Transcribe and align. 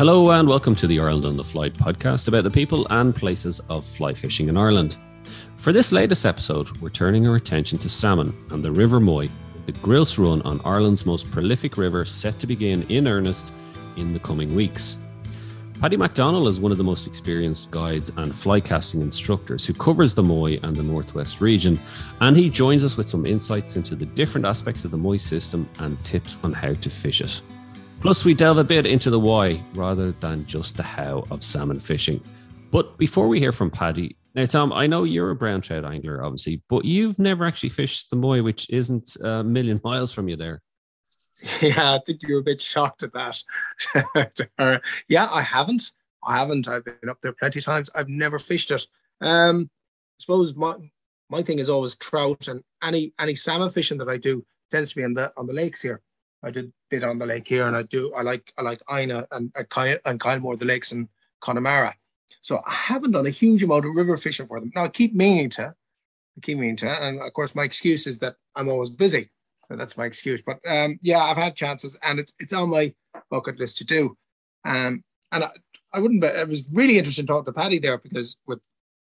Hello 0.00 0.30
and 0.30 0.48
welcome 0.48 0.74
to 0.76 0.86
the 0.86 0.98
Ireland 0.98 1.26
on 1.26 1.36
the 1.36 1.44
Fly 1.44 1.68
podcast 1.68 2.26
about 2.26 2.44
the 2.44 2.50
people 2.50 2.86
and 2.88 3.14
places 3.14 3.60
of 3.68 3.84
fly 3.84 4.14
fishing 4.14 4.48
in 4.48 4.56
Ireland. 4.56 4.96
For 5.56 5.72
this 5.72 5.92
latest 5.92 6.24
episode, 6.24 6.74
we're 6.78 6.88
turning 6.88 7.28
our 7.28 7.36
attention 7.36 7.76
to 7.80 7.90
salmon 7.90 8.34
and 8.48 8.64
the 8.64 8.72
River 8.72 8.98
Moy, 8.98 9.28
the 9.66 9.72
grilse 9.72 10.18
Run 10.18 10.40
on 10.40 10.62
Ireland's 10.64 11.04
most 11.04 11.30
prolific 11.30 11.76
river 11.76 12.06
set 12.06 12.40
to 12.40 12.46
begin 12.46 12.84
in 12.84 13.06
earnest 13.06 13.52
in 13.98 14.14
the 14.14 14.20
coming 14.20 14.54
weeks. 14.54 14.96
Paddy 15.82 15.98
McDonnell 15.98 16.48
is 16.48 16.62
one 16.62 16.72
of 16.72 16.78
the 16.78 16.82
most 16.82 17.06
experienced 17.06 17.70
guides 17.70 18.10
and 18.16 18.34
fly 18.34 18.58
casting 18.58 19.02
instructors 19.02 19.66
who 19.66 19.74
covers 19.74 20.14
the 20.14 20.22
Moy 20.22 20.58
and 20.62 20.74
the 20.74 20.82
Northwest 20.82 21.42
region, 21.42 21.78
and 22.22 22.38
he 22.38 22.48
joins 22.48 22.84
us 22.84 22.96
with 22.96 23.06
some 23.06 23.26
insights 23.26 23.76
into 23.76 23.94
the 23.94 24.06
different 24.06 24.46
aspects 24.46 24.86
of 24.86 24.92
the 24.92 24.96
Moy 24.96 25.18
system 25.18 25.68
and 25.78 26.02
tips 26.06 26.38
on 26.42 26.54
how 26.54 26.72
to 26.72 26.88
fish 26.88 27.20
it. 27.20 27.42
Plus, 28.00 28.24
we 28.24 28.32
delve 28.32 28.56
a 28.56 28.64
bit 28.64 28.86
into 28.86 29.10
the 29.10 29.20
why 29.20 29.60
rather 29.74 30.12
than 30.12 30.46
just 30.46 30.78
the 30.78 30.82
how 30.82 31.22
of 31.30 31.44
salmon 31.44 31.78
fishing. 31.78 32.18
But 32.70 32.96
before 32.96 33.28
we 33.28 33.38
hear 33.38 33.52
from 33.52 33.70
Paddy, 33.70 34.16
now 34.34 34.46
Tom, 34.46 34.72
I 34.72 34.86
know 34.86 35.04
you're 35.04 35.30
a 35.30 35.36
brown 35.36 35.60
trout 35.60 35.84
angler, 35.84 36.24
obviously, 36.24 36.62
but 36.70 36.86
you've 36.86 37.18
never 37.18 37.44
actually 37.44 37.68
fished 37.68 38.08
the 38.08 38.16
Moy, 38.16 38.42
which 38.42 38.70
isn't 38.70 39.16
a 39.22 39.44
million 39.44 39.82
miles 39.84 40.14
from 40.14 40.28
you 40.28 40.36
there. 40.36 40.62
Yeah, 41.60 41.94
I 41.94 42.00
think 42.06 42.22
you're 42.22 42.40
a 42.40 42.42
bit 42.42 42.62
shocked 42.62 43.02
at 43.02 43.12
that. 43.12 44.80
yeah, 45.08 45.28
I 45.30 45.42
haven't. 45.42 45.92
I 46.24 46.38
haven't. 46.38 46.68
I've 46.68 46.84
been 46.84 47.10
up 47.10 47.20
there 47.20 47.32
plenty 47.32 47.58
of 47.58 47.66
times. 47.66 47.90
I've 47.94 48.08
never 48.08 48.38
fished 48.38 48.70
it. 48.70 48.86
Um, 49.20 49.68
I 49.72 50.20
suppose 50.20 50.54
my 50.54 50.76
my 51.28 51.42
thing 51.42 51.58
is 51.58 51.68
always 51.68 51.96
trout 51.96 52.48
and 52.48 52.62
any 52.82 53.12
any 53.18 53.34
salmon 53.34 53.70
fishing 53.70 53.98
that 53.98 54.08
I 54.08 54.16
do 54.16 54.44
tends 54.70 54.90
to 54.90 54.96
be 54.96 55.04
on 55.04 55.12
the 55.12 55.32
on 55.36 55.46
the 55.46 55.52
lakes 55.52 55.82
here. 55.82 56.00
I 56.42 56.50
did 56.50 56.72
bit 56.90 57.04
on 57.04 57.18
the 57.18 57.26
lake 57.26 57.46
here, 57.46 57.66
and 57.66 57.76
I 57.76 57.82
do 57.82 58.12
I 58.14 58.22
like 58.22 58.52
I 58.56 58.62
like 58.62 58.80
Inagh 58.90 59.26
and 59.32 59.52
and, 59.54 59.68
Kyle, 59.68 59.98
Kylemore, 59.98 60.58
the 60.58 60.64
lakes 60.64 60.92
in 60.92 61.08
Connemara. 61.40 61.94
So 62.40 62.62
I 62.66 62.72
haven't 62.72 63.12
done 63.12 63.26
a 63.26 63.30
huge 63.30 63.62
amount 63.62 63.84
of 63.84 63.94
river 63.94 64.16
fishing 64.16 64.46
for 64.46 64.60
them. 64.60 64.72
Now 64.74 64.84
I 64.84 64.88
keep 64.88 65.14
meaning 65.14 65.50
to, 65.50 65.68
I 65.68 66.40
keep 66.40 66.58
meaning 66.58 66.76
to, 66.76 66.88
and 66.88 67.20
of 67.20 67.32
course 67.34 67.54
my 67.54 67.64
excuse 67.64 68.06
is 68.06 68.18
that 68.18 68.36
I'm 68.56 68.68
always 68.68 68.90
busy. 68.90 69.30
So 69.68 69.76
that's 69.76 69.96
my 69.96 70.06
excuse. 70.06 70.42
But 70.42 70.58
um, 70.66 70.98
yeah, 71.02 71.18
I've 71.18 71.36
had 71.36 71.54
chances, 71.56 71.98
and 72.02 72.18
it's 72.18 72.34
it's 72.40 72.52
on 72.52 72.70
my 72.70 72.94
bucket 73.30 73.58
list 73.58 73.78
to 73.78 73.84
do. 73.84 74.16
Um, 74.64 75.04
and 75.32 75.44
I, 75.44 75.50
I 75.92 76.00
wouldn't. 76.00 76.24
It 76.24 76.48
was 76.48 76.70
really 76.72 76.98
interesting 76.98 77.26
talking 77.26 77.52
to 77.52 77.60
Paddy 77.60 77.78
there 77.78 77.98
because 77.98 78.36
with 78.46 78.60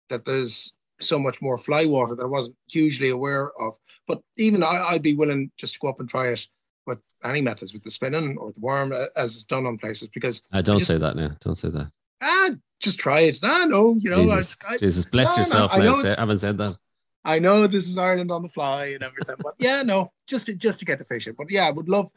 that 0.09 0.25
there's 0.25 0.73
so 0.99 1.19
much 1.19 1.41
more 1.41 1.57
fly 1.57 1.85
water 1.85 2.15
that 2.15 2.23
I 2.23 2.27
wasn't 2.27 2.57
hugely 2.71 3.09
aware 3.09 3.51
of. 3.59 3.75
But 4.07 4.21
even 4.37 4.63
I, 4.63 4.67
I, 4.67 4.93
would 4.93 5.01
be 5.01 5.15
willing 5.15 5.51
just 5.57 5.73
to 5.73 5.79
go 5.79 5.89
up 5.89 5.99
and 5.99 6.07
try 6.07 6.27
it 6.27 6.47
with 6.85 7.01
any 7.23 7.41
methods, 7.41 7.73
with 7.73 7.83
the 7.83 7.91
spinning 7.91 8.37
or 8.37 8.51
the 8.51 8.59
worm, 8.59 8.93
as 8.93 9.35
it's 9.35 9.43
done 9.43 9.65
on 9.65 9.77
places. 9.77 10.07
Because 10.09 10.41
I 10.51 10.59
uh, 10.59 10.61
don't 10.61 10.77
just, 10.77 10.87
say 10.87 10.97
that 10.97 11.15
now. 11.15 11.31
Don't 11.39 11.55
say 11.55 11.69
that. 11.69 11.91
Ah, 12.21 12.49
just 12.79 12.99
try 12.99 13.21
it. 13.21 13.39
Ah, 13.43 13.65
no, 13.67 13.95
you 13.99 14.09
know. 14.09 14.23
Jesus, 14.23 14.57
I, 14.67 14.73
I, 14.73 14.77
Jesus 14.77 15.05
bless 15.05 15.37
yourself, 15.37 15.71
no, 15.77 15.93
I, 15.93 16.13
I 16.13 16.19
haven't 16.19 16.39
said 16.39 16.57
that. 16.57 16.77
I 17.23 17.39
know 17.39 17.65
this 17.65 17.87
is 17.87 17.97
Ireland 17.97 18.31
on 18.31 18.43
the 18.43 18.49
fly 18.49 18.85
and 18.87 19.01
everything, 19.01 19.35
but 19.39 19.55
yeah, 19.57 19.81
no, 19.81 20.11
just 20.27 20.45
to, 20.45 20.53
just 20.53 20.77
to 20.79 20.85
get 20.85 20.99
to 20.99 21.05
fish 21.05 21.27
it. 21.27 21.35
But 21.35 21.49
yeah, 21.49 21.67
I 21.67 21.71
would 21.71 21.89
love 21.89 22.11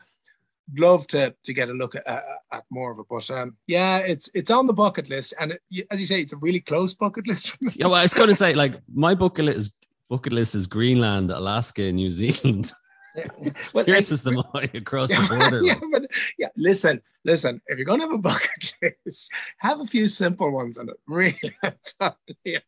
love 0.76 1.06
to 1.06 1.34
to 1.44 1.54
get 1.54 1.70
a 1.70 1.72
look 1.72 1.94
at, 1.94 2.06
uh, 2.06 2.20
at 2.52 2.64
more 2.70 2.90
of 2.90 2.98
it. 2.98 3.06
But 3.08 3.30
um, 3.30 3.56
yeah, 3.66 3.98
it's 3.98 4.28
it's 4.34 4.50
on 4.50 4.66
the 4.66 4.74
bucket 4.74 5.08
list, 5.08 5.32
and 5.40 5.52
it, 5.52 5.86
as 5.90 5.98
you 5.98 6.06
say, 6.06 6.20
it's 6.20 6.34
a 6.34 6.36
really 6.36 6.60
close 6.60 6.92
bucket 6.92 7.26
list. 7.26 7.56
yeah, 7.74 7.86
well, 7.86 7.94
I 7.94 8.02
was 8.02 8.12
going 8.12 8.28
to 8.28 8.34
say 8.34 8.54
like 8.54 8.74
my 8.92 9.14
bucket 9.14 9.46
list 9.46 9.72
bucket 10.10 10.32
list 10.32 10.54
is 10.54 10.66
Greenland, 10.66 11.30
Alaska, 11.30 11.84
and 11.84 11.96
New 11.96 12.10
Zealand. 12.10 12.72
Yeah. 13.18 13.52
Well, 13.74 13.84
the 13.84 14.44
Moy 14.54 14.78
across 14.78 15.10
the 15.10 15.26
border. 15.28 15.62
yeah, 15.62 15.78
but, 15.92 16.10
yeah, 16.38 16.48
listen, 16.56 17.00
listen. 17.24 17.60
If 17.66 17.78
you're 17.78 17.84
gonna 17.84 18.04
have 18.04 18.12
a 18.12 18.18
bucket 18.18 18.74
list, 19.06 19.30
have 19.58 19.80
a 19.80 19.84
few 19.84 20.08
simple 20.08 20.50
ones 20.52 20.78
on 20.78 20.88
it. 20.88 20.96
Really, 21.06 21.38
you 22.44 22.60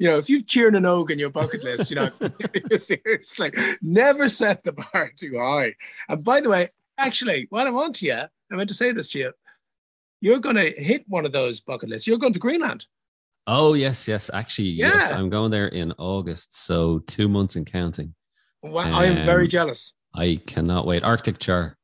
know, 0.00 0.18
if 0.18 0.28
you've 0.28 0.46
cheered 0.46 0.74
an 0.74 0.86
oak 0.86 1.10
in 1.10 1.18
your 1.18 1.30
bucket 1.30 1.62
list, 1.62 1.90
you 1.90 1.96
know, 1.96 2.08
it's, 2.10 2.86
seriously 2.86 3.52
never 3.82 4.28
set 4.28 4.64
the 4.64 4.72
bar 4.72 5.12
too 5.16 5.38
high. 5.38 5.74
And 6.08 6.24
by 6.24 6.40
the 6.40 6.50
way, 6.50 6.68
actually, 6.98 7.46
while 7.50 7.66
I'm 7.66 7.76
on 7.76 7.92
to 7.94 8.06
you, 8.06 8.14
I 8.14 8.56
meant 8.56 8.68
to 8.68 8.74
say 8.74 8.92
this 8.92 9.08
to 9.10 9.18
you. 9.18 9.32
You're 10.20 10.38
going 10.38 10.56
to 10.56 10.70
hit 10.76 11.04
one 11.08 11.26
of 11.26 11.32
those 11.32 11.60
bucket 11.60 11.88
lists. 11.88 12.06
You're 12.06 12.18
going 12.18 12.32
to 12.32 12.38
Greenland. 12.38 12.86
Oh 13.46 13.74
yes, 13.74 14.06
yes. 14.06 14.30
Actually, 14.32 14.68
yeah. 14.68 14.94
yes, 14.94 15.10
I'm 15.10 15.28
going 15.28 15.50
there 15.50 15.66
in 15.66 15.92
August, 15.98 16.54
so 16.54 17.00
two 17.00 17.28
months 17.28 17.56
and 17.56 17.66
counting. 17.66 18.14
Wow, 18.62 18.86
um, 18.86 18.94
I 18.94 19.04
am 19.06 19.26
very 19.26 19.48
jealous. 19.48 19.92
I 20.14 20.40
cannot 20.46 20.86
wait. 20.86 21.02
Arctic 21.02 21.38
char. 21.38 21.76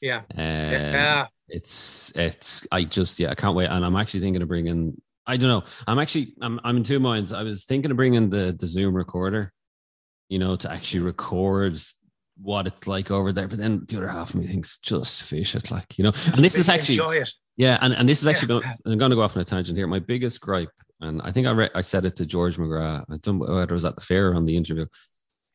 Yeah. 0.00 0.18
Um, 0.18 0.24
yeah. 0.36 1.26
It's 1.48 2.12
it's 2.16 2.66
I 2.72 2.84
just 2.84 3.18
yeah 3.18 3.30
I 3.30 3.34
can't 3.34 3.56
wait 3.56 3.68
and 3.68 3.84
I'm 3.84 3.96
actually 3.96 4.20
thinking 4.20 4.42
of 4.42 4.48
bringing 4.48 5.00
I 5.26 5.36
don't 5.36 5.48
know 5.48 5.62
I'm 5.86 5.98
actually 5.98 6.34
I'm 6.42 6.60
I'm 6.64 6.78
in 6.78 6.82
two 6.82 6.98
minds. 6.98 7.32
I 7.32 7.42
was 7.42 7.64
thinking 7.64 7.90
of 7.90 7.96
bringing 7.96 8.28
the 8.28 8.54
the 8.58 8.66
Zoom 8.66 8.94
recorder, 8.94 9.52
you 10.28 10.38
know, 10.38 10.56
to 10.56 10.70
actually 10.70 11.00
record 11.00 11.78
what 12.40 12.66
it's 12.66 12.86
like 12.86 13.10
over 13.10 13.32
there. 13.32 13.48
But 13.48 13.58
then 13.58 13.84
the 13.88 13.96
other 13.96 14.08
half 14.08 14.30
of 14.30 14.40
me 14.40 14.46
thinks 14.46 14.78
just 14.78 15.22
fish 15.22 15.54
it, 15.54 15.70
like 15.70 15.96
you 15.98 16.04
know. 16.04 16.12
And 16.26 16.44
this 16.44 16.58
is 16.58 16.68
actually 16.68 17.00
yeah, 17.56 17.78
and, 17.80 17.94
and 17.94 18.08
this 18.08 18.20
is 18.20 18.26
actually 18.26 18.54
yeah. 18.54 18.60
going. 18.60 18.76
I'm 18.84 18.98
going 18.98 19.10
to 19.10 19.16
go 19.16 19.22
off 19.22 19.36
on 19.36 19.40
a 19.40 19.44
tangent 19.44 19.78
here. 19.78 19.86
My 19.86 19.98
biggest 19.98 20.40
gripe, 20.40 20.72
and 21.00 21.22
I 21.22 21.32
think 21.32 21.46
I 21.46 21.52
re- 21.52 21.70
I 21.74 21.80
said 21.80 22.04
it 22.04 22.16
to 22.16 22.26
George 22.26 22.58
McGrath. 22.58 23.04
I 23.10 23.16
don't 23.16 23.38
know 23.38 23.54
whether 23.54 23.62
it 23.62 23.72
was 23.72 23.84
at 23.84 23.94
the 23.94 24.02
fair 24.02 24.30
or 24.30 24.34
on 24.34 24.44
the 24.44 24.56
interview. 24.56 24.86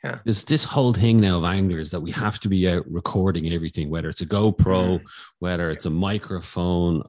Yeah. 0.03 0.19
There's 0.23 0.44
this 0.44 0.63
whole 0.63 0.94
thing 0.94 1.22
now 1.22 1.38
of 1.38 1.44
anglers 1.44 1.91
that 1.91 2.00
we 2.00 2.12
have 2.12 2.39
to 2.39 2.50
be 2.50 2.67
out 2.67 2.84
recording 2.89 3.51
everything, 3.51 3.89
whether 3.89 4.09
it's 4.09 4.22
a 4.22 4.25
GoPro, 4.25 4.56
mm-hmm. 4.97 5.06
whether 5.39 5.69
it's 5.69 5.85
a 5.85 5.91
microphone. 5.91 7.03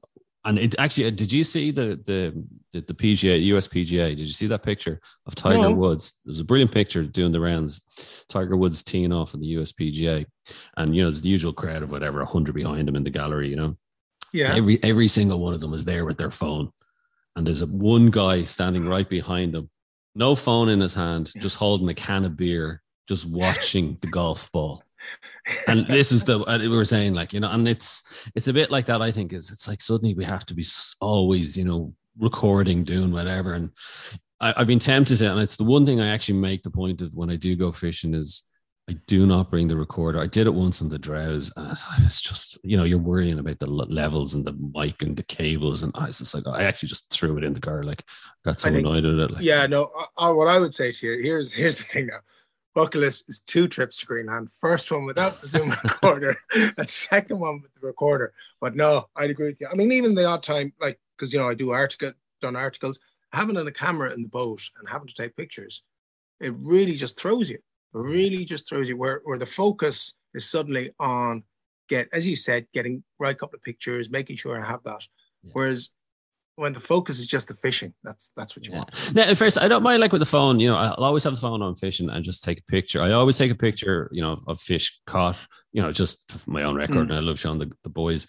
And 0.44 0.58
it 0.58 0.74
actually, 0.78 1.06
uh, 1.06 1.10
did 1.10 1.32
you 1.32 1.44
see 1.44 1.70
the 1.70 2.00
the 2.04 2.44
the, 2.72 2.80
the 2.80 2.94
PGA, 2.94 3.40
US 3.44 3.66
PGA? 3.66 4.08
Did 4.08 4.20
you 4.20 4.26
see 4.26 4.46
that 4.48 4.62
picture 4.62 5.00
of 5.26 5.34
Tiger 5.34 5.58
no. 5.58 5.72
Woods? 5.72 6.20
There's 6.24 6.40
a 6.40 6.44
brilliant 6.44 6.72
picture 6.72 7.02
doing 7.02 7.32
the 7.32 7.40
rounds. 7.40 8.26
Tiger 8.28 8.56
Woods 8.56 8.82
teeing 8.82 9.12
off 9.12 9.34
in 9.34 9.40
the 9.40 9.46
US 9.58 9.72
PGA, 9.72 10.26
and 10.76 10.94
you 10.94 11.02
know, 11.02 11.08
it's 11.08 11.20
the 11.20 11.28
usual 11.28 11.52
crowd 11.52 11.82
of 11.82 11.92
whatever, 11.92 12.24
hundred 12.24 12.54
behind 12.54 12.88
him 12.88 12.96
in 12.96 13.04
the 13.04 13.10
gallery. 13.10 13.48
You 13.48 13.56
know, 13.56 13.76
yeah. 14.32 14.54
Every 14.54 14.82
every 14.82 15.08
single 15.08 15.38
one 15.38 15.54
of 15.54 15.60
them 15.60 15.74
is 15.74 15.84
there 15.84 16.04
with 16.04 16.18
their 16.18 16.30
phone, 16.30 16.70
and 17.36 17.46
there's 17.46 17.62
a 17.62 17.66
one 17.66 18.10
guy 18.10 18.42
standing 18.42 18.86
right 18.86 19.08
behind 19.08 19.54
them 19.54 19.70
no 20.14 20.34
phone 20.34 20.68
in 20.68 20.80
his 20.80 20.94
hand, 20.94 21.32
just 21.38 21.58
holding 21.58 21.88
a 21.88 21.94
can 21.94 22.24
of 22.24 22.36
beer, 22.36 22.82
just 23.08 23.26
watching 23.28 23.98
the 24.00 24.08
golf 24.08 24.50
ball. 24.52 24.82
And 25.66 25.86
this 25.88 26.12
is 26.12 26.24
the 26.24 26.38
we 26.60 26.68
were 26.68 26.84
saying, 26.84 27.14
like 27.14 27.32
you 27.32 27.40
know, 27.40 27.50
and 27.50 27.66
it's 27.66 28.28
it's 28.36 28.48
a 28.48 28.52
bit 28.52 28.70
like 28.70 28.86
that. 28.86 29.02
I 29.02 29.10
think 29.10 29.32
is 29.32 29.50
it's 29.50 29.66
like 29.66 29.80
suddenly 29.80 30.14
we 30.14 30.24
have 30.24 30.44
to 30.46 30.54
be 30.54 30.64
always, 31.00 31.56
you 31.56 31.64
know, 31.64 31.92
recording, 32.18 32.84
doing 32.84 33.10
whatever. 33.10 33.54
And 33.54 33.70
I, 34.40 34.54
I've 34.56 34.68
been 34.68 34.78
tempted 34.78 35.18
to, 35.18 35.32
and 35.32 35.40
it's 35.40 35.56
the 35.56 35.64
one 35.64 35.84
thing 35.84 36.00
I 36.00 36.08
actually 36.08 36.38
make 36.38 36.62
the 36.62 36.70
point 36.70 37.02
of 37.02 37.14
when 37.14 37.30
I 37.30 37.36
do 37.36 37.56
go 37.56 37.72
fishing 37.72 38.14
is 38.14 38.44
I 38.90 38.94
do 39.06 39.26
not 39.26 39.48
bring 39.48 39.68
the 39.68 39.76
recorder. 39.76 40.18
I 40.18 40.26
did 40.26 40.48
it 40.48 40.54
once 40.54 40.82
on 40.82 40.88
the 40.88 40.98
Drowes, 40.98 41.52
and 41.56 41.70
it's 42.00 42.20
just 42.20 42.58
you 42.64 42.76
know 42.76 42.84
you're 42.84 42.98
worrying 42.98 43.38
about 43.38 43.58
the 43.60 43.66
levels 43.66 44.34
and 44.34 44.44
the 44.44 44.52
mic 44.52 45.02
and 45.02 45.16
the 45.16 45.22
cables, 45.22 45.82
and 45.82 45.92
I 45.94 46.06
was 46.06 46.18
just 46.18 46.34
like 46.34 46.46
I 46.48 46.64
actually 46.64 46.88
just 46.88 47.12
threw 47.12 47.38
it 47.38 47.44
in 47.44 47.54
the 47.54 47.60
car. 47.60 47.84
Like 47.84 48.04
got 48.44 48.58
so 48.58 48.70
think, 48.70 48.80
annoyed 48.80 49.04
at 49.04 49.18
it. 49.18 49.30
Like, 49.30 49.42
yeah, 49.42 49.66
no. 49.66 49.88
Uh, 50.18 50.32
what 50.32 50.48
I 50.48 50.58
would 50.58 50.74
say 50.74 50.90
to 50.90 51.06
you 51.06 51.22
here's 51.22 51.52
here's 51.52 51.78
the 51.78 51.84
thing 51.84 52.06
now. 52.08 52.18
Bucket 52.74 53.02
list 53.02 53.28
is 53.28 53.40
two 53.40 53.68
trips 53.68 53.98
to 53.98 54.06
Greenland. 54.06 54.50
First 54.50 54.90
one 54.90 55.04
without 55.04 55.40
the 55.40 55.46
Zoom 55.46 55.70
recorder, 55.84 56.34
and 56.54 56.90
second 56.90 57.38
one 57.38 57.60
with 57.62 57.72
the 57.74 57.86
recorder. 57.86 58.32
But 58.60 58.74
no, 58.74 59.08
I'd 59.14 59.30
agree 59.30 59.48
with 59.48 59.60
you. 59.60 59.68
I 59.70 59.74
mean, 59.74 59.92
even 59.92 60.14
the 60.14 60.24
odd 60.24 60.42
time, 60.42 60.72
like 60.80 60.98
because 61.16 61.32
you 61.32 61.38
know 61.38 61.48
I 61.48 61.54
do 61.54 61.70
article 61.70 62.12
done 62.40 62.56
articles, 62.56 62.98
having 63.32 63.56
a 63.56 63.70
camera 63.70 64.12
in 64.12 64.22
the 64.22 64.28
boat 64.28 64.68
and 64.80 64.88
having 64.88 65.06
to 65.06 65.14
take 65.14 65.36
pictures, 65.36 65.84
it 66.40 66.52
really 66.58 66.94
just 66.94 67.20
throws 67.20 67.48
you 67.48 67.58
really 67.92 68.44
just 68.44 68.68
throws 68.68 68.88
you 68.88 68.96
where, 68.96 69.20
where 69.24 69.38
the 69.38 69.46
focus 69.46 70.14
is 70.34 70.48
suddenly 70.48 70.90
on 70.98 71.42
get, 71.88 72.08
as 72.12 72.26
you 72.26 72.36
said, 72.36 72.66
getting 72.72 73.02
right 73.18 73.36
couple 73.36 73.56
of 73.56 73.62
pictures, 73.62 74.10
making 74.10 74.36
sure 74.36 74.60
I 74.60 74.66
have 74.66 74.82
that. 74.84 75.06
Yeah. 75.42 75.50
Whereas 75.54 75.90
when 76.56 76.72
the 76.72 76.80
focus 76.80 77.18
is 77.18 77.26
just 77.26 77.48
the 77.48 77.54
fishing, 77.54 77.94
that's 78.04 78.30
that's 78.36 78.56
what 78.56 78.66
you 78.66 78.72
yeah. 78.72 78.78
want. 78.78 79.14
Now, 79.14 79.22
at 79.22 79.38
first, 79.38 79.60
I 79.60 79.68
don't 79.68 79.82
mind 79.82 80.00
like 80.00 80.12
with 80.12 80.20
the 80.20 80.26
phone. 80.26 80.60
You 80.60 80.68
know, 80.68 80.76
I'll 80.76 81.04
always 81.04 81.24
have 81.24 81.34
the 81.34 81.40
phone 81.40 81.62
on 81.62 81.74
fishing 81.76 82.10
and 82.10 82.24
just 82.24 82.44
take 82.44 82.60
a 82.60 82.64
picture. 82.64 83.00
I 83.00 83.12
always 83.12 83.38
take 83.38 83.50
a 83.50 83.56
picture, 83.56 84.10
you 84.12 84.20
know, 84.20 84.38
of 84.46 84.60
fish 84.60 85.00
caught. 85.06 85.46
You 85.72 85.80
know, 85.82 85.90
just 85.90 86.46
my 86.46 86.62
own 86.62 86.74
record, 86.74 87.08
mm. 87.08 87.10
and 87.10 87.14
I 87.14 87.20
love 87.20 87.38
showing 87.38 87.58
the, 87.58 87.72
the 87.84 87.88
boys. 87.88 88.26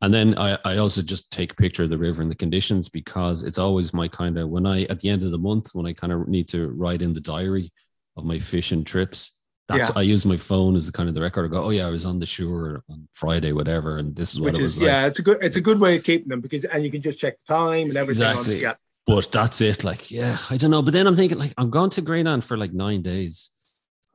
And 0.00 0.12
then 0.12 0.38
I, 0.38 0.58
I 0.64 0.78
also 0.78 1.02
just 1.02 1.30
take 1.30 1.52
a 1.52 1.56
picture 1.56 1.84
of 1.84 1.90
the 1.90 1.98
river 1.98 2.22
and 2.22 2.30
the 2.30 2.36
conditions 2.36 2.88
because 2.88 3.42
it's 3.42 3.58
always 3.58 3.92
my 3.92 4.08
kind 4.08 4.38
of 4.38 4.48
when 4.48 4.66
I 4.66 4.84
at 4.84 5.00
the 5.00 5.10
end 5.10 5.22
of 5.22 5.30
the 5.30 5.38
month 5.38 5.74
when 5.74 5.86
I 5.86 5.92
kind 5.92 6.12
of 6.12 6.28
need 6.28 6.48
to 6.48 6.68
write 6.68 7.02
in 7.02 7.12
the 7.12 7.20
diary 7.20 7.72
of 8.16 8.24
my 8.24 8.38
fishing 8.38 8.84
trips. 8.84 9.32
That's 9.68 9.88
yeah. 9.88 9.94
I 9.96 10.02
use 10.02 10.24
my 10.24 10.36
phone 10.36 10.76
as 10.76 10.86
the 10.86 10.92
kind 10.92 11.08
of 11.08 11.14
the 11.14 11.20
record. 11.20 11.44
I 11.44 11.48
go, 11.48 11.64
oh 11.64 11.70
yeah, 11.70 11.86
I 11.86 11.90
was 11.90 12.06
on 12.06 12.20
the 12.20 12.26
shore 12.26 12.84
on 12.88 13.08
Friday, 13.12 13.52
whatever, 13.52 13.98
and 13.98 14.14
this 14.14 14.32
is 14.32 14.40
what 14.40 14.52
Which 14.52 14.60
it 14.60 14.62
was 14.62 14.72
is, 14.72 14.78
like. 14.78 14.86
Yeah, 14.86 15.06
it's 15.06 15.18
a 15.18 15.22
good 15.22 15.38
it's 15.42 15.56
a 15.56 15.60
good 15.60 15.80
way 15.80 15.96
of 15.96 16.04
keeping 16.04 16.28
them 16.28 16.40
because 16.40 16.64
and 16.64 16.84
you 16.84 16.90
can 16.90 17.02
just 17.02 17.18
check 17.18 17.36
the 17.46 17.54
time 17.54 17.88
and 17.88 17.96
everything. 17.96 18.28
Exactly. 18.28 18.62
yeah. 18.62 18.74
But 19.06 19.30
that's 19.30 19.60
it. 19.60 19.84
Like, 19.84 20.10
yeah, 20.10 20.36
I 20.50 20.56
don't 20.56 20.70
know. 20.70 20.82
But 20.82 20.92
then 20.92 21.06
I'm 21.06 21.14
thinking, 21.14 21.38
like, 21.38 21.54
I'm 21.56 21.70
going 21.70 21.90
to 21.90 22.00
Greenland 22.00 22.44
for 22.44 22.56
like 22.56 22.72
nine 22.72 23.02
days. 23.02 23.50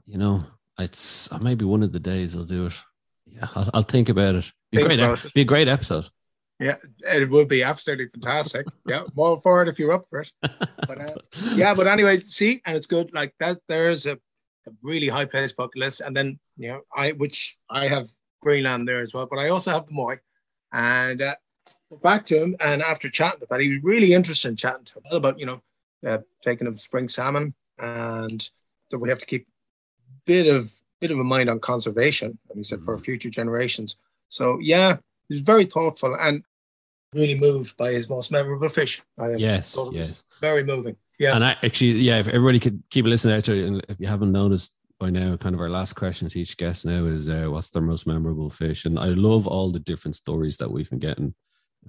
You 0.05 0.17
know, 0.17 0.43
it's 0.77 1.31
maybe 1.39 1.63
one 1.63 1.83
of 1.83 1.91
the 1.91 1.99
days 1.99 2.35
I'll 2.35 2.43
do 2.43 2.65
it. 2.67 2.81
Yeah, 3.25 3.47
I'll, 3.55 3.69
I'll 3.73 3.83
think 3.83 4.09
about 4.09 4.35
it. 4.35 4.51
Be 4.71 4.77
think 4.77 4.87
great. 4.87 4.99
It. 4.99 5.33
Be 5.33 5.41
a 5.41 5.45
great 5.45 5.67
episode. 5.67 6.07
Yeah, 6.61 6.77
it 6.99 7.27
would 7.27 7.47
be 7.47 7.63
absolutely 7.63 8.07
fantastic. 8.07 8.67
Yeah, 8.85 9.05
more 9.15 9.41
for 9.41 9.63
it 9.63 9.67
if 9.67 9.79
you're 9.79 9.93
up 9.93 10.07
for 10.07 10.19
it. 10.19 10.31
But 10.87 11.01
uh, 11.01 11.15
yeah, 11.55 11.73
but 11.73 11.87
anyway, 11.87 12.21
see, 12.21 12.61
and 12.65 12.77
it's 12.77 12.85
good. 12.85 13.11
Like 13.13 13.33
that, 13.39 13.57
there's 13.67 14.05
a, 14.05 14.13
a 14.67 14.71
really 14.83 15.07
high 15.07 15.25
place 15.25 15.51
bucket 15.51 15.79
list, 15.79 16.01
and 16.01 16.15
then 16.15 16.39
you 16.57 16.69
know, 16.69 16.81
I 16.95 17.13
which 17.13 17.57
I 17.67 17.87
have 17.87 18.09
Greenland 18.41 18.87
there 18.87 19.01
as 19.01 19.11
well, 19.11 19.25
but 19.25 19.39
I 19.39 19.49
also 19.49 19.71
have 19.71 19.87
the 19.87 19.93
Moy, 19.93 20.19
and 20.71 21.23
uh, 21.23 21.35
back 22.03 22.27
to 22.27 22.39
him. 22.39 22.55
And 22.59 22.83
after 22.83 23.09
chatting 23.09 23.41
about, 23.41 23.59
it, 23.59 23.63
he 23.63 23.73
was 23.73 23.83
really 23.83 24.13
interested 24.13 24.49
in 24.49 24.55
chatting 24.55 24.85
to 24.85 24.99
him 24.99 25.03
about 25.17 25.39
you 25.39 25.47
know, 25.47 25.61
uh, 26.05 26.19
taking 26.43 26.67
of 26.67 26.79
spring 26.79 27.07
salmon, 27.07 27.55
and 27.79 28.47
that 28.91 28.99
we 28.99 29.09
have 29.09 29.19
to 29.19 29.25
keep 29.25 29.47
bit 30.27 30.45
of 30.45 30.71
bit 30.99 31.09
of 31.09 31.17
a 31.17 31.23
mind 31.23 31.49
on 31.49 31.59
conservation. 31.59 32.37
And 32.49 32.57
he 32.57 32.63
said 32.63 32.77
mm-hmm. 32.77 32.85
for 32.85 32.99
future 32.99 33.31
generations. 33.31 33.97
So 34.29 34.59
yeah, 34.59 34.97
he's 35.27 35.41
very 35.41 35.65
thoughtful 35.65 36.15
and 36.19 36.43
really 37.13 37.39
moved 37.39 37.77
by 37.77 37.91
his 37.91 38.09
most 38.09 38.31
memorable 38.31 38.69
fish. 38.69 39.01
I 39.19 39.35
yes, 39.35 39.77
yes, 39.91 40.23
very 40.39 40.63
moving. 40.63 40.95
Yeah, 41.19 41.35
and 41.35 41.43
I, 41.43 41.55
actually, 41.63 41.91
yeah, 41.91 42.17
if 42.19 42.27
everybody 42.27 42.59
could 42.59 42.83
keep 42.89 43.05
listening 43.05 43.41
to 43.41 43.67
and 43.67 43.85
if 43.89 43.99
you 43.99 44.07
haven't 44.07 44.31
noticed 44.31 44.77
by 44.99 45.09
now, 45.09 45.35
kind 45.35 45.55
of 45.55 45.61
our 45.61 45.69
last 45.69 45.93
question 45.93 46.29
to 46.29 46.39
each 46.39 46.57
guest 46.57 46.85
now 46.85 47.05
is, 47.05 47.29
uh, 47.29 47.47
"What's 47.47 47.71
their 47.71 47.81
most 47.81 48.07
memorable 48.07 48.49
fish?" 48.49 48.85
And 48.85 48.99
I 48.99 49.07
love 49.07 49.47
all 49.47 49.71
the 49.71 49.79
different 49.79 50.15
stories 50.15 50.57
that 50.57 50.71
we've 50.71 50.89
been 50.89 50.99
getting. 50.99 51.33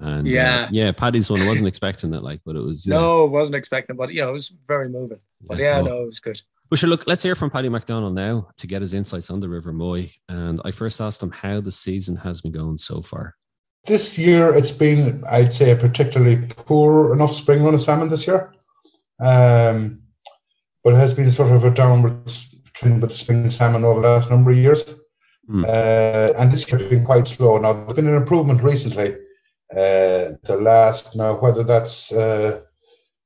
And 0.01 0.27
uh, 0.27 0.31
yeah, 0.31 0.65
uh, 0.65 0.69
yeah, 0.71 0.93
Paddy's 0.93 1.31
one. 1.31 1.43
I 1.43 1.49
wasn't 1.49 1.69
expecting 1.69 2.15
it, 2.15 2.23
like, 2.23 2.41
but 2.45 2.57
it 2.57 2.63
was. 2.63 2.87
No, 2.87 3.27
wasn't 3.27 3.57
expecting, 3.57 3.97
but 3.97 4.13
you 4.13 4.23
know, 4.23 4.31
it 4.31 4.33
was 4.33 4.49
very 4.67 4.89
moving. 4.89 5.19
But 5.43 5.59
yeah, 5.59 5.77
yeah 5.77 5.83
no, 5.83 6.03
it 6.03 6.07
was 6.07 6.21
good. 6.21 6.41
Well, 6.71 6.79
sure, 6.79 6.89
look, 6.89 7.07
let's 7.07 7.23
hear 7.23 7.35
from 7.35 7.51
Paddy 7.51 7.69
McDonnell 7.69 8.15
now 8.15 8.49
to 8.57 8.67
get 8.67 8.81
his 8.81 8.95
insights 8.95 9.31
on 9.31 9.41
the 9.41 9.49
River 9.49 9.75
Moy. 9.75 10.11
And 10.31 10.59
I 10.65 10.71
first 10.71 11.03
asked 11.03 11.23
him 11.23 11.31
how 11.31 11.61
the 11.61 11.71
season 11.71 12.17
has 12.17 12.41
been 12.41 12.53
going 12.53 12.79
so 12.79 13.03
far. 13.03 13.35
This 13.85 14.17
year, 14.17 14.55
it's 14.55 14.71
been, 14.71 15.25
I'd 15.29 15.53
say, 15.53 15.73
a 15.73 15.77
particularly 15.77 16.47
poor 16.49 17.13
enough 17.13 17.33
spring 17.33 17.65
run 17.65 17.75
of 17.75 17.83
salmon 17.83 18.09
this 18.11 18.29
year. 18.29 18.53
Um, 19.21 20.03
but 20.85 20.95
it 20.95 20.99
has 20.99 21.15
been 21.15 21.31
sort 21.33 21.51
of 21.51 21.65
a 21.65 21.71
downward 21.71 22.31
trend 22.75 23.01
with 23.01 23.11
the 23.11 23.17
spring 23.17 23.51
salmon 23.51 23.85
over 23.85 24.01
the 24.01 24.09
last 24.09 24.31
number 24.31 24.53
of 24.53 24.57
years. 24.57 25.01
Mm. 25.49 25.65
Uh, 25.65 26.33
and 26.39 26.53
this 26.53 26.71
year 26.71 26.81
has 26.81 26.91
been 26.91 27.05
quite 27.05 27.27
slow. 27.27 27.59
Now, 27.59 27.73
there's 27.73 27.95
been 27.95 28.07
an 28.07 28.17
improvement 28.17 28.63
recently. 28.63 29.15
Uh, 29.73 30.39
the 30.45 30.59
last, 30.61 31.17
now, 31.17 31.35
whether 31.41 31.65
that's 31.65 32.13
uh, 32.13 32.61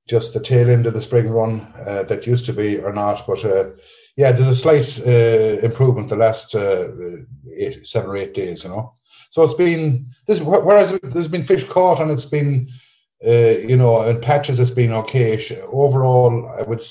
just 0.09 0.33
the 0.33 0.41
tail 0.41 0.71
end 0.71 0.87
of 0.87 0.95
the 0.95 1.03
spring 1.03 1.29
run 1.29 1.61
uh, 1.87 2.05
that 2.05 2.27
used 2.27 2.47
to 2.47 2.53
be 2.53 2.79
or 2.79 2.93
not, 2.93 3.27
but 3.27 3.45
uh, 3.45 3.71
yeah, 4.17 4.33
there's 4.33 4.49
a 4.49 4.57
slight 4.57 5.07
uh, 5.07 5.67
improvement 5.67 6.09
the 6.09 6.17
last 6.17 6.55
eight, 6.55 7.87
seven 7.87 8.11
or 8.11 8.17
eight 8.17 8.33
days, 8.33 8.65
you 8.65 8.71
know. 8.71 8.95
So 9.31 9.43
it's 9.43 9.55
been 9.55 10.07
this. 10.27 10.43
Whereas 10.43 10.99
there's 11.03 11.29
been 11.29 11.45
fish 11.45 11.65
caught 11.65 12.01
and 12.01 12.11
it's 12.11 12.25
been, 12.25 12.69
uh, 13.27 13.59
you 13.71 13.77
know, 13.77 14.03
in 14.03 14.21
patches 14.21 14.59
it's 14.59 14.71
been 14.71 14.93
okay. 14.93 15.39
Overall, 15.73 16.49
I 16.59 16.63
would 16.63 16.83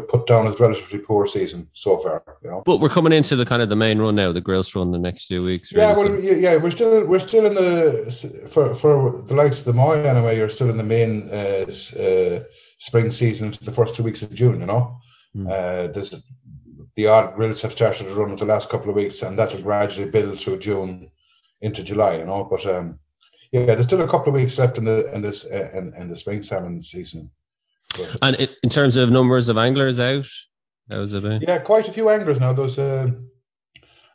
put 0.00 0.26
down 0.26 0.46
as 0.46 0.58
relatively 0.58 0.98
poor 0.98 1.26
season 1.26 1.68
so 1.72 1.98
far. 1.98 2.24
You 2.42 2.50
know, 2.50 2.62
but 2.64 2.80
we're 2.80 2.88
coming 2.88 3.12
into 3.12 3.36
the 3.36 3.44
kind 3.44 3.62
of 3.62 3.68
the 3.68 3.76
main 3.76 3.98
run 3.98 4.14
now, 4.14 4.32
the 4.32 4.40
Grilse 4.40 4.74
run, 4.74 4.90
the 4.90 4.98
next 4.98 5.26
few 5.26 5.42
weeks. 5.42 5.72
Really, 5.72 5.84
yeah, 5.84 5.96
well, 5.96 6.06
so. 6.06 6.18
yeah, 6.18 6.56
we're 6.56 6.70
still 6.70 7.06
we're 7.06 7.18
still 7.18 7.46
in 7.46 7.54
the 7.54 8.48
for 8.50 8.74
for 8.74 9.22
the 9.22 9.34
likes 9.34 9.60
of 9.60 9.66
the 9.66 9.72
Moy 9.74 10.02
anyway. 10.02 10.36
You're 10.36 10.48
still 10.48 10.70
in 10.70 10.78
the 10.78 10.82
main 10.82 11.28
uh, 11.30 11.66
uh, 11.68 12.44
spring 12.78 13.10
season 13.10 13.48
into 13.48 13.64
the 13.64 13.72
first 13.72 13.94
two 13.94 14.02
weeks 14.02 14.22
of 14.22 14.34
June. 14.34 14.60
You 14.60 14.66
know, 14.66 14.96
mm. 15.36 15.46
uh, 15.46 15.92
there's 15.92 16.14
the 16.96 17.06
odd 17.06 17.34
grilse 17.34 17.62
have 17.62 17.72
started 17.72 18.04
to 18.04 18.14
run 18.14 18.30
in 18.30 18.36
the 18.36 18.44
last 18.44 18.70
couple 18.70 18.90
of 18.90 18.96
weeks, 18.96 19.22
and 19.22 19.38
that'll 19.38 19.62
gradually 19.62 20.10
build 20.10 20.40
through 20.40 20.58
June 20.58 21.10
into 21.62 21.82
July, 21.82 22.18
you 22.18 22.26
know. 22.26 22.44
But 22.44 22.66
um, 22.66 22.98
yeah, 23.52 23.66
there's 23.66 23.86
still 23.86 24.02
a 24.02 24.08
couple 24.08 24.28
of 24.28 24.34
weeks 24.34 24.58
left 24.58 24.78
in 24.78 24.84
the 24.84 25.12
in 25.14 25.22
this 25.22 25.50
uh, 25.50 25.70
in, 25.74 25.92
in 25.94 26.08
the 26.08 26.16
spring 26.16 26.42
salmon 26.42 26.82
season. 26.82 27.30
But, 27.96 28.16
and 28.22 28.48
in 28.62 28.70
terms 28.70 28.96
of 28.96 29.10
numbers 29.10 29.48
of 29.48 29.58
anglers 29.58 30.00
out, 30.00 30.28
how's 30.90 31.12
it 31.12 31.22
been? 31.22 31.42
Yeah, 31.42 31.58
quite 31.58 31.88
a 31.88 31.92
few 31.92 32.08
anglers 32.08 32.40
now. 32.40 32.52
There's 32.52 32.78
uh, 32.78 33.10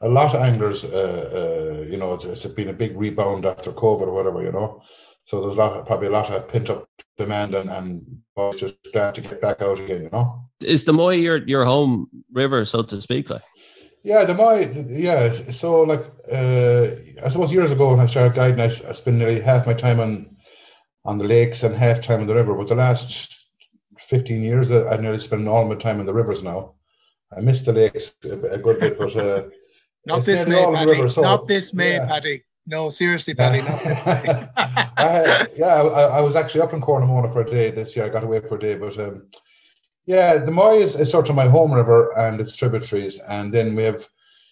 a 0.02 0.08
lot 0.08 0.36
of 0.36 0.42
anglers. 0.42 0.86
Uh, 0.86 1.82
uh, 1.82 1.82
you 1.90 1.98
know, 1.98 2.14
it's, 2.14 2.26
it's 2.26 2.46
been 2.46 2.70
a 2.70 2.74
big 2.74 2.98
rebound 2.98 3.46
after 3.46 3.72
COVID 3.72 4.02
or 4.02 4.14
whatever. 4.14 4.44
You 4.44 4.52
know, 4.52 4.82
so 5.26 5.42
there's 5.42 5.56
a 5.56 5.60
lot, 5.60 5.74
of, 5.74 5.86
probably 5.86 6.08
a 6.08 6.12
lot 6.12 6.30
of 6.30 6.48
pent 6.48 6.70
up 6.70 6.88
demand, 7.18 7.56
and 7.56 7.70
and 7.70 8.22
just 8.58 8.78
glad 8.92 9.16
to 9.16 9.22
get 9.22 9.42
back 9.42 9.62
out 9.62 9.80
again. 9.80 10.04
You 10.04 10.10
know, 10.12 10.42
is 10.64 10.86
the 10.86 10.94
Moy 10.94 11.16
your 11.16 11.38
your 11.38 11.66
home 11.66 12.08
river, 12.32 12.66
so 12.66 12.82
to 12.82 13.02
speak, 13.02 13.30
like? 13.30 13.44
Yeah, 14.07 14.24
the 14.24 14.36
my 14.36 14.59
yeah. 14.88 15.33
So 15.51 15.81
like 15.81 16.06
uh, 16.31 17.25
I 17.25 17.30
suppose 17.30 17.51
years 17.51 17.74
ago 17.74 17.89
when 17.92 18.00
I 18.00 18.06
started 18.06 18.36
guiding, 18.36 18.62
I, 18.62 18.68
I 18.68 18.94
spent 18.94 19.18
nearly 19.18 19.42
half 19.42 19.68
my 19.68 19.74
time 19.74 20.00
on 20.00 20.33
on 21.04 21.18
the 21.18 21.25
lakes 21.25 21.62
and 21.63 21.75
half 21.75 22.00
time 22.00 22.21
on 22.21 22.27
the 22.27 22.36
river. 22.36 22.56
But 22.56 22.69
the 22.69 22.75
last 22.75 23.50
fifteen 24.00 24.42
years, 24.44 24.71
I 24.71 24.95
nearly 24.95 25.19
spend 25.19 25.45
all 25.50 25.68
my 25.68 25.75
time 25.75 26.00
in 26.00 26.06
the 26.06 26.13
rivers 26.13 26.42
now. 26.42 26.75
I 27.36 27.42
miss 27.42 27.63
the 27.63 27.74
lakes 27.74 28.15
a, 28.24 28.57
good 28.57 28.80
bit, 28.80 28.98
but 28.98 29.13
uh, 29.18 29.50
not 30.06 30.24
this 30.24 30.48
May, 30.48 30.63
Paddy. 30.63 30.92
River, 30.94 31.09
so, 31.09 31.21
not 31.24 31.50
this 31.50 31.74
May, 31.74 31.95
yeah. 31.95 32.07
Paddy. 32.07 32.45
No, 32.65 32.89
seriously, 32.89 33.33
Paddy, 33.33 33.59
not 33.59 33.83
this 33.83 34.06
May. 34.06 34.48
I, 34.57 35.48
yeah, 35.57 35.81
I, 35.81 36.19
I, 36.19 36.21
was 36.21 36.38
actually 36.38 36.62
up 36.62 36.71
in 36.71 36.80
Cornamona 36.80 37.30
for 37.30 37.42
a 37.42 37.45
day 37.45 37.71
this 37.71 37.94
year. 37.98 38.06
I 38.06 38.09
got 38.09 38.24
away 38.24 38.39
for 38.39 38.56
a 38.56 38.59
day, 38.59 38.75
but 38.75 38.98
um, 39.00 39.27
yeah, 40.07 40.38
the 40.38 40.51
Moy 40.51 40.77
is, 40.77 40.95
is, 40.95 41.12
sort 41.12 41.30
of 41.30 41.36
my 41.36 41.48
home 41.48 41.74
river 41.74 42.18
and 42.18 42.39
its 42.39 42.56
tributaries, 42.56 43.19
and 43.19 43.54
then 43.54 43.75
we 43.75 43.83
have, 43.83 44.07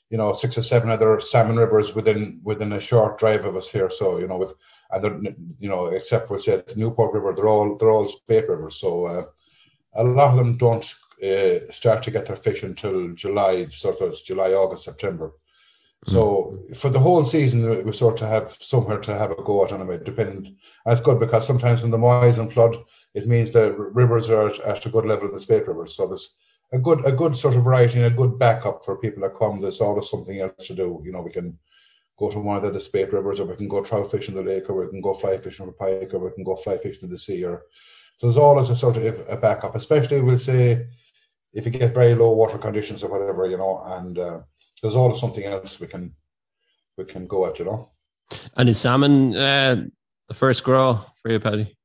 you 0.10 0.18
know, 0.18 0.34
six 0.34 0.58
or 0.58 0.62
seven 0.62 0.90
other 0.90 1.20
salmon 1.22 1.56
rivers 1.56 1.96
within 1.96 2.42
within 2.44 2.74
a 2.74 2.82
short 2.82 3.18
drive 3.18 3.46
of 3.46 3.56
us 3.56 3.72
here. 3.72 3.90
So 3.90 4.20
you 4.20 4.28
know, 4.28 4.38
with 4.38 4.54
and 4.92 5.56
you 5.58 5.70
know, 5.70 5.88
except 5.88 6.28
for 6.28 6.40
say 6.40 6.58
the 6.58 6.76
Newport 6.76 7.14
River, 7.14 7.34
they're 7.34 7.48
all 7.48 7.78
they're 7.78 7.90
all 7.90 8.08
spate 8.08 8.50
rivers. 8.50 8.82
So 8.82 9.06
uh, 9.06 9.24
a 9.96 10.04
lot 10.04 10.32
of 10.32 10.38
them 10.38 10.58
don't 10.58 10.84
uh, 11.24 11.60
start 11.72 12.04
to 12.04 12.12
get 12.12 12.26
their 12.26 12.36
fish 12.36 12.64
until 12.64 13.14
July, 13.14 13.68
sort 13.68 14.02
of 14.02 14.14
July, 14.26 14.52
August, 14.52 14.84
September. 14.84 15.32
So 16.06 16.60
for 16.76 16.92
the 16.92 17.00
whole 17.00 17.24
season, 17.26 17.84
we 17.84 17.92
sort 17.92 18.22
of 18.22 18.30
have 18.30 18.52
somewhere 18.52 19.00
to 19.00 19.14
have 19.16 19.32
a 19.32 19.36
go 19.36 19.66
at 19.66 19.72
anyway. 19.72 20.00
Depend, 20.04 20.46
and 20.46 20.56
it's 20.86 21.02
good 21.02 21.20
because 21.20 21.48
sometimes 21.48 21.82
when 21.82 21.90
the 21.90 21.98
Moy's 21.98 22.38
and 22.38 22.52
flood, 22.52 22.76
it 23.16 23.28
means 23.28 23.52
the 23.52 23.74
rivers 23.94 24.30
are 24.30 24.50
at, 24.68 24.86
a 24.86 24.90
good 24.90 25.06
level 25.06 25.28
in 25.28 25.34
the 25.34 25.40
spate 25.40 25.68
rivers. 25.68 25.96
So 25.96 26.08
there's 26.08 26.36
a 26.72 26.78
good 26.78 27.04
a 27.06 27.12
good 27.12 27.36
sort 27.36 27.56
of 27.56 27.64
variety 27.64 27.98
and 27.98 28.14
a 28.14 28.16
good 28.16 28.38
backup 28.38 28.86
for 28.86 29.00
people 29.00 29.24
that 29.24 29.38
come. 29.38 29.60
There's 29.60 29.82
always 29.82 30.10
something 30.10 30.40
else 30.40 30.68
to 30.68 30.76
do. 30.76 31.02
You 31.04 31.12
know, 31.12 31.22
we 31.22 31.32
can 31.32 31.58
go 32.20 32.30
to 32.30 32.40
one 32.40 32.58
of 32.58 32.62
the 32.64 32.70
other 32.70 32.80
spate 32.80 33.12
rivers, 33.12 33.40
or 33.40 33.48
we 33.48 33.56
can 33.56 33.68
go 33.68 33.84
trout 33.84 34.12
fishing 34.12 34.38
in 34.38 34.46
the 34.46 34.52
lake, 34.52 34.70
or 34.70 34.86
we 34.86 34.92
can 34.92 35.02
go 35.02 35.16
fly 35.16 35.38
fishing 35.40 35.66
for 35.66 35.72
pike, 35.72 36.14
or 36.14 36.20
we 36.20 36.32
can 36.36 36.44
go 36.44 36.56
fly 36.56 36.78
fishing 36.78 37.04
in 37.04 37.10
the 37.10 37.18
sea. 37.18 37.44
Or 37.44 37.64
so 38.18 38.28
there's 38.28 38.38
always 38.38 38.70
a 38.70 38.76
sort 38.76 38.98
of 38.98 39.26
a 39.28 39.38
backup, 39.38 39.74
especially 39.76 40.22
we'll 40.22 40.38
say 40.38 40.86
if 41.52 41.66
you 41.66 41.72
get 41.72 41.96
very 41.96 42.14
low 42.14 42.34
water 42.34 42.60
conditions 42.60 43.04
or 43.04 43.10
whatever, 43.10 43.48
you 43.48 43.58
know, 43.58 43.82
and 43.88 44.20
uh, 44.20 44.40
there's 44.82 44.96
always 44.96 45.20
something 45.20 45.44
else 45.44 45.80
we 45.80 45.88
can 45.88 46.16
we 46.98 47.06
can 47.06 47.28
go 47.28 47.46
at, 47.48 47.60
you 47.60 47.66
know. 47.66 47.90
And 48.58 48.70
is 48.70 48.80
salmon 48.80 49.36
uh, 49.36 49.86
the 50.28 50.34
first 50.34 50.64
grow 50.64 51.00
for 51.22 51.32
you, 51.32 51.40
Paddy? 51.40 51.78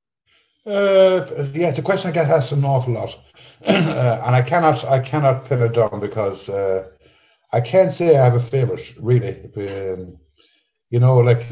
Uh, 0.67 1.27
yeah, 1.53 1.69
it's 1.69 1.79
a 1.79 1.83
question 1.83 2.11
I 2.11 2.15
get 2.15 2.29
asked 2.29 2.53
an 2.53 2.65
awful 2.65 2.95
lot, 2.95 3.19
uh, 3.67 4.23
and 4.25 4.35
I 4.37 4.43
cannot 4.43 4.85
I 4.85 5.01
cannot 5.01 5.47
pin 5.47 5.63
it 5.63 5.75
down 5.75 6.01
because 6.01 6.49
uh, 6.49 6.85
I 7.53 7.61
can't 7.61 7.93
say 7.93 8.19
I 8.19 8.25
have 8.25 8.35
a 8.35 8.41
favorite 8.41 8.95
really. 9.01 9.51
Um, 9.57 10.19
you 10.91 10.99
know, 10.99 11.19
like 11.19 11.47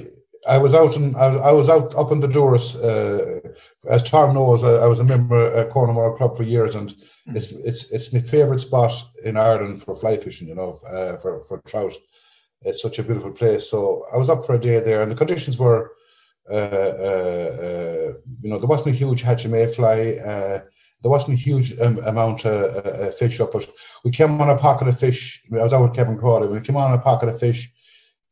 I 0.47 0.59
was 0.59 0.75
out 0.75 0.97
and 0.97 1.16
I, 1.16 1.52
was 1.52 1.68
out 1.68 1.95
up 1.95 2.12
in 2.12 2.21
the 2.21 2.28
Doors. 2.28 2.76
Uh, 2.76 3.40
as 3.90 4.02
Tom 4.02 4.35
knows, 4.35 4.62
I, 4.62 4.85
I, 4.85 4.87
was 4.87 5.00
a 5.00 5.04
member 5.04 5.52
at 5.54 5.71
Cornwall 5.71 6.16
Club 6.16 6.37
for 6.37 6.42
years, 6.42 6.75
and 6.75 6.90
mm. 6.90 7.37
it's 7.37 7.50
it's 7.50 7.90
it's 7.92 8.12
my 8.12 8.21
favourite 8.21 8.61
spot 8.61 8.92
in 9.25 9.37
Ireland 9.37 9.83
for 9.83 9.97
fly 9.97 10.16
fishing. 10.16 10.49
You 10.49 10.54
know, 10.54 10.78
uh, 10.88 11.16
for 11.16 11.42
for 11.45 11.59
trout. 11.66 11.95
It's 12.62 12.83
such 12.83 12.99
a 12.99 13.04
beautiful 13.04 13.30
place. 13.30 13.71
So 13.71 14.04
I 14.12 14.16
was 14.16 14.28
up 14.28 14.45
for 14.45 14.54
a 14.54 14.61
day 14.61 14.80
there, 14.80 15.02
and 15.02 15.12
the 15.12 15.16
conditions 15.16 15.59
were, 15.59 15.92
uh, 16.50 16.54
uh, 16.54 17.57
uh 17.62 18.12
you 18.42 18.50
know, 18.50 18.59
there 18.59 18.68
wasn't 18.68 18.95
a 18.95 18.99
huge 18.99 19.23
hatch 19.23 19.45
of 19.45 19.52
mayfly. 19.52 20.18
Uh, 20.18 20.61
there 21.00 21.11
wasn't 21.12 21.38
a 21.38 21.40
huge 21.40 21.78
um, 21.78 21.99
amount 21.99 22.45
of 22.45 23.14
fish 23.16 23.38
up, 23.38 23.52
but 23.52 23.68
we 24.04 24.11
came 24.11 24.40
on 24.40 24.50
a 24.50 24.59
pocket 24.59 24.88
of 24.88 24.99
fish. 24.99 25.45
I 25.52 25.62
was 25.62 25.73
out 25.73 25.83
with 25.83 25.95
Kevin 25.95 26.18
Crawley. 26.18 26.49
We 26.49 26.61
came 26.61 26.76
on 26.76 26.92
a 26.92 26.99
pocket 26.99 27.28
of 27.28 27.38
fish 27.38 27.71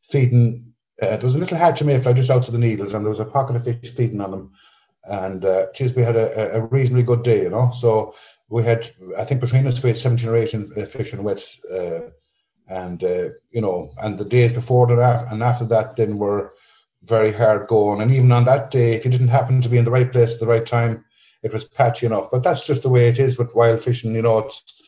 feeding 0.02 0.65
uh, 1.02 1.16
there 1.16 1.26
was 1.26 1.34
a 1.34 1.38
little 1.38 1.56
hatch 1.56 1.80
of 1.80 1.86
mayfly 1.86 2.14
just 2.14 2.30
out 2.30 2.46
of 2.46 2.52
the 2.52 2.58
needles, 2.58 2.94
and 2.94 3.04
there 3.04 3.10
was 3.10 3.20
a 3.20 3.24
pocket 3.24 3.56
of 3.56 3.64
fish 3.64 3.94
feeding 3.94 4.20
on 4.20 4.30
them. 4.30 4.52
And 5.04 5.44
uh, 5.44 5.66
geez, 5.74 5.94
we 5.94 6.02
had 6.02 6.16
a, 6.16 6.56
a 6.56 6.66
reasonably 6.66 7.04
good 7.04 7.22
day, 7.22 7.42
you 7.42 7.50
know. 7.50 7.70
So 7.72 8.14
we 8.48 8.64
had, 8.64 8.88
I 9.18 9.24
think, 9.24 9.40
between 9.40 9.66
us 9.66 9.82
we 9.82 9.90
had 9.90 9.98
seventeen 9.98 10.28
or 10.28 10.36
eighteen 10.36 10.72
uh, 10.76 10.84
fish 10.84 11.12
and 11.12 11.22
wets, 11.22 11.64
uh, 11.66 12.10
and 12.68 13.02
uh, 13.04 13.28
you 13.50 13.60
know, 13.60 13.92
and 13.98 14.18
the 14.18 14.24
days 14.24 14.52
before 14.52 14.86
that 14.96 15.30
and 15.30 15.42
after 15.42 15.66
that, 15.66 15.96
then 15.96 16.18
were 16.18 16.54
very 17.02 17.32
hard 17.32 17.68
going. 17.68 18.00
And 18.00 18.10
even 18.10 18.32
on 18.32 18.44
that 18.46 18.70
day, 18.70 18.94
if 18.94 19.04
you 19.04 19.10
didn't 19.10 19.28
happen 19.28 19.60
to 19.60 19.68
be 19.68 19.78
in 19.78 19.84
the 19.84 19.90
right 19.90 20.10
place 20.10 20.34
at 20.34 20.40
the 20.40 20.46
right 20.46 20.66
time, 20.66 21.04
it 21.42 21.52
was 21.52 21.68
patchy 21.68 22.06
enough. 22.06 22.30
But 22.30 22.42
that's 22.42 22.66
just 22.66 22.82
the 22.82 22.88
way 22.88 23.08
it 23.08 23.18
is 23.18 23.38
with 23.38 23.54
wild 23.54 23.82
fishing. 23.82 24.14
You 24.14 24.22
know, 24.22 24.38
it's 24.38 24.82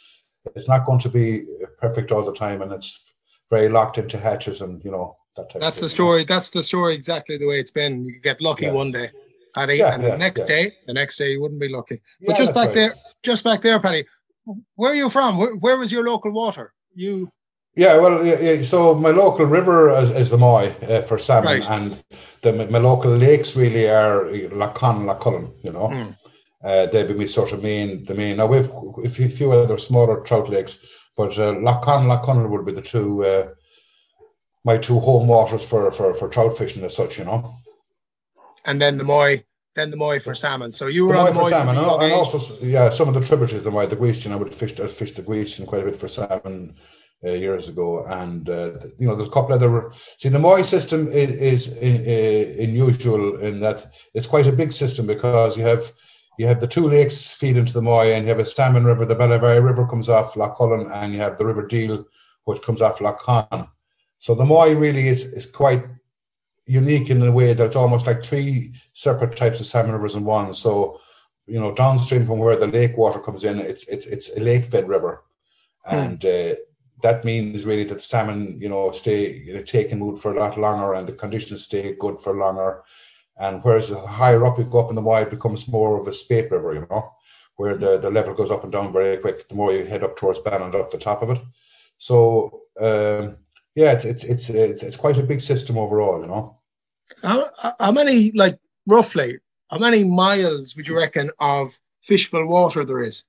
it's 0.57 0.69
not 0.69 0.87
going 0.87 1.01
to 1.01 1.11
be 1.11 1.45
perfect 1.79 2.11
all 2.11 2.25
the 2.25 2.33
time, 2.33 2.63
and 2.63 2.73
it's 2.73 3.15
very 3.51 3.69
locked 3.69 3.99
into 3.99 4.19
hatches, 4.19 4.63
and 4.63 4.83
you 4.85 4.91
know 4.91 5.18
That 5.39 5.61
That's 5.61 5.81
the 5.81 5.89
story. 5.89 6.25
That's 6.25 6.51
the 6.51 6.63
story 6.63 6.95
exactly 6.95 7.39
the 7.39 7.47
way 7.47 7.59
it's 7.61 7.71
been. 7.71 8.05
You 8.05 8.21
get 8.21 8.41
lucky 8.41 8.67
Yeah. 8.67 8.73
one 8.73 8.91
day, 8.93 9.09
Paddy, 9.55 9.77
Yeah, 9.77 9.95
and 9.95 10.03
yeah, 10.03 10.11
the 10.11 10.19
next 10.19 10.41
yeah. 10.41 10.47
day, 10.47 10.73
the 10.87 10.95
next 10.95 11.17
day 11.17 11.31
you 11.33 11.41
wouldn't 11.43 11.61
be 11.61 11.69
lucky. 11.69 12.01
But 12.27 12.37
just 12.37 12.55
back 12.55 12.67
right. 12.67 12.75
there, 12.75 12.95
just 13.23 13.45
back 13.45 13.61
there, 13.61 13.79
Paddy. 13.81 14.05
Where 14.77 14.93
are 14.93 15.01
you 15.03 15.11
from? 15.11 15.37
Where, 15.39 15.55
where 15.57 15.79
was 15.79 15.91
your 15.93 16.05
local 16.05 16.33
water? 16.33 16.73
You 16.95 17.31
Yeah, 17.77 17.95
well, 18.03 18.25
yeah, 18.27 18.41
yeah, 18.41 18.63
so 18.63 18.95
my 18.95 19.11
local 19.11 19.47
river 19.47 19.91
is, 20.03 20.11
is 20.11 20.31
the 20.31 20.39
Moy 20.39 20.65
uh, 20.89 21.03
for 21.03 21.19
salmon, 21.19 21.61
Right. 21.61 21.71
and 21.71 22.03
the, 22.43 22.53
my, 22.75 22.79
local 22.79 23.13
lakes 23.27 23.57
really 23.57 23.87
are 23.89 24.19
Lough 24.61 24.73
Conn 24.73 25.07
Lough 25.07 25.21
Cullen, 25.25 25.53
you 25.63 25.73
know. 25.73 25.89
Mm. 25.89 26.17
Uh, 26.65 26.87
they'd 26.91 27.07
be 27.07 27.15
my 27.15 27.27
sort 27.27 27.53
of 27.53 27.63
main, 27.63 28.05
the 28.05 28.15
main. 28.17 28.37
Now, 28.39 28.47
we've 28.47 28.69
a 29.05 29.09
few, 29.09 29.53
other 29.53 29.79
smaller 29.79 30.21
trout 30.23 30.49
lakes, 30.49 30.85
but 31.17 31.39
uh, 31.39 31.53
Lough 31.53 31.81
Conn 31.81 32.09
Lough 32.09 32.19
Cullen 32.25 32.51
would 32.51 32.67
be 32.67 32.73
the 32.73 32.83
two, 32.83 33.25
uh, 33.25 33.49
my 34.65 34.77
two 34.79 34.99
home 34.99 35.29
waters 35.29 35.69
for, 35.69 35.91
for, 35.93 36.15
for 36.15 36.29
trout 36.29 36.57
fishing 36.57 36.85
as 36.85 36.97
such, 36.97 37.19
you 37.19 37.25
know. 37.25 37.55
and 38.65 38.81
then 38.81 38.99
the 38.99 39.05
Moy, 39.05 39.43
then 39.75 39.91
the 39.91 39.97
Moy 39.97 40.19
for 40.19 40.35
salmon. 40.35 40.71
So 40.73 40.87
you 40.87 41.07
were 41.07 41.15
The 41.15 41.19
on 41.19 41.25
Moy 41.27 41.31
the 41.31 41.35
for 41.35 41.43
Moy 41.43 41.51
salmon, 41.51 41.77
and, 41.77 42.03
and 42.03 42.13
also, 42.13 42.65
yeah, 42.65 42.91
some 42.91 43.09
of 43.09 43.15
the 43.15 43.21
tributaries, 43.21 43.65
the 43.65 43.71
Moy, 43.71 43.87
the 43.87 43.97
Gweestion, 43.97 44.33
I 44.33 44.37
would 44.37 44.55
fish, 44.55 44.79
I 44.81 44.87
fished 44.87 45.17
the 45.17 45.23
Gweestion 45.23 45.67
quite 45.67 45.83
a 45.83 45.85
bit 45.85 45.97
for 45.97 46.09
salmon 46.09 46.77
uh, 47.25 47.31
years 47.31 47.69
ago, 47.69 48.05
and 48.07 48.49
uh, 48.49 48.73
you 48.99 49.07
know, 49.07 49.15
there's 49.15 49.29
a 49.29 49.33
couple 49.33 49.55
other. 49.55 49.91
See, 50.19 50.29
the 50.29 50.39
Moy 50.39 50.63
system 50.63 51.09
is, 51.09 51.31
is 51.31 51.79
in, 51.79 51.97
uh, 52.07 52.63
unusual 52.63 53.39
in 53.41 53.61
that 53.61 53.85
it's 54.15 54.27
quite 54.27 54.47
a 54.47 54.53
big 54.53 54.73
system 54.73 55.07
because 55.07 55.57
you 55.57 55.65
have 55.65 55.91
you 56.39 56.47
have 56.47 56.61
the 56.61 56.69
two 56.69 56.89
lakes 56.89 57.35
feed 57.35 57.57
into 57.57 57.73
the 57.73 57.83
Moy, 57.83 58.13
and 58.13 58.25
you 58.25 58.29
have 58.29 58.39
a 58.39 58.47
salmon 58.47 58.85
river. 58.85 59.05
The 59.05 59.17
Bellavary 59.17 59.63
River 59.63 59.87
comes 59.87 60.09
off 60.09 60.37
Lough 60.37 60.55
Cullen, 60.55 60.91
and 60.93 61.13
you 61.13 61.21
have 61.21 61.39
the 61.39 61.47
River 61.47 61.67
Deel, 61.67 62.05
which 62.45 62.63
comes 62.63 62.83
off 62.83 63.01
Lough 63.01 63.15
Conn. 63.15 63.69
So 64.19 64.35
the 64.35 64.45
Moy 64.45 64.75
really 64.75 65.09
is 65.09 65.33
is 65.35 65.51
quite 65.51 65.85
unique 66.67 67.11
in 67.11 67.23
a 67.23 67.33
way 67.33 67.55
that 67.55 67.65
it's 67.65 67.77
almost 67.77 68.07
like 68.07 68.23
three 68.23 68.75
separate 68.93 69.37
types 69.37 69.61
of 69.61 69.67
salmon 69.67 69.93
rivers 69.93 70.15
in 70.15 70.25
one. 70.25 70.53
So, 70.55 71.01
you 71.47 71.59
know, 71.59 71.75
downstream 71.75 72.27
from 72.27 72.39
where 72.39 72.57
the 72.57 72.67
lake 72.67 72.97
water 72.97 73.21
comes 73.21 73.45
in, 73.45 73.59
it's 73.59 73.89
it's 73.89 74.07
it's 74.07 74.37
a 74.37 74.41
lake 74.41 74.65
fed 74.65 74.89
river, 74.89 75.25
and 75.91 76.23
uh, 76.25 76.55
that 77.03 77.25
means 77.25 77.65
really 77.65 77.85
that 77.85 77.95
the 77.95 78.01
salmon, 78.01 78.59
you 78.59 78.69
know, 78.69 78.91
stay 78.93 79.45
in 79.49 79.57
a 79.57 79.63
taking 79.63 79.99
mood 79.99 80.19
for 80.19 80.35
a 80.35 80.41
lot 80.41 80.59
longer, 80.59 80.95
and 80.95 81.09
the 81.09 81.13
conditions 81.13 81.65
stay 81.65 81.95
good 81.95 82.21
for 82.21 82.35
longer. 82.37 82.83
And 83.41 83.63
whereas 83.63 83.89
the 83.89 84.01
higher 84.01 84.45
up 84.45 84.59
you 84.59 84.65
go 84.65 84.81
up 84.81 84.91
in 84.91 84.97
the 84.97 85.03
Moy, 85.03 85.23
it 85.23 85.31
becomes 85.31 85.69
more 85.69 86.01
of 86.01 86.09
a 86.09 86.13
spate 86.13 86.51
river, 86.51 86.75
you 86.75 86.87
know, 86.91 87.13
where 87.55 87.77
the, 87.77 87.99
the 87.99 88.11
level 88.11 88.35
goes 88.35 88.51
up 88.51 88.65
and 88.65 88.73
down 88.73 88.93
very 88.93 89.17
quick. 89.19 89.49
The 89.49 89.55
more 89.55 89.73
you 89.73 89.85
head 89.85 90.03
up 90.03 90.17
towards 90.17 90.41
Bannon, 90.41 90.75
up 90.75 90.91
the 90.91 90.99
top 90.99 91.23
of 91.23 91.31
it. 91.31 91.39
So 91.99 92.63
um, 92.81 93.37
yeah, 93.79 93.93
it's, 93.93 94.05
it's 94.05 94.25
it's 94.25 94.51
it's 94.51 94.83
it's 94.83 94.97
quite 94.97 95.19
a 95.19 95.23
big 95.23 95.41
system 95.41 95.79
overall, 95.79 96.21
you 96.21 96.27
know. 96.27 96.59
How, 97.23 97.49
how 97.79 97.93
many, 97.93 98.33
like 98.33 98.59
roughly, 98.87 99.39
how 99.71 99.79
many 99.79 100.03
miles 100.03 100.75
would 100.75 100.89
you 100.89 100.97
reckon 100.97 101.31
of 101.39 101.79
fishable 102.09 102.49
water 102.49 102.85
there 102.85 103.03
is? 103.05 103.25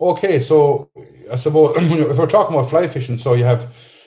Okay, 0.00 0.40
so 0.40 0.90
I 1.32 1.36
suppose 1.36 1.76
if 1.78 2.18
we're 2.18 2.26
talking 2.26 2.56
about 2.56 2.68
fly 2.68 2.88
fishing, 2.88 3.16
so 3.16 3.34
you 3.34 3.44
have, 3.44 3.62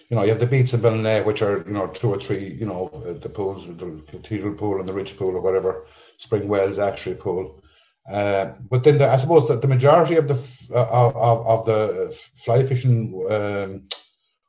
you 0.09 0.17
know, 0.17 0.23
you 0.23 0.31
have 0.31 0.41
the 0.41 0.47
beats 0.47 0.73
in 0.73 0.81
Ballina, 0.81 1.23
which 1.23 1.41
are 1.41 1.63
you 1.65 1.73
know 1.73 1.87
two 1.87 2.09
or 2.09 2.19
three, 2.19 2.45
you 2.59 2.65
know, 2.65 2.89
the 3.21 3.29
pools, 3.29 3.65
the 3.65 4.03
Cathedral 4.07 4.55
Pool 4.55 4.81
and 4.81 4.89
the 4.89 4.93
Ridge 4.93 5.15
Pool 5.17 5.33
or 5.37 5.41
whatever, 5.41 5.85
Spring 6.17 6.49
Wells 6.49 6.77
Actually 6.77 7.15
Pool. 7.15 7.63
Uh, 8.11 8.53
but 8.69 8.83
then 8.83 8.97
the, 8.97 9.09
I 9.09 9.15
suppose 9.15 9.47
that 9.47 9.61
the 9.61 9.69
majority 9.69 10.15
of 10.15 10.27
the 10.27 10.33
f- 10.33 10.69
of, 10.71 11.15
of 11.15 11.47
of 11.47 11.65
the 11.65 12.21
fly 12.35 12.63
fishing 12.63 12.97
um, 13.31 13.87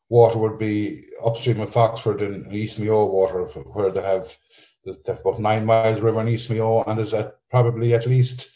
water 0.09 0.39
would 0.39 0.59
be 0.59 1.03
upstream 1.25 1.61
of 1.61 1.71
Foxford 1.71 2.21
and 2.23 2.53
East 2.53 2.79
Mayo 2.81 3.07
water, 3.07 3.45
where 3.45 3.91
they 3.91 4.03
have 4.03 4.37
they 4.85 4.93
have 5.07 5.21
about 5.21 5.41
nine 5.41 5.65
miles 5.65 6.01
river 6.01 6.21
in 6.21 6.29
East 6.29 6.51
Mayo, 6.51 6.83
and 6.85 6.99
there's 6.99 7.15
at 7.15 7.37
probably 7.51 7.95
at 7.95 8.07
least 8.07 8.53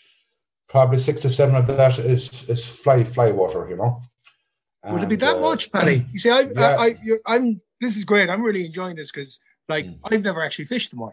probably 0.69 0.99
six 0.99 1.21
to 1.23 1.31
seven 1.31 1.57
of 1.57 1.67
that 1.67 1.99
is 1.99 2.49
is 2.49 2.65
fly 2.69 3.05
fly 3.05 3.31
water, 3.33 3.67
you 3.69 3.77
know. 3.77 4.01
Would 4.87 5.03
it 5.03 5.09
be 5.09 5.17
that 5.17 5.37
uh, 5.37 5.41
much, 5.41 5.73
Paddy? 5.73 6.05
You 6.13 6.19
see, 6.19 6.31
I, 6.31 6.41
yeah. 6.41 6.61
I, 6.61 6.85
I 6.85 6.97
you're, 7.03 7.19
I'm. 7.27 7.61
This 7.81 7.97
is 7.97 8.05
great. 8.05 8.29
I'm 8.29 8.43
really 8.43 8.67
enjoying 8.67 8.97
this 8.97 9.11
because, 9.13 9.41
like, 9.69 9.85
Mm. 9.87 9.99
I've 10.05 10.25
never 10.25 10.43
actually 10.45 10.65
fished 10.65 10.91
the 10.91 10.97
Moy, 10.97 11.13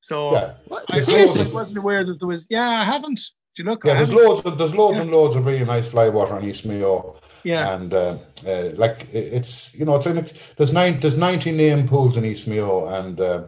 so 0.00 0.32
Yeah, 0.32 0.54
What? 0.68 0.84
I, 0.88 0.98
I 0.98 1.46
wasn't 1.52 1.78
aware 1.78 2.04
that 2.04 2.18
there 2.20 2.28
was. 2.28 2.46
Yeah, 2.50 2.68
I 2.68 2.84
haven't. 2.84 3.20
Do 3.56 3.62
you 3.62 3.68
look? 3.68 3.84
Yeah. 3.84 3.94
There's 3.94 4.12
loads 4.12 4.40
of 4.44 4.58
there's 4.58 4.74
loads 4.74 4.96
Yeah. 4.96 5.02
and 5.02 5.10
loads 5.12 5.36
of 5.36 5.46
really 5.46 5.64
nice 5.64 5.90
fly 5.90 6.08
water 6.08 6.38
in 6.38 6.44
East 6.44 6.66
Mayo, 6.66 7.16
Yeah, 7.44 7.74
and 7.74 7.92
uh, 7.92 8.18
uh, 8.46 8.70
like 8.74 9.06
it's 9.12 9.78
you 9.78 9.84
know 9.84 9.96
it's 9.96 10.06
in 10.06 10.18
it, 10.18 10.32
there's 10.56 10.72
nine 10.72 10.98
there's 11.00 11.18
90 11.18 11.52
name 11.52 11.86
pools 11.86 12.16
in 12.16 12.24
East 12.24 12.48
Mayo, 12.48 12.86
and 12.86 13.20
uh, 13.20 13.44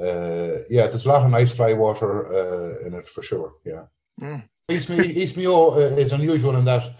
uh, 0.00 0.58
yeah, 0.70 0.86
there's 0.86 1.06
a 1.06 1.08
lot 1.08 1.24
of 1.24 1.30
nice 1.30 1.56
fly 1.56 1.72
water 1.72 2.26
uh, 2.26 2.86
in 2.86 2.94
it 2.94 3.06
for 3.06 3.22
sure. 3.22 3.54
Yeah. 3.64 3.84
Mm. 4.20 4.42
East 4.68 4.90
Mayo, 4.90 5.02
East 5.02 5.36
Mayo 5.36 5.70
uh, 5.74 5.96
is 5.96 6.12
unusual 6.12 6.56
in 6.56 6.64
that, 6.64 6.90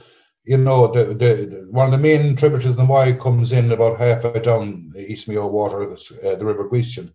you 0.45 0.59
know, 0.59 0.89
the, 0.89 1.05
the, 1.05 1.15
the 1.15 1.69
one 1.71 1.87
of 1.87 1.93
the 1.93 1.99
main 1.99 2.37
tributaries 2.37 2.75
in 2.75 2.81
the 2.81 2.85
Moy 2.85 3.15
comes 3.15 3.53
in 3.53 3.71
about 3.73 3.99
halfway 3.99 4.41
down 4.41 4.91
the 4.93 5.11
East 5.11 5.29
Mayo 5.29 5.47
water, 5.47 5.87
the, 5.87 6.33
uh, 6.33 6.37
the 6.37 6.45
River 6.45 6.69
Gweestion, 6.69 7.13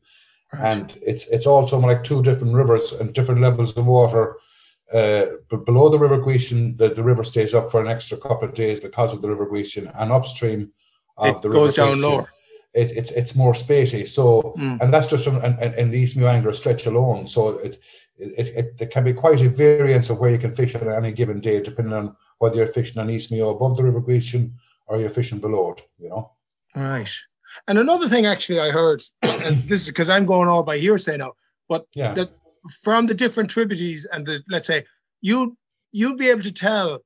and 0.59 0.97
it's 1.01 1.27
it's 1.27 1.47
also 1.47 1.79
like 1.79 2.03
two 2.03 2.23
different 2.23 2.53
rivers 2.53 2.93
and 2.93 3.13
different 3.13 3.41
levels 3.41 3.77
of 3.77 3.85
water. 3.85 4.37
Uh, 4.93 5.25
but 5.49 5.65
below 5.65 5.89
the 5.89 5.97
River 5.99 6.19
Gweestion, 6.19 6.77
the, 6.77 6.89
the 6.89 7.03
river 7.03 7.23
stays 7.23 7.55
up 7.55 7.71
for 7.71 7.81
an 7.81 7.87
extra 7.87 8.17
couple 8.17 8.47
of 8.47 8.53
days 8.53 8.79
because 8.79 9.13
of 9.13 9.21
the 9.21 9.29
River 9.29 9.47
Gweestion, 9.47 9.91
and 9.99 10.11
upstream 10.11 10.71
of 11.17 11.37
it 11.37 11.41
the 11.41 11.49
goes 11.49 11.77
River 11.77 11.89
down 11.91 11.97
Gweestion, 11.97 12.01
lower. 12.09 12.29
It, 12.73 12.91
it's 12.97 13.11
it's 13.11 13.35
more 13.35 13.53
spacey. 13.53 14.07
So 14.07 14.53
Mm. 14.57 14.79
and 14.81 14.93
that's 14.93 15.09
just 15.09 15.27
an, 15.27 15.37
an, 15.37 15.73
an 15.73 15.91
the 15.91 15.99
East 15.99 16.17
Angler 16.17 16.53
stretch 16.53 16.85
alone. 16.85 17.25
So 17.27 17.57
it, 17.57 17.79
it, 18.17 18.47
it, 18.55 18.81
it 18.81 18.91
can 18.91 19.03
be 19.03 19.13
quite 19.13 19.41
a 19.41 19.49
variance 19.49 20.09
of 20.09 20.19
where 20.19 20.31
you 20.31 20.37
can 20.37 20.53
fish 20.53 20.75
on 20.75 20.87
any 20.89 21.11
given 21.11 21.39
day, 21.41 21.61
depending 21.61 21.93
on 21.93 22.15
whether 22.39 22.57
you're 22.57 22.67
fishing 22.67 23.01
on 23.01 23.09
East 23.09 23.31
Mayo 23.31 23.49
above 23.55 23.75
the 23.77 23.83
River 23.83 24.01
Gweestion 24.01 24.51
or 24.87 24.99
you're 24.99 25.09
fishing 25.09 25.39
below 25.39 25.71
it, 25.71 25.81
you 25.97 26.09
know. 26.09 26.31
Right. 26.75 27.11
And 27.67 27.79
another 27.79 28.07
thing, 28.07 28.25
actually, 28.25 28.59
I 28.59 28.69
heard, 28.71 29.01
and 29.23 29.57
this 29.63 29.81
is 29.81 29.87
because 29.87 30.09
I'm 30.09 30.25
going 30.25 30.47
all 30.47 30.63
by 30.63 30.77
hearsay 30.77 31.17
now, 31.17 31.33
but 31.67 31.85
Yeah. 31.95 32.13
that 32.13 32.29
from 32.81 33.05
the 33.05 33.13
different 33.13 33.49
tributaries 33.49 34.05
and 34.11 34.25
the 34.25 34.43
let's 34.49 34.67
say 34.67 34.83
you 35.21 35.55
you'd 35.91 36.17
be 36.17 36.29
able 36.29 36.41
to 36.41 36.51
tell 36.51 36.99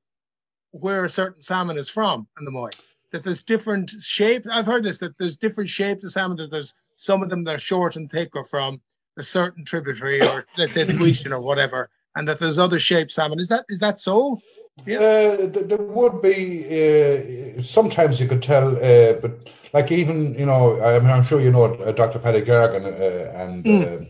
where 0.72 1.04
a 1.04 1.10
certain 1.10 1.42
salmon 1.42 1.76
is 1.76 1.90
from 1.90 2.26
in 2.38 2.44
the 2.44 2.50
Moy. 2.50 2.70
That 3.12 3.24
there's 3.24 3.42
different 3.42 3.90
shape. 3.90 4.44
I've 4.50 4.66
heard 4.66 4.84
this 4.84 4.98
that 4.98 5.18
there's 5.18 5.36
different 5.36 5.68
shapes 5.68 6.04
of 6.04 6.12
salmon. 6.12 6.36
That 6.36 6.50
there's 6.50 6.74
some 6.96 7.22
of 7.22 7.28
them 7.28 7.44
that 7.44 7.56
are 7.56 7.58
short 7.58 7.96
and 7.96 8.10
thick 8.10 8.36
or 8.36 8.44
from 8.44 8.80
a 9.16 9.22
certain 9.22 9.64
tributary 9.64 10.22
or 10.22 10.44
let's 10.56 10.72
say 10.72 10.84
the 10.84 10.92
Gweestion 11.00 11.32
or 11.32 11.40
whatever, 11.40 11.90
and 12.14 12.28
that 12.28 12.38
there's 12.38 12.58
other 12.58 12.78
shaped 12.78 13.10
salmon. 13.10 13.40
Is 13.40 13.48
that 13.48 13.64
is 13.68 13.80
that 13.80 13.98
so? 13.98 14.38
Yeah. 14.86 14.98
Uh, 14.98 15.46
there 15.46 15.78
would 15.78 16.22
be 16.22 16.64
uh, 16.80 17.60
sometimes 17.60 18.20
you 18.20 18.28
could 18.28 18.42
tell, 18.42 18.76
uh, 18.76 19.14
but 19.14 19.48
like 19.72 19.90
even 19.90 20.34
you 20.34 20.46
know, 20.46 20.80
I 20.82 20.98
mean, 21.00 21.10
I'm 21.10 21.24
sure 21.24 21.40
you 21.40 21.50
know 21.50 21.74
uh, 21.74 21.92
Dr. 21.92 22.18
Paddy 22.18 22.42
Gargan, 22.42 22.84
uh, 22.86 23.38
and 23.42 23.66
uh, 23.66 24.04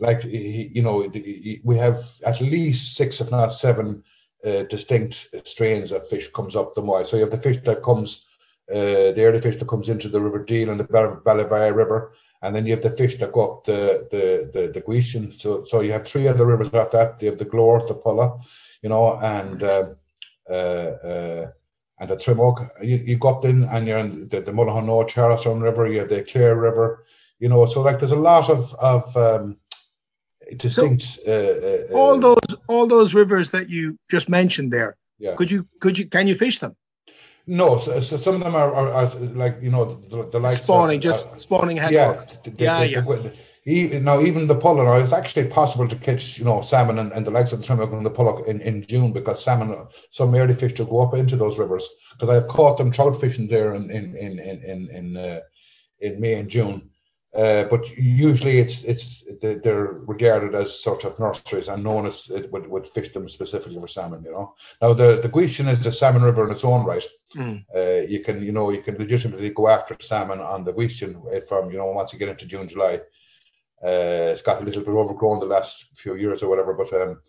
like 0.00 0.24
you 0.24 0.82
know, 0.82 1.10
we 1.64 1.76
have 1.76 1.98
at 2.26 2.40
least 2.40 2.96
six, 2.96 3.20
if 3.20 3.30
not 3.30 3.52
seven, 3.52 4.02
uh, 4.44 4.62
distinct 4.64 5.14
strains 5.46 5.92
of 5.92 6.08
fish 6.08 6.28
comes 6.32 6.56
up 6.56 6.74
the 6.74 6.82
Moy. 6.82 7.04
So 7.04 7.16
you 7.16 7.22
have 7.22 7.30
the 7.30 7.36
fish 7.36 7.58
that 7.58 7.82
comes, 7.82 8.24
uh, 8.70 9.12
the 9.12 9.24
early 9.24 9.40
fish 9.40 9.56
that 9.56 9.68
comes 9.68 9.88
into 9.88 10.08
the 10.08 10.20
River 10.20 10.44
Deel 10.44 10.70
and 10.70 10.80
the 10.80 10.84
Bal- 10.84 11.74
River, 11.74 12.12
and 12.42 12.54
then 12.54 12.66
you 12.66 12.72
have 12.72 12.82
the 12.82 12.90
fish 12.90 13.16
that 13.18 13.32
go 13.32 13.52
up 13.52 13.64
the 13.64 14.08
the 14.10 14.50
the, 14.52 14.72
the 14.72 14.80
Gweestion. 14.80 15.38
So 15.38 15.64
so 15.64 15.80
you 15.80 15.92
have 15.92 16.06
three 16.06 16.26
other 16.26 16.46
rivers 16.46 16.72
after 16.72 16.96
that. 16.96 17.22
You 17.22 17.30
have 17.30 17.38
the 17.38 17.44
Glore, 17.44 17.86
the 17.86 17.94
Pulla, 17.94 18.38
you 18.82 18.88
know, 18.88 19.18
and. 19.22 19.62
Uh, 19.62 19.86
uh, 20.50 21.46
and 22.00 22.08
the 22.08 22.16
Trimoge. 22.16 22.66
You, 22.82 22.96
you 22.96 23.18
go 23.18 23.28
up 23.36 23.44
in 23.44 23.64
and 23.64 23.86
you're 23.86 23.98
in 23.98 24.28
the, 24.28 24.40
the 24.40 24.52
Mullaghanoe, 24.52 25.06
Charlestown 25.06 25.60
River, 25.60 25.86
you 25.86 26.00
have 26.00 26.08
the 26.08 26.24
Clare 26.24 26.58
River, 26.58 27.04
you 27.38 27.48
know, 27.48 27.66
so 27.66 27.82
like 27.82 27.98
there's 27.98 28.12
a 28.12 28.16
lot 28.16 28.50
of, 28.50 28.74
of 28.74 29.16
um, 29.16 29.58
distinct. 30.56 31.18
uh, 31.26 31.30
uh, 31.30 31.78
All 31.94 32.14
uh, 32.16 32.20
those 32.20 32.58
all 32.68 32.86
those 32.86 33.14
rivers 33.14 33.50
that 33.50 33.68
you 33.68 33.98
just 34.10 34.28
mentioned 34.28 34.72
there. 34.72 34.96
Yeah. 35.18 35.34
Could 35.36 35.50
you 35.50 35.66
could 35.80 35.98
you 35.98 36.06
can 36.08 36.26
you 36.26 36.36
fish 36.36 36.58
them? 36.58 36.76
No, 37.46 37.78
so, 37.78 38.00
so 38.00 38.16
some 38.16 38.34
of 38.36 38.40
them 38.42 38.54
are, 38.54 38.72
are, 38.72 38.92
are 38.92 39.06
like, 39.34 39.56
you 39.60 39.70
know, 39.70 39.84
the, 39.84 40.28
the 40.30 40.38
likes 40.38 40.62
spawning, 40.62 40.98
of, 40.98 41.02
just 41.02 41.28
uh, 41.30 41.36
spawning 41.36 41.76
head 41.78 41.92
yeah, 41.92 42.08
work. 42.10 42.28
the- 42.44 42.50
the- 42.50 42.64
Yeah, 42.64 42.82
yeah. 42.84 43.00
the- 43.00 43.32
e- 43.66 43.98
now 43.98 44.20
even 44.20 44.46
the 44.46 44.54
pollock, 44.54 44.86
now 44.86 44.98
it's 44.98 45.12
actually 45.12 45.48
possible 45.48 45.88
to 45.88 45.96
catch, 45.96 46.38
you 46.38 46.44
know, 46.44 46.60
salmon 46.60 46.98
and, 46.98 47.12
and 47.12 47.26
the 47.26 47.30
likes 47.30 47.52
of 47.52 47.60
the 47.60 47.66
Trimoge 47.66 47.92
and 47.92 48.06
the 48.06 48.10
pollock 48.10 48.46
in, 48.46 48.60
in 48.60 48.86
June 48.86 49.12
because 49.12 49.42
salmon, 49.42 49.74
some 50.10 50.34
early 50.34 50.54
fish 50.54 50.74
to 50.74 50.84
go 50.84 51.00
up 51.02 51.14
into 51.14 51.34
those 51.36 51.58
rivers 51.58 51.88
because 52.12 52.28
I've 52.28 52.48
caught 52.48 52.76
them 52.76 52.90
trout 52.92 53.18
fishing 53.20 53.48
there 53.48 53.74
in 53.74 53.90
in 53.90 54.14
in 54.16 54.38
in 54.38 54.62
in, 54.62 54.88
in, 54.90 55.16
uh, 55.16 55.40
in 56.00 56.20
May 56.20 56.34
and 56.34 56.48
June, 56.48 56.89
Uh, 57.32 57.62
but 57.64 57.88
usually 57.96 58.58
it's 58.58 58.82
it's 58.84 59.24
they're 59.40 60.00
regarded 60.06 60.52
as 60.52 60.82
sort 60.82 61.04
of 61.04 61.16
nurseries 61.20 61.68
and 61.68 61.84
known 61.84 62.04
as 62.04 62.28
it 62.28 62.50
would, 62.50 62.66
would 62.66 62.88
fish 62.88 63.10
them 63.10 63.28
specifically 63.28 63.78
for 63.80 63.86
salmon. 63.86 64.20
You 64.24 64.32
know, 64.32 64.54
now 64.82 64.94
the 64.94 65.20
the 65.22 65.28
Gweestion 65.28 65.68
is 65.68 65.86
a 65.86 65.92
salmon 65.92 66.22
river 66.22 66.44
in 66.44 66.50
its 66.50 66.64
own 66.64 66.84
right. 66.84 67.06
Mm. 67.36 67.64
Uh, 67.72 68.04
you 68.08 68.24
can 68.24 68.42
you 68.42 68.50
know 68.50 68.70
you 68.70 68.82
can 68.82 68.96
legitimately 68.96 69.50
go 69.50 69.68
after 69.68 69.96
salmon 70.00 70.40
on 70.40 70.64
the 70.64 70.72
Gweestion 70.72 71.14
from 71.44 71.70
you 71.70 71.78
know 71.78 71.86
once 71.92 72.12
you 72.12 72.18
get 72.18 72.30
into 72.30 72.46
June 72.46 72.66
July. 72.66 73.00
Uh, 73.82 74.34
it's 74.34 74.42
got 74.42 74.60
a 74.60 74.64
little 74.64 74.82
bit 74.82 74.90
overgrown 74.90 75.38
the 75.38 75.46
last 75.46 75.96
few 75.96 76.16
years 76.16 76.42
or 76.42 76.50
whatever, 76.50 76.74
but 76.74 76.92
um, 77.00 77.20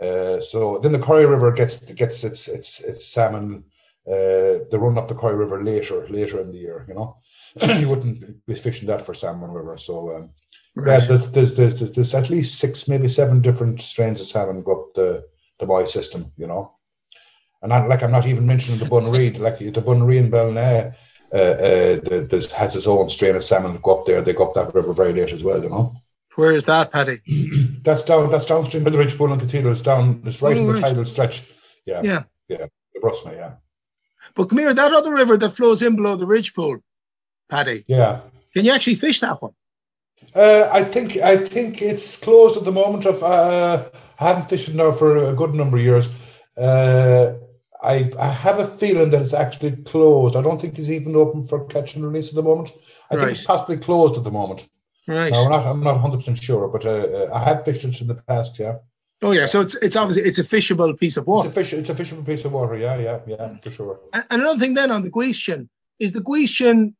uh, 0.00 0.40
so 0.40 0.78
then 0.78 0.92
the 0.92 1.00
Corrie 1.00 1.26
River 1.26 1.50
gets 1.50 1.92
gets 1.94 2.22
its 2.22 2.46
its 2.46 2.84
its 2.84 3.08
salmon. 3.08 3.64
Uh, 4.06 4.62
they 4.70 4.78
run 4.78 4.98
up 4.98 5.08
the 5.08 5.16
Corrie 5.16 5.36
River 5.36 5.64
later 5.64 6.06
later 6.08 6.40
in 6.40 6.52
the 6.52 6.58
year. 6.58 6.84
You 6.86 6.94
know. 6.94 7.16
You 7.60 7.88
wouldn't 7.88 8.46
be 8.46 8.54
fishing 8.54 8.88
that 8.88 9.02
for 9.02 9.14
salmon 9.14 9.50
river. 9.50 9.76
So 9.76 10.16
um, 10.16 10.30
right. 10.74 11.00
yeah, 11.00 11.06
there's, 11.06 11.30
there's, 11.30 11.56
there's 11.56 11.92
there's 11.92 12.14
at 12.14 12.30
least 12.30 12.58
six, 12.58 12.88
maybe 12.88 13.08
seven 13.08 13.40
different 13.40 13.80
strains 13.80 14.20
of 14.20 14.26
salmon 14.26 14.62
go 14.62 14.84
up 14.84 14.94
the 14.94 15.24
the 15.58 15.66
Moy 15.66 15.84
system. 15.84 16.32
You 16.36 16.46
know, 16.46 16.72
and 17.60 17.72
I, 17.72 17.84
like 17.86 18.02
I'm 18.02 18.12
not 18.12 18.26
even 18.26 18.46
mentioning 18.46 18.78
the 18.78 18.86
Bunree, 18.86 19.38
like 19.38 19.58
the 19.58 19.70
Bunree 19.82 20.18
and 20.18 20.30
Ballina. 20.30 20.94
Uh, 21.34 21.56
uh, 21.56 21.96
the, 21.96 22.54
has 22.58 22.76
its 22.76 22.86
own 22.86 23.08
strain 23.08 23.34
of 23.34 23.42
salmon 23.42 23.78
go 23.82 23.98
up 23.98 24.04
there. 24.04 24.20
They 24.20 24.34
go 24.34 24.48
up 24.48 24.52
that 24.52 24.74
river 24.74 24.92
very 24.92 25.14
late 25.14 25.32
as 25.32 25.42
well, 25.42 25.62
you 25.62 25.70
know. 25.70 25.96
Where 26.34 26.52
is 26.52 26.66
that, 26.66 26.90
Paddy? 26.90 27.20
that's 27.82 28.04
down. 28.04 28.30
That's 28.30 28.46
downstream 28.46 28.84
by 28.84 28.90
the 28.90 28.98
Ridge 28.98 29.18
and 29.18 29.40
Cathedral. 29.40 29.72
It's 29.72 29.82
down. 29.82 30.22
It's 30.26 30.42
right 30.42 30.56
oh, 30.56 30.60
in 30.60 30.66
the 30.66 30.72
right. 30.74 30.82
tidal 30.82 31.04
stretch. 31.06 31.50
Yeah, 31.86 32.02
yeah, 32.02 32.22
yeah. 32.48 32.66
The 32.94 33.00
Brusna, 33.00 33.34
yeah. 33.34 33.56
But 34.34 34.48
come 34.48 34.58
here, 34.58 34.72
that 34.72 34.92
other 34.92 35.12
river 35.12 35.36
that 35.36 35.50
flows 35.50 35.82
in 35.82 35.96
below 35.96 36.16
the 36.16 36.26
Ridge 36.26 36.54
Pool, 36.54 36.82
Paddy. 37.52 37.84
Yeah. 37.86 38.20
Can 38.54 38.64
you 38.64 38.72
actually 38.72 38.94
fish 38.94 39.20
that 39.20 39.42
one? 39.42 39.52
Uh, 40.34 40.70
I 40.72 40.84
think 40.84 41.18
I 41.18 41.36
think 41.36 41.82
it's 41.82 42.18
closed 42.18 42.56
at 42.56 42.64
the 42.64 42.72
moment. 42.72 43.04
Of 43.04 43.22
uh, 43.22 43.84
I 44.18 44.24
haven't 44.28 44.48
fished 44.48 44.70
it 44.70 44.74
now 44.74 44.92
for 44.92 45.30
a 45.30 45.34
good 45.34 45.54
number 45.54 45.76
of 45.76 45.82
years. 45.82 46.08
Uh, 46.56 47.34
I 47.82 48.10
I 48.18 48.28
have 48.28 48.58
a 48.58 48.66
feeling 48.66 49.10
that 49.10 49.20
it's 49.20 49.34
actually 49.34 49.72
closed. 49.82 50.34
I 50.34 50.40
don't 50.40 50.60
think 50.60 50.78
it's 50.78 50.88
even 50.88 51.14
open 51.14 51.46
for 51.46 51.66
catch 51.66 51.94
and 51.94 52.06
release 52.06 52.30
at 52.30 52.36
the 52.36 52.42
moment. 52.42 52.72
I 53.10 53.16
right. 53.16 53.20
think 53.20 53.32
it's 53.32 53.44
possibly 53.44 53.76
closed 53.76 54.16
at 54.16 54.24
the 54.24 54.30
moment. 54.30 54.66
Right. 55.06 55.36
I'm 55.36 55.50
not. 55.50 55.66
I'm 55.66 55.82
not 55.82 56.00
100 56.00 56.16
percent 56.16 56.42
sure, 56.42 56.68
but 56.68 56.86
uh, 56.86 56.90
uh, 56.90 57.30
I 57.34 57.40
have 57.44 57.66
fished 57.66 57.84
it 57.84 58.00
in 58.00 58.06
the 58.06 58.14
past. 58.14 58.58
Yeah. 58.58 58.76
Oh 59.20 59.32
yeah, 59.32 59.46
so 59.46 59.60
it's 59.60 59.74
it's 59.76 59.96
obviously 59.96 60.22
it's 60.22 60.38
a 60.38 60.44
fishable 60.44 60.98
piece 60.98 61.18
of 61.18 61.26
water. 61.26 61.48
It's 61.48 61.56
a, 61.56 61.60
fish, 61.60 61.72
it's 61.74 61.90
a 61.90 61.94
fishable 61.94 62.24
piece 62.24 62.46
of 62.46 62.52
water. 62.52 62.76
Yeah, 62.76 62.96
yeah, 62.96 63.20
yeah, 63.26 63.58
for 63.58 63.70
sure. 63.70 64.00
And, 64.14 64.24
another 64.30 64.58
thing 64.58 64.72
then 64.72 64.90
on 64.90 65.02
the 65.02 65.10
Gweestion 65.10 65.68
is 65.98 66.12
the 66.12 66.20
Gweestion 66.20 66.94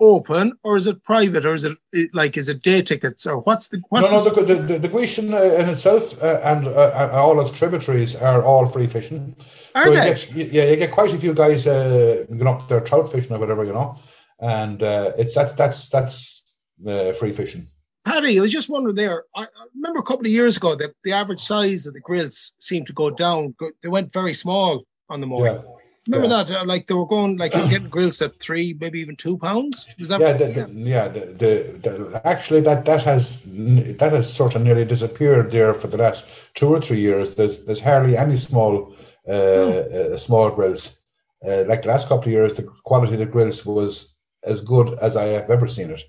open 0.00 0.52
or 0.64 0.76
is 0.76 0.86
it 0.86 1.02
private 1.04 1.46
or 1.46 1.52
is 1.52 1.64
it 1.64 1.78
like 2.12 2.36
is 2.36 2.48
it 2.48 2.62
day 2.62 2.82
tickets 2.82 3.26
or 3.26 3.40
what's 3.42 3.68
the 3.68 3.80
what's 3.90 4.10
no 4.10 4.32
no 4.32 4.44
the 4.44 4.54
the, 4.54 4.78
the, 4.78 4.88
uh, 4.88 5.60
in 5.60 5.68
itself 5.68 6.20
uh, 6.22 6.40
and, 6.42 6.66
uh, 6.66 6.90
and 6.96 7.10
all 7.12 7.40
its 7.40 7.52
tributaries 7.52 8.16
are 8.16 8.42
all 8.42 8.66
free 8.66 8.86
fishing 8.86 9.36
are 9.74 9.84
so 9.84 9.90
they? 9.90 10.08
You 10.08 10.44
get, 10.44 10.52
yeah 10.52 10.70
you 10.70 10.76
get 10.76 10.90
quite 10.90 11.14
a 11.14 11.18
few 11.18 11.32
guys 11.32 11.66
uh, 11.66 12.24
going 12.28 12.48
up 12.48 12.68
there 12.68 12.80
trout 12.80 13.10
fishing 13.10 13.32
or 13.32 13.38
whatever 13.38 13.64
you 13.64 13.72
know 13.72 13.96
and 14.40 14.82
uh, 14.82 15.12
it's 15.16 15.34
that's 15.34 15.52
that's 15.52 15.88
that's 15.88 16.58
uh, 16.86 17.12
free 17.12 17.30
fishing 17.30 17.68
Paddy, 18.04 18.38
I 18.38 18.42
was 18.42 18.52
just 18.52 18.68
wondering 18.68 18.96
there. 18.96 19.24
I 19.34 19.46
remember 19.74 19.98
a 19.98 20.02
couple 20.02 20.26
of 20.26 20.30
years 20.30 20.58
ago 20.58 20.74
that 20.74 20.90
the 21.04 21.12
average 21.12 21.40
size 21.40 21.86
of 21.86 21.94
the 21.94 22.00
grilse 22.00 22.54
seemed 22.58 22.86
to 22.88 22.92
go 22.92 23.08
down. 23.08 23.54
They 23.82 23.88
went 23.88 24.12
very 24.12 24.34
small 24.34 24.84
on 25.08 25.22
the 25.22 25.26
morning. 25.26 25.54
Yeah. 25.54 25.73
Remember 26.06 26.28
yeah. 26.28 26.42
that? 26.42 26.60
Uh, 26.60 26.64
like 26.66 26.86
they 26.86 26.94
were 26.94 27.06
going 27.06 27.38
like 27.38 27.54
you're 27.54 27.68
getting 27.68 27.88
grilse 27.88 28.20
at 28.20 28.38
three, 28.38 28.76
maybe 28.78 29.00
even 29.00 29.16
two 29.16 29.38
pounds. 29.38 29.88
Was 29.98 30.08
that? 30.10 30.20
Yeah, 30.20 30.32
the, 30.34 30.46
the, 30.46 30.72
yeah. 30.72 31.08
The, 31.08 31.20
the, 31.20 31.78
the, 31.82 32.20
actually, 32.24 32.60
that 32.60 32.84
that 32.84 33.02
has 33.04 33.44
that 33.44 34.12
has 34.12 34.30
sort 34.30 34.54
of 34.54 34.62
nearly 34.62 34.84
disappeared 34.84 35.50
there 35.50 35.72
for 35.72 35.86
the 35.86 35.96
last 35.96 36.26
two 36.54 36.68
or 36.68 36.80
three 36.80 37.00
years. 37.00 37.34
There's 37.36 37.64
there's 37.64 37.82
hardly 37.82 38.18
any 38.18 38.36
small 38.36 38.92
uh, 39.26 39.32
oh. 39.32 40.12
uh, 40.14 40.18
small 40.18 40.50
grilse. 40.50 41.00
Uh, 41.46 41.64
like 41.66 41.82
the 41.82 41.88
last 41.88 42.08
couple 42.08 42.24
of 42.24 42.32
years, 42.32 42.54
the 42.54 42.64
quality 42.84 43.14
of 43.14 43.20
the 43.20 43.26
grilse 43.26 43.64
was 43.64 44.14
as 44.46 44.60
good 44.60 44.98
as 45.00 45.16
I 45.16 45.24
have 45.24 45.48
ever 45.48 45.66
seen 45.66 45.90
it. 45.90 46.02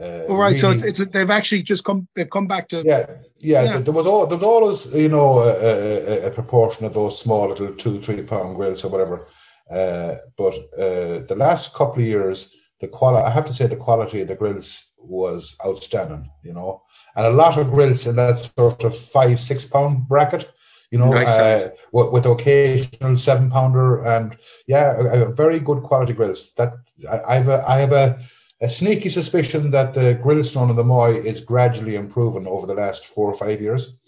Uh, 0.00 0.24
all 0.28 0.36
right, 0.36 0.48
really, 0.48 0.58
so 0.58 0.70
it's, 0.70 0.84
it's 0.84 1.04
they've 1.06 1.30
actually 1.30 1.62
just 1.62 1.84
come 1.84 2.06
they've 2.14 2.30
come 2.30 2.46
back 2.46 2.68
to 2.68 2.82
yeah 2.84 3.04
yeah, 3.40 3.62
yeah. 3.62 3.78
there 3.78 3.92
was 3.92 4.06
all 4.06 4.26
there 4.26 4.36
was 4.36 4.44
always 4.44 4.94
you 4.94 5.08
know 5.08 5.40
a, 5.40 6.24
a, 6.24 6.26
a, 6.26 6.30
proportion 6.30 6.84
of 6.84 6.94
those 6.94 7.20
small 7.20 7.48
little 7.48 7.72
two 7.74 8.00
three 8.00 8.22
pound 8.22 8.56
grilse 8.56 8.84
or 8.84 8.90
whatever, 8.90 9.26
uh, 9.70 10.14
but 10.36 10.54
uh, 10.76 11.26
the 11.26 11.36
last 11.36 11.74
couple 11.74 12.02
of 12.02 12.08
years 12.08 12.56
the 12.80 12.88
quality 12.88 13.26
I 13.26 13.30
have 13.30 13.44
to 13.46 13.52
say 13.52 13.66
the 13.66 13.76
quality 13.76 14.20
of 14.22 14.28
the 14.28 14.34
grilse 14.34 14.92
was 14.98 15.56
outstanding, 15.64 16.30
you 16.42 16.52
know, 16.52 16.82
and 17.16 17.26
a 17.26 17.30
lot 17.30 17.58
of 17.58 17.70
grilse 17.70 18.06
in 18.06 18.16
that 18.16 18.38
sort 18.38 18.84
of 18.84 18.96
five 18.96 19.40
six 19.40 19.64
pound 19.64 20.08
bracket. 20.08 20.50
You 20.90 20.98
know, 20.98 21.10
nice 21.10 21.36
uh, 21.36 21.68
with, 21.92 22.12
with, 22.14 22.24
occasional 22.24 23.18
seven 23.18 23.50
pounder 23.50 24.02
and 24.06 24.34
yeah, 24.66 24.96
a, 24.96 25.26
a 25.26 25.32
very 25.32 25.60
good 25.60 25.82
quality 25.82 26.14
grilse. 26.14 26.52
That 26.52 26.72
I, 27.10 27.20
I 27.28 27.34
have 27.34 27.48
a 27.48 27.68
I 27.68 27.78
have 27.80 27.92
a 27.92 28.18
a 28.60 28.68
sneaky 28.68 29.08
suspicion 29.08 29.70
that 29.70 29.94
the 29.94 30.20
grillstone 30.22 30.70
of 30.70 30.76
the 30.76 30.84
Moy 30.84 31.12
is 31.12 31.40
gradually 31.40 31.94
improving 31.94 32.46
over 32.46 32.66
the 32.66 32.74
last 32.74 33.06
four 33.06 33.30
or 33.30 33.34
five 33.34 33.60
years. 33.60 34.00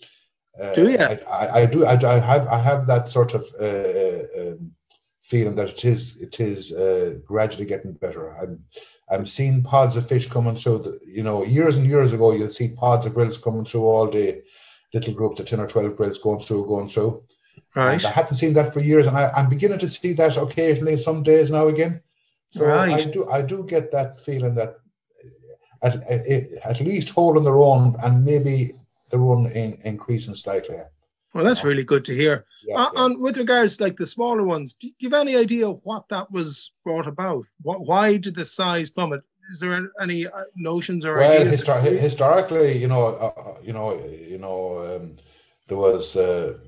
Uh, 0.61 0.73
do 0.73 0.91
you? 0.91 0.99
I, 0.99 1.19
I, 1.31 1.61
I, 1.61 1.67
do. 1.67 1.85
I, 1.85 1.93
I, 1.95 2.19
have. 2.19 2.49
I 2.49 2.59
have 2.59 2.87
that 2.87 3.09
sort 3.09 3.35
of 3.35 3.45
uh, 3.61 3.65
uh, 3.65 4.53
um, 4.53 4.73
feeling 5.23 5.55
that 5.55 5.71
it 5.71 5.85
is. 5.85 6.21
It 6.21 6.41
is 6.41 6.73
uh, 6.73 7.19
gradually 7.25 7.67
getting 7.67 7.93
better. 7.93 8.37
I'm. 8.37 8.65
I'm 9.13 9.27
seeing 9.27 9.65
pods 9.65 9.97
of 9.97 10.09
fish 10.09 10.29
coming 10.29 10.55
through. 10.55 10.79
The, 10.81 11.01
you 11.05 11.25
know, 11.25 11.45
years 11.45 11.77
and 11.77 11.87
years 11.87 12.13
ago, 12.13 12.33
you'll 12.33 12.51
see 12.51 12.77
pods 12.77 13.07
of 13.07 13.15
grilse 13.15 13.39
coming 13.39 13.65
through 13.65 13.83
all 13.83 14.07
day, 14.07 14.43
little 14.93 15.15
groups 15.15 15.41
of 15.41 15.47
ten 15.47 15.61
or 15.61 15.67
twelve 15.67 15.97
grilse 15.97 16.19
going 16.19 16.41
through, 16.41 16.67
going 16.67 16.89
through. 16.89 17.23
Right. 17.75 17.93
And 17.93 18.05
I 18.07 18.11
hadn't 18.11 18.35
seen 18.35 18.55
that 18.55 18.73
for 18.75 18.81
years, 18.81 19.07
and 19.07 19.17
I, 19.17 19.31
I'm 19.31 19.49
beginning 19.49 19.79
to 19.79 19.89
see 19.89 20.13
that 20.15 20.37
occasionally, 20.37 20.97
some 20.97 21.23
days 21.23 21.51
now 21.51 21.69
again. 21.69 22.03
So 22.51 22.67
right. 22.67 23.07
I 23.07 23.11
do 23.11 23.29
I 23.31 23.43
do 23.43 23.65
get 23.65 23.91
that 23.93 24.19
feeling 24.19 24.55
that 24.57 24.77
at, 25.83 26.03
at, 26.03 26.47
at 26.65 26.81
least 26.81 27.11
holding 27.11 27.45
their 27.45 27.59
own 27.59 27.97
and 28.03 28.25
maybe 28.25 28.73
the 29.11 29.19
run 29.19 29.47
in, 29.53 29.79
increasing 29.85 30.35
slightly. 30.35 30.77
Well, 31.33 31.45
that's 31.45 31.65
really 31.65 31.85
good 31.85 32.05
to 32.07 32.15
hear. 32.15 32.45
Yeah, 32.67 32.77
uh, 32.77 32.91
yeah. 32.93 33.05
And 33.05 33.21
with 33.21 33.39
regards 33.39 33.81
like 33.81 33.97
the 33.97 34.07
smaller 34.07 34.45
ones, 34.45 34.75
do 34.75 34.91
you 34.99 35.11
have 35.11 35.21
any 35.21 35.37
idea 35.37 35.71
what 35.71 36.09
that 36.09 36.31
was 36.33 36.73
brought 36.85 37.07
about? 37.07 37.45
What, 37.63 37.83
why 37.83 38.17
did 38.17 38.35
the 38.35 38.45
size 38.45 38.91
plummet? 38.91 39.23
Is 39.53 39.61
there 39.61 39.91
any 40.01 40.27
uh, 40.27 40.45
notions 40.57 41.05
or 41.05 41.15
well, 41.15 41.41
ideas? 41.41 41.61
Histor- 41.61 41.99
historically, 42.01 42.79
you 42.79 42.89
know, 42.89 43.07
uh, 43.07 43.41
uh, 43.41 43.55
you 43.63 43.73
know, 43.73 43.95
you 44.05 44.39
know, 44.39 44.97
um, 44.97 45.17
there 45.69 45.79
was 45.79 46.17
uh, 46.17 46.59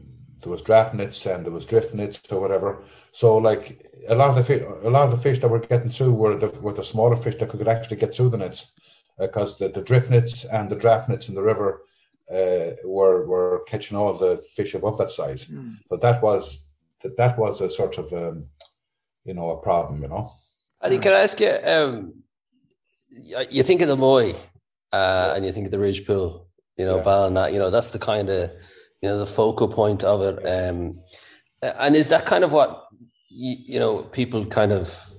there 0.42 0.50
was 0.50 0.62
draft 0.62 0.94
nets 0.94 1.24
and 1.26 1.44
there 1.44 1.52
was 1.52 1.66
drift 1.66 1.94
nets 1.94 2.30
or 2.32 2.40
whatever. 2.40 2.82
So 3.12 3.36
like 3.36 3.80
a 4.08 4.14
lot 4.14 4.30
of 4.30 4.36
the 4.36 4.44
fish, 4.44 4.62
a 4.84 4.90
lot 4.90 5.04
of 5.04 5.10
the 5.12 5.16
fish 5.16 5.38
that 5.38 5.48
were 5.48 5.60
getting 5.60 5.90
through 5.90 6.14
were 6.14 6.36
the 6.36 6.48
were 6.60 6.72
the 6.72 6.84
smaller 6.84 7.16
fish 7.16 7.36
that 7.36 7.48
could 7.48 7.68
actually 7.68 7.98
get 7.98 8.14
through 8.14 8.30
the 8.30 8.38
nets, 8.38 8.74
because 9.18 9.60
uh, 9.60 9.68
the, 9.68 9.74
the 9.74 9.82
drift 9.82 10.10
nets 10.10 10.44
and 10.44 10.68
the 10.68 10.76
draft 10.76 11.08
nets 11.08 11.28
in 11.28 11.34
the 11.34 11.42
river 11.42 11.82
uh, 12.30 12.72
were 12.84 13.26
were 13.26 13.64
catching 13.66 13.96
all 13.96 14.16
the 14.18 14.42
fish 14.56 14.74
above 14.74 14.98
that 14.98 15.10
size. 15.10 15.46
Mm. 15.46 15.76
But 15.88 16.00
that 16.00 16.22
was 16.22 16.72
that 17.02 17.16
that 17.16 17.38
was 17.38 17.60
a 17.60 17.70
sort 17.70 17.98
of 17.98 18.12
um, 18.12 18.46
you 19.24 19.34
know 19.34 19.50
a 19.50 19.62
problem, 19.62 20.02
you 20.02 20.08
know. 20.08 20.32
Adi, 20.80 20.98
can 20.98 21.12
I 21.12 21.20
ask 21.20 21.38
you? 21.40 21.56
Um, 21.64 22.14
you 23.50 23.62
think 23.62 23.82
of 23.82 23.88
the 23.88 23.96
Moy, 23.96 24.34
uh, 24.92 25.32
and 25.36 25.44
you 25.44 25.52
think 25.52 25.66
of 25.66 25.70
the 25.70 25.78
Ridge 25.78 26.06
Pool, 26.06 26.48
you 26.76 26.86
know, 26.86 26.96
yeah. 26.96 27.48
you 27.48 27.58
know, 27.58 27.70
that's 27.70 27.90
the 27.90 27.98
kind 27.98 28.28
of 28.30 28.50
you 29.02 29.08
know 29.08 29.18
the 29.18 29.26
focal 29.26 29.68
point 29.68 30.04
of 30.04 30.22
it. 30.22 30.46
Um, 30.46 31.00
and 31.60 31.96
is 31.96 32.08
that 32.08 32.24
kind 32.24 32.44
of 32.44 32.52
what 32.52 32.86
you, 33.28 33.56
you 33.66 33.78
know 33.78 34.02
people 34.04 34.46
kind 34.46 34.72
of 34.72 35.12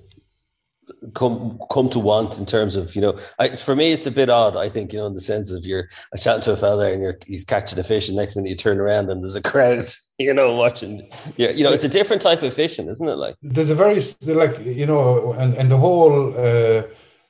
come 1.14 1.58
come 1.70 1.88
to 1.88 1.98
want 1.98 2.38
in 2.38 2.44
terms 2.44 2.76
of 2.76 2.94
you 2.94 3.00
know 3.00 3.18
I, 3.38 3.56
for 3.56 3.74
me 3.74 3.92
it's 3.92 4.06
a 4.06 4.10
bit 4.10 4.28
odd 4.28 4.56
I 4.56 4.68
think 4.68 4.92
you 4.92 4.98
know 4.98 5.06
in 5.06 5.14
the 5.14 5.20
sense 5.20 5.50
of 5.50 5.64
you're 5.64 5.88
chatting 6.16 6.42
to 6.42 6.52
a 6.52 6.56
fella 6.56 6.92
and 6.92 7.02
you're 7.02 7.18
he's 7.26 7.44
catching 7.44 7.78
a 7.78 7.84
fish 7.84 8.08
and 8.08 8.16
next 8.16 8.36
minute 8.36 8.50
you 8.50 8.56
turn 8.56 8.78
around 8.78 9.10
and 9.10 9.22
there's 9.22 9.36
a 9.36 9.42
crowd 9.42 9.84
you 10.18 10.34
know 10.34 10.54
watching 10.54 11.08
yeah 11.36 11.50
you 11.50 11.64
know 11.64 11.72
it's 11.72 11.84
a 11.84 11.88
different 11.88 12.20
type 12.20 12.42
of 12.42 12.52
fishing 12.52 12.88
isn't 12.88 13.08
it 13.08 13.16
like 13.16 13.34
there's 13.42 13.70
a 13.70 13.74
very 13.74 14.00
like 14.26 14.58
you 14.60 14.86
know 14.86 15.32
and 15.34 15.54
and 15.54 15.70
the 15.70 15.78
whole 15.78 16.34
uh 16.36 16.82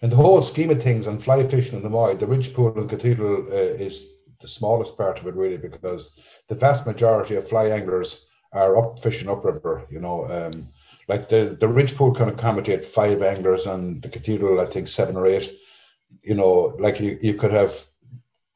and 0.02 0.10
the 0.10 0.16
whole 0.16 0.42
scheme 0.42 0.70
of 0.70 0.82
things 0.82 1.06
and 1.06 1.22
fly 1.22 1.42
fishing 1.44 1.76
in 1.76 1.84
the 1.84 1.90
Moy 1.90 2.14
the 2.14 2.26
ridge 2.26 2.52
pool 2.54 2.76
and 2.76 2.90
cathedral 2.90 3.46
uh, 3.52 3.84
is 3.86 4.10
the 4.44 4.48
smallest 4.48 4.98
part 4.98 5.18
of 5.18 5.26
it 5.26 5.35
really 5.35 5.57
because 5.57 6.02
the 6.48 6.54
vast 6.54 6.87
majority 6.87 7.35
of 7.35 7.48
fly 7.48 7.66
anglers 7.68 8.30
are 8.52 8.76
up 8.76 8.98
fishing 8.98 9.30
upriver 9.30 9.87
you 9.90 9.98
know 9.98 10.26
um 10.37 10.68
like 11.09 11.30
the 11.30 11.57
the 11.61 11.66
ridge 11.66 11.96
pool 11.96 12.12
can 12.12 12.28
accommodate 12.28 12.85
five 12.85 13.22
anglers 13.22 13.64
and 13.66 14.02
the 14.02 14.09
cathedral 14.16 14.61
i 14.61 14.66
think 14.66 14.87
seven 14.87 15.16
or 15.16 15.26
eight 15.26 15.50
you 16.20 16.35
know 16.35 16.76
like 16.78 17.00
you, 17.00 17.18
you 17.22 17.33
could 17.33 17.52
have 17.52 17.72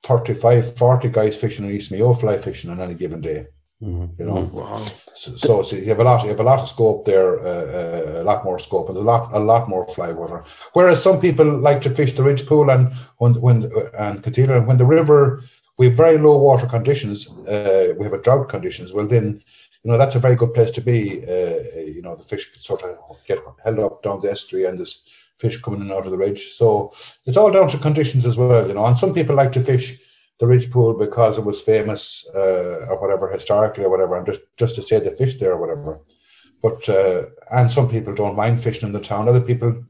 35 0.02 0.76
40 0.76 1.08
guys 1.08 1.38
fishing 1.38 1.64
in 1.64 1.72
east 1.72 1.90
mayo 1.90 2.12
fly 2.12 2.36
fishing 2.36 2.70
on 2.70 2.82
any 2.82 2.94
given 2.94 3.22
day 3.22 3.46
Mm-hmm. 3.82 4.20
You 4.20 4.26
know, 4.26 4.50
wow. 4.52 4.84
so, 5.14 5.36
so, 5.36 5.62
so, 5.62 5.76
you 5.76 5.84
have 5.84 6.00
a 6.00 6.04
lot, 6.04 6.24
you 6.24 6.30
have 6.30 6.40
a 6.40 6.42
lot 6.42 6.58
of 6.58 6.68
scope 6.68 7.04
there, 7.04 7.38
uh, 7.38 8.18
uh, 8.18 8.22
a 8.22 8.24
lot 8.24 8.44
more 8.44 8.58
scope, 8.58 8.88
and 8.88 8.98
a 8.98 9.00
lot, 9.00 9.32
a 9.32 9.38
lot 9.38 9.68
more 9.68 9.86
fly 9.86 10.10
water. 10.10 10.42
Whereas 10.72 11.00
some 11.00 11.20
people 11.20 11.46
like 11.46 11.80
to 11.82 11.90
fish 11.90 12.14
the 12.14 12.24
ridge 12.24 12.44
pool 12.44 12.72
and 12.72 12.92
when, 13.18 13.34
when 13.34 13.70
and 13.96 14.20
Catilla, 14.20 14.66
when 14.66 14.78
the 14.78 14.84
river 14.84 15.44
we 15.78 15.86
have 15.86 15.96
very 15.96 16.18
low 16.18 16.36
water 16.36 16.66
conditions, 16.66 17.38
uh, 17.48 17.94
we 17.96 18.04
have 18.04 18.12
a 18.12 18.20
drought 18.20 18.48
conditions. 18.48 18.92
Well, 18.92 19.06
then 19.06 19.40
you 19.82 19.90
know 19.90 19.96
that's 19.96 20.16
a 20.16 20.20
very 20.20 20.36
good 20.36 20.52
place 20.52 20.72
to 20.72 20.80
be. 20.80 21.22
Uh, 21.24 21.80
you 21.80 22.02
know, 22.02 22.16
the 22.16 22.24
fish 22.24 22.50
can 22.50 22.60
sort 22.60 22.82
of 22.82 22.96
get 23.26 23.38
held 23.64 23.78
up 23.78 24.02
down 24.02 24.20
the 24.20 24.30
estuary, 24.30 24.66
and 24.66 24.78
there's 24.78 25.04
fish 25.38 25.60
coming 25.62 25.80
in 25.80 25.92
out 25.92 26.04
of 26.04 26.10
the 26.10 26.18
ridge. 26.18 26.48
So 26.48 26.92
it's 27.24 27.36
all 27.36 27.52
down 27.52 27.68
to 27.68 27.78
conditions 27.78 28.26
as 28.26 28.36
well. 28.36 28.66
You 28.66 28.74
know, 28.74 28.86
and 28.86 28.98
some 28.98 29.14
people 29.14 29.36
like 29.36 29.52
to 29.52 29.60
fish 29.60 29.98
the 30.40 30.46
ridge 30.46 30.70
pool 30.70 30.94
because 30.94 31.38
it 31.38 31.44
was 31.44 31.62
famous 31.62 32.28
uh, 32.34 32.86
or 32.88 33.00
whatever 33.00 33.30
historically 33.30 33.84
or 33.84 33.90
whatever, 33.90 34.16
and 34.16 34.26
just 34.26 34.40
just 34.56 34.74
to 34.74 34.82
say 34.82 34.98
they 34.98 35.14
fish 35.14 35.38
there 35.38 35.52
or 35.52 35.60
whatever. 35.60 36.00
But 36.60 36.88
uh, 36.88 37.22
and 37.52 37.70
some 37.70 37.88
people 37.88 38.14
don't 38.14 38.36
mind 38.36 38.60
fishing 38.60 38.88
in 38.88 38.92
the 38.92 39.00
town. 39.00 39.28
Other 39.28 39.40
people 39.40 39.84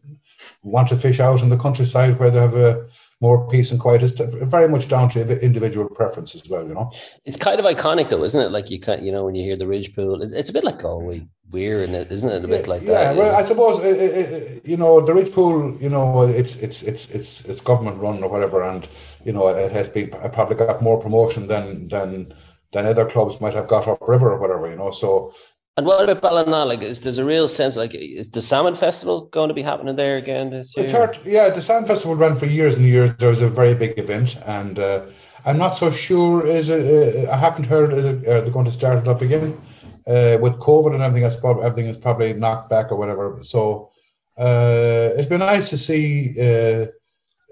want 0.63 0.89
to 0.89 0.97
fish 0.97 1.19
out 1.19 1.43
in 1.43 1.49
the 1.49 1.57
countryside 1.57 2.19
where 2.19 2.31
they 2.31 2.41
have 2.41 2.55
a 2.55 2.87
more 3.21 3.49
peace 3.49 3.73
and 3.73 3.81
quiet. 3.81 4.03
It's 4.03 4.21
very 4.51 4.69
much 4.69 4.89
down 4.89 5.09
to 5.11 5.45
individual 5.45 5.89
preference 5.89 6.35
as 6.35 6.49
well, 6.49 6.67
you 6.67 6.75
know. 6.75 6.93
It's 7.25 7.37
kind 7.37 7.59
of 7.59 7.67
iconic 7.67 8.09
though, 8.09 8.25
isn't 8.25 8.41
it? 8.41 8.53
Like 8.53 8.71
you 8.71 8.79
can't, 8.79 9.03
you 9.03 9.13
know, 9.13 9.25
when 9.25 9.35
you 9.35 9.43
hear 9.43 9.57
the 9.57 9.67
ridge 9.67 9.95
pool, 9.95 10.23
it's, 10.23 10.33
it's 10.33 10.51
a 10.51 10.53
bit 10.53 10.65
like 10.65 10.81
Galway 10.81 11.27
weir, 11.51 11.83
and 11.83 11.95
it 11.95 12.13
isn't 12.13 12.31
it 12.31 12.45
a 12.45 12.49
bit 12.49 12.69
like 12.69 12.83
yeah, 12.83 12.93
that? 12.93 13.17
Yeah, 13.17 13.23
well, 13.23 13.37
I 13.37 13.43
suppose 13.43 13.81
it, 13.81 13.97
it, 13.97 14.67
you 14.67 14.77
know 14.77 15.01
the 15.01 15.15
ridge 15.15 15.33
pool. 15.33 15.77
You 15.81 15.89
know, 15.89 16.23
it's 16.23 16.57
it's 16.57 16.83
it's 16.83 17.11
it's 17.11 17.45
it's 17.49 17.63
government 17.63 17.99
run 17.99 18.23
or 18.23 18.31
whatever, 18.31 18.63
and 18.63 18.89
you 19.25 19.33
know 19.33 19.49
it 19.49 19.73
has 19.73 19.89
been 19.89 20.11
probably 20.33 20.57
got 20.57 20.83
more 20.83 21.01
promotion 21.01 21.47
than 21.49 21.89
than 21.89 22.35
than 22.73 22.87
other 22.87 23.09
clubs 23.09 23.41
might 23.41 23.55
have 23.55 23.69
got 23.69 23.89
upriver 23.89 24.33
or 24.33 24.41
whatever. 24.41 24.71
You 24.71 24.77
know, 24.77 24.91
so 24.91 25.33
and 25.79 25.87
what 25.87 26.09
about 26.09 26.21
Ballina? 26.21 26.65
Like, 26.65 26.83
is 26.83 26.99
there's 26.99 27.19
a 27.19 27.25
real 27.25 27.47
sense 27.47 27.77
like 27.77 27.95
is 27.95 28.29
the 28.29 28.43
Salmon 28.43 28.75
Festival 28.75 29.27
going 29.27 29.47
to 29.47 29.55
be 29.55 29.63
happening 29.63 29.95
there 29.95 30.17
again 30.17 30.51
this 30.51 30.77
year? 30.77 30.83
It's 30.83 30.93
hard. 30.93 31.17
Yeah, 31.25 31.51
the 31.51 31.63
Salmon 31.63 31.87
Festival 31.87 32.17
ran 32.17 32.35
for 32.37 32.47
years 32.47 32.77
and 32.77 32.85
years. 32.85 33.15
There 33.15 33.31
was 33.31 33.43
a 33.43 33.49
very 33.49 33.75
big 33.75 33.97
event, 33.97 34.37
and 34.45 34.81
uh, 34.81 35.07
I'm 35.45 35.57
not 35.57 35.77
so 35.77 35.93
sure. 35.93 36.45
Is 36.45 36.69
it? 36.69 37.29
Uh, 37.29 37.31
I 37.31 37.37
haven't 37.37 37.67
heard. 37.67 37.93
Is 37.93 38.07
it? 38.07 38.27
Are 38.27 38.41
they 38.41 38.51
going 38.51 38.65
to 38.65 38.73
start 38.73 38.99
it 38.99 39.07
up 39.07 39.23
again? 39.23 39.57
Uh, 40.05 40.37
with 40.41 40.55
COVID 40.59 40.95
and 40.95 41.03
everything, 41.03 41.23
that's 41.23 41.39
probably 41.39 41.65
everything 41.65 41.91
is 41.91 41.97
probably 41.97 42.33
knocked 42.33 42.69
back 42.69 42.91
or 42.91 42.97
whatever. 42.97 43.39
So 43.45 43.93
uh, 44.37 45.11
it's 45.17 45.29
been 45.29 45.39
nice 45.39 45.71
to 45.71 45.79
see 45.79 46.35
uh, 46.41 46.87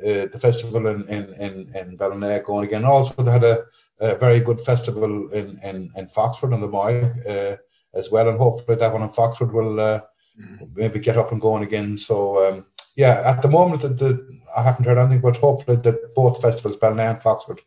uh, 0.05 0.27
the 0.33 0.39
festival 0.41 0.89
in 0.89 1.09
in 1.09 1.33
in, 1.35 1.71
in 1.77 1.97
Ballina 1.97 2.41
going 2.41 2.67
again. 2.67 2.85
Also, 2.85 3.23
they 3.23 3.31
had 3.31 3.45
a, 3.45 3.63
a, 4.01 4.17
very 4.17 4.41
good 4.41 4.59
festival 4.59 5.31
in 5.31 5.57
in, 5.63 5.91
in 5.97 6.09
Foxford 6.09 6.53
on 6.53 6.61
the 6.61 6.67
Moy 6.67 7.13
as 7.97 8.11
well. 8.11 8.29
And 8.29 8.39
hopefully 8.39 8.77
that 8.77 8.93
one 8.93 9.03
in 9.03 9.09
Foxford 9.09 9.53
will 9.53 9.81
uh, 9.81 10.01
mm. 10.41 10.69
maybe 10.75 10.99
get 10.99 11.17
up 11.17 11.33
and 11.33 11.41
going 11.41 11.63
again. 11.63 11.97
So 11.97 12.47
um, 12.47 12.67
yeah, 12.97 13.23
at 13.25 13.43
the 13.43 13.49
moment 13.49 13.83
the, 13.83 13.89
the, 13.89 14.41
I 14.57 14.63
haven't 14.63 14.85
heard 14.85 14.99
anything, 14.99 15.21
but 15.21 15.37
hopefully 15.37 15.77
that 15.79 16.15
both 16.15 16.41
festivals, 16.41 16.77
Ballina 16.77 17.03
and 17.03 17.21
Foxford, 17.21 17.61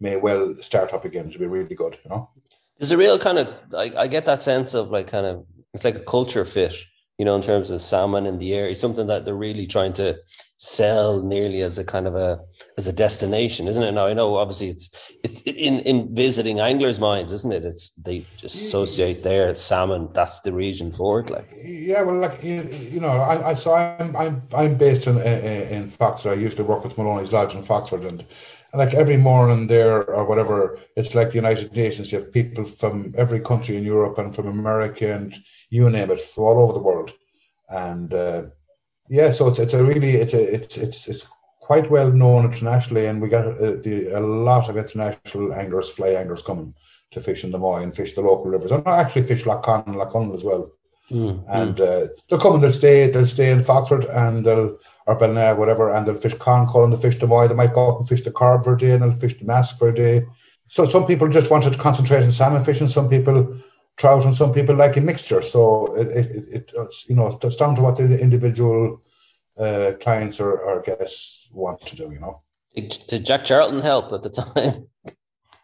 may 0.00 0.16
well 0.16 0.54
start 0.56 0.92
up 0.92 1.04
again 1.04 1.30
to 1.30 1.38
be 1.38 1.46
really 1.46 1.74
good. 1.74 1.98
You 2.04 2.10
know, 2.10 2.30
there's 2.78 2.90
a 2.90 2.96
real 2.96 3.18
kind 3.18 3.38
of 3.38 3.48
I, 3.76 3.92
I 3.96 4.06
get 4.08 4.26
that 4.26 4.40
sense 4.40 4.74
of 4.74 4.90
like 4.90 5.06
kind 5.06 5.26
of 5.26 5.46
it's 5.72 5.84
like 5.84 5.96
a 5.96 6.00
culture 6.00 6.44
fit. 6.44 6.74
You 7.18 7.24
know, 7.24 7.36
in 7.36 7.42
terms 7.42 7.70
of 7.70 7.80
salmon 7.80 8.26
in 8.26 8.40
the 8.40 8.52
air, 8.54 8.66
it's 8.66 8.80
something 8.80 9.06
that 9.06 9.24
they're 9.24 9.36
really 9.36 9.68
trying 9.68 9.92
to 9.94 10.18
sell 10.64 11.22
nearly 11.22 11.60
as 11.60 11.76
a 11.78 11.84
kind 11.84 12.06
of 12.06 12.16
a 12.16 12.40
as 12.78 12.88
a 12.88 12.92
destination, 12.92 13.68
isn't 13.68 13.82
it? 13.82 13.92
Now 13.92 14.06
I 14.06 14.14
know 14.14 14.36
obviously 14.36 14.68
it's 14.70 15.12
it's 15.22 15.42
in 15.42 15.80
in 15.80 16.14
visiting 16.14 16.58
anglers' 16.60 16.98
minds, 16.98 17.32
isn't 17.32 17.52
it? 17.52 17.64
It's 17.64 17.90
they 17.96 18.24
just 18.38 18.56
associate 18.56 19.22
there 19.22 19.54
salmon. 19.54 20.08
That's 20.14 20.40
the 20.40 20.52
region 20.52 20.90
for 20.92 21.20
it, 21.20 21.30
like. 21.30 21.46
Yeah, 21.62 22.02
well, 22.02 22.18
like 22.18 22.42
you, 22.42 23.00
know, 23.00 23.08
I, 23.08 23.50
I 23.50 23.54
so 23.54 23.74
I'm 23.74 24.16
I'm 24.16 24.42
I'm 24.56 24.74
based 24.76 25.06
in 25.06 25.18
in 25.18 25.88
Foxford. 25.88 26.32
I 26.32 26.46
used 26.46 26.56
to 26.56 26.64
work 26.64 26.82
with 26.82 26.96
Maloney's 26.96 27.32
Lodge 27.32 27.54
in 27.54 27.62
Foxford, 27.62 28.04
and 28.06 28.24
like 28.72 28.94
every 28.94 29.18
morning 29.18 29.66
there 29.66 30.08
or 30.08 30.24
whatever, 30.26 30.78
it's 30.96 31.14
like 31.14 31.28
the 31.30 31.42
United 31.44 31.76
Nations. 31.76 32.10
You 32.10 32.20
have 32.20 32.32
people 32.32 32.64
from 32.64 33.14
every 33.18 33.40
country 33.40 33.76
in 33.76 33.84
Europe 33.84 34.18
and 34.18 34.34
from 34.34 34.46
America 34.46 35.14
and 35.14 35.34
you 35.68 35.90
name 35.90 36.10
it, 36.10 36.20
from 36.20 36.44
all 36.44 36.62
over 36.62 36.72
the 36.72 36.86
world, 36.88 37.12
and. 37.68 38.14
Uh, 38.14 38.42
yeah, 39.08 39.30
so 39.30 39.48
it's 39.48 39.58
it's 39.58 39.74
a 39.74 39.84
really 39.84 40.12
it's 40.12 40.34
a 40.34 40.54
it's 40.54 40.76
it's 40.76 41.08
it's 41.08 41.28
quite 41.60 41.90
well 41.90 42.10
known 42.10 42.44
internationally, 42.44 43.06
and 43.06 43.20
we 43.20 43.28
got 43.28 43.46
a, 43.46 43.76
the, 43.76 44.08
a 44.18 44.20
lot 44.20 44.68
of 44.68 44.76
international 44.76 45.54
anglers, 45.54 45.90
fly 45.90 46.08
anglers 46.08 46.42
coming 46.42 46.74
to 47.10 47.20
fish 47.20 47.44
in 47.44 47.50
the 47.50 47.58
Moy 47.58 47.82
and 47.82 47.94
fish 47.94 48.14
the 48.14 48.20
local 48.20 48.50
rivers, 48.50 48.70
and 48.70 48.86
actually 48.86 49.22
fish 49.22 49.46
Lough 49.46 49.60
Conn 49.60 49.82
Conn 50.10 50.32
as 50.32 50.44
well. 50.44 50.70
Mm, 51.10 51.44
and 51.48 51.80
uh, 51.80 52.06
they'll 52.28 52.38
come 52.38 52.54
and 52.54 52.62
they'll 52.62 52.72
stay, 52.72 53.10
they'll 53.10 53.26
stay 53.26 53.50
in 53.50 53.58
Foxford 53.58 54.06
and 54.10 54.44
they'll 54.44 54.78
or 55.06 55.18
Ballina, 55.18 55.54
whatever, 55.54 55.92
and 55.92 56.06
they'll 56.06 56.14
fish 56.14 56.34
Conn, 56.34 56.66
and 56.74 56.92
they'll 56.92 57.00
fish 57.00 57.18
the 57.18 57.26
Moy. 57.26 57.46
They 57.46 57.54
might 57.54 57.74
go 57.74 57.90
up 57.90 57.98
and 57.98 58.08
fish 58.08 58.22
the 58.22 58.30
Corrib 58.30 58.64
for 58.64 58.74
a 58.74 58.78
day, 58.78 58.92
and 58.92 59.02
they'll 59.02 59.12
fish 59.12 59.38
the 59.38 59.44
Mask 59.44 59.78
for 59.78 59.88
a 59.88 59.94
day. 59.94 60.22
So 60.68 60.86
some 60.86 61.06
people 61.06 61.28
just 61.28 61.50
wanted 61.50 61.74
to 61.74 61.78
concentrate 61.78 62.24
on 62.24 62.32
salmon 62.32 62.64
fishing. 62.64 62.88
Some 62.88 63.10
people 63.10 63.54
trout, 63.96 64.24
and 64.24 64.34
some 64.34 64.52
people 64.52 64.74
like 64.74 64.96
a 64.96 65.00
mixture. 65.00 65.42
So 65.42 65.94
it, 65.96 66.08
it, 66.08 66.44
it 66.48 66.72
it's, 66.74 67.08
you 67.08 67.16
know 67.16 67.38
it's 67.42 67.56
down 67.56 67.74
to 67.76 67.82
what 67.82 67.96
the 67.96 68.20
individual 68.20 69.02
uh, 69.58 69.92
clients 70.00 70.40
or, 70.40 70.58
or 70.58 70.82
guests 70.82 71.48
want 71.52 71.80
to 71.86 71.96
do. 71.96 72.10
You 72.12 72.20
know. 72.20 72.42
Did 72.74 73.24
Jack 73.24 73.44
Charlton 73.44 73.80
help 73.82 74.12
at 74.12 74.22
the 74.22 74.30
time? 74.30 74.88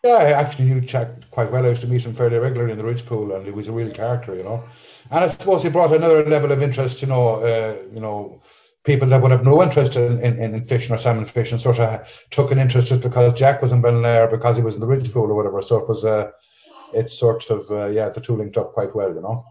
Yeah, 0.02 0.12
I 0.12 0.30
actually 0.32 0.64
knew 0.64 0.80
Jack 0.80 1.30
quite 1.30 1.52
well. 1.52 1.66
I 1.66 1.68
used 1.68 1.82
to 1.82 1.86
meet 1.86 2.06
him 2.06 2.14
fairly 2.14 2.38
regularly 2.38 2.72
in 2.72 2.78
the 2.78 2.84
Ridge 2.84 3.04
Pool, 3.04 3.34
and 3.34 3.44
he 3.44 3.52
was 3.52 3.68
a 3.68 3.72
real 3.72 3.90
character, 3.90 4.34
you 4.34 4.42
know. 4.42 4.64
And 5.10 5.24
I 5.24 5.28
suppose 5.28 5.62
he 5.62 5.68
brought 5.68 5.92
another 5.92 6.24
level 6.24 6.52
of 6.52 6.62
interest, 6.62 7.02
you 7.02 7.08
know. 7.08 7.44
Uh, 7.44 7.76
you 7.92 8.00
know, 8.00 8.40
people 8.84 9.08
that 9.08 9.20
would 9.20 9.30
have 9.30 9.44
no 9.44 9.62
interest 9.62 9.96
in, 9.96 10.18
in, 10.20 10.38
in 10.38 10.64
fishing 10.64 10.94
or 10.94 10.98
salmon 10.98 11.26
fishing 11.26 11.58
sort 11.58 11.80
of 11.80 12.26
took 12.30 12.50
an 12.50 12.58
interest 12.58 12.88
just 12.88 13.02
because 13.02 13.38
Jack 13.38 13.60
was 13.60 13.72
in 13.72 13.82
Ballina 13.82 14.26
because 14.30 14.56
he 14.56 14.62
was 14.62 14.74
in 14.74 14.80
the 14.80 14.86
Ridge 14.86 15.12
Pool 15.12 15.30
or 15.30 15.34
whatever. 15.34 15.60
So 15.60 15.76
it 15.78 15.88
was 15.88 16.02
uh, 16.02 16.30
it's 16.92 17.18
sort 17.18 17.48
of 17.50 17.70
uh, 17.70 17.86
yeah, 17.86 18.08
the 18.08 18.20
two 18.20 18.36
linked 18.36 18.56
up 18.56 18.72
quite 18.72 18.94
well, 18.94 19.14
you 19.14 19.22
know. 19.22 19.44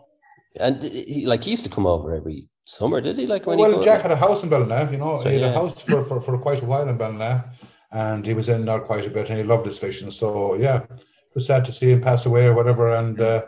And 0.55 0.83
he, 0.83 1.25
like 1.25 1.43
he 1.43 1.51
used 1.51 1.63
to 1.63 1.69
come 1.69 1.85
over 1.85 2.15
every 2.15 2.49
summer, 2.65 3.01
did 3.01 3.17
he? 3.17 3.27
Like 3.27 3.45
when 3.45 3.57
well, 3.57 3.81
Jack 3.81 4.01
had 4.01 4.11
a 4.11 4.15
house 4.15 4.43
in 4.43 4.49
Ballina, 4.49 4.89
you 4.91 4.97
know, 4.97 5.21
so, 5.23 5.29
he 5.29 5.35
had 5.35 5.41
yeah. 5.41 5.47
a 5.49 5.53
house 5.53 5.81
for, 5.81 6.03
for, 6.03 6.21
for 6.21 6.37
quite 6.37 6.61
a 6.61 6.65
while 6.65 6.87
in 6.87 6.97
Ballina, 6.97 7.51
and 7.91 8.25
he 8.25 8.33
was 8.33 8.49
in 8.49 8.65
there 8.65 8.79
quite 8.79 9.07
a 9.07 9.09
bit, 9.09 9.29
and 9.29 9.37
he 9.37 9.43
loved 9.43 9.65
his 9.65 9.79
fishing. 9.79 10.11
So 10.11 10.55
yeah, 10.55 10.83
it 10.83 11.35
was 11.35 11.47
sad 11.47 11.65
to 11.65 11.71
see 11.71 11.91
him 11.91 12.01
pass 12.01 12.25
away 12.25 12.45
or 12.45 12.53
whatever, 12.53 12.93
and 12.95 13.19
uh, 13.19 13.43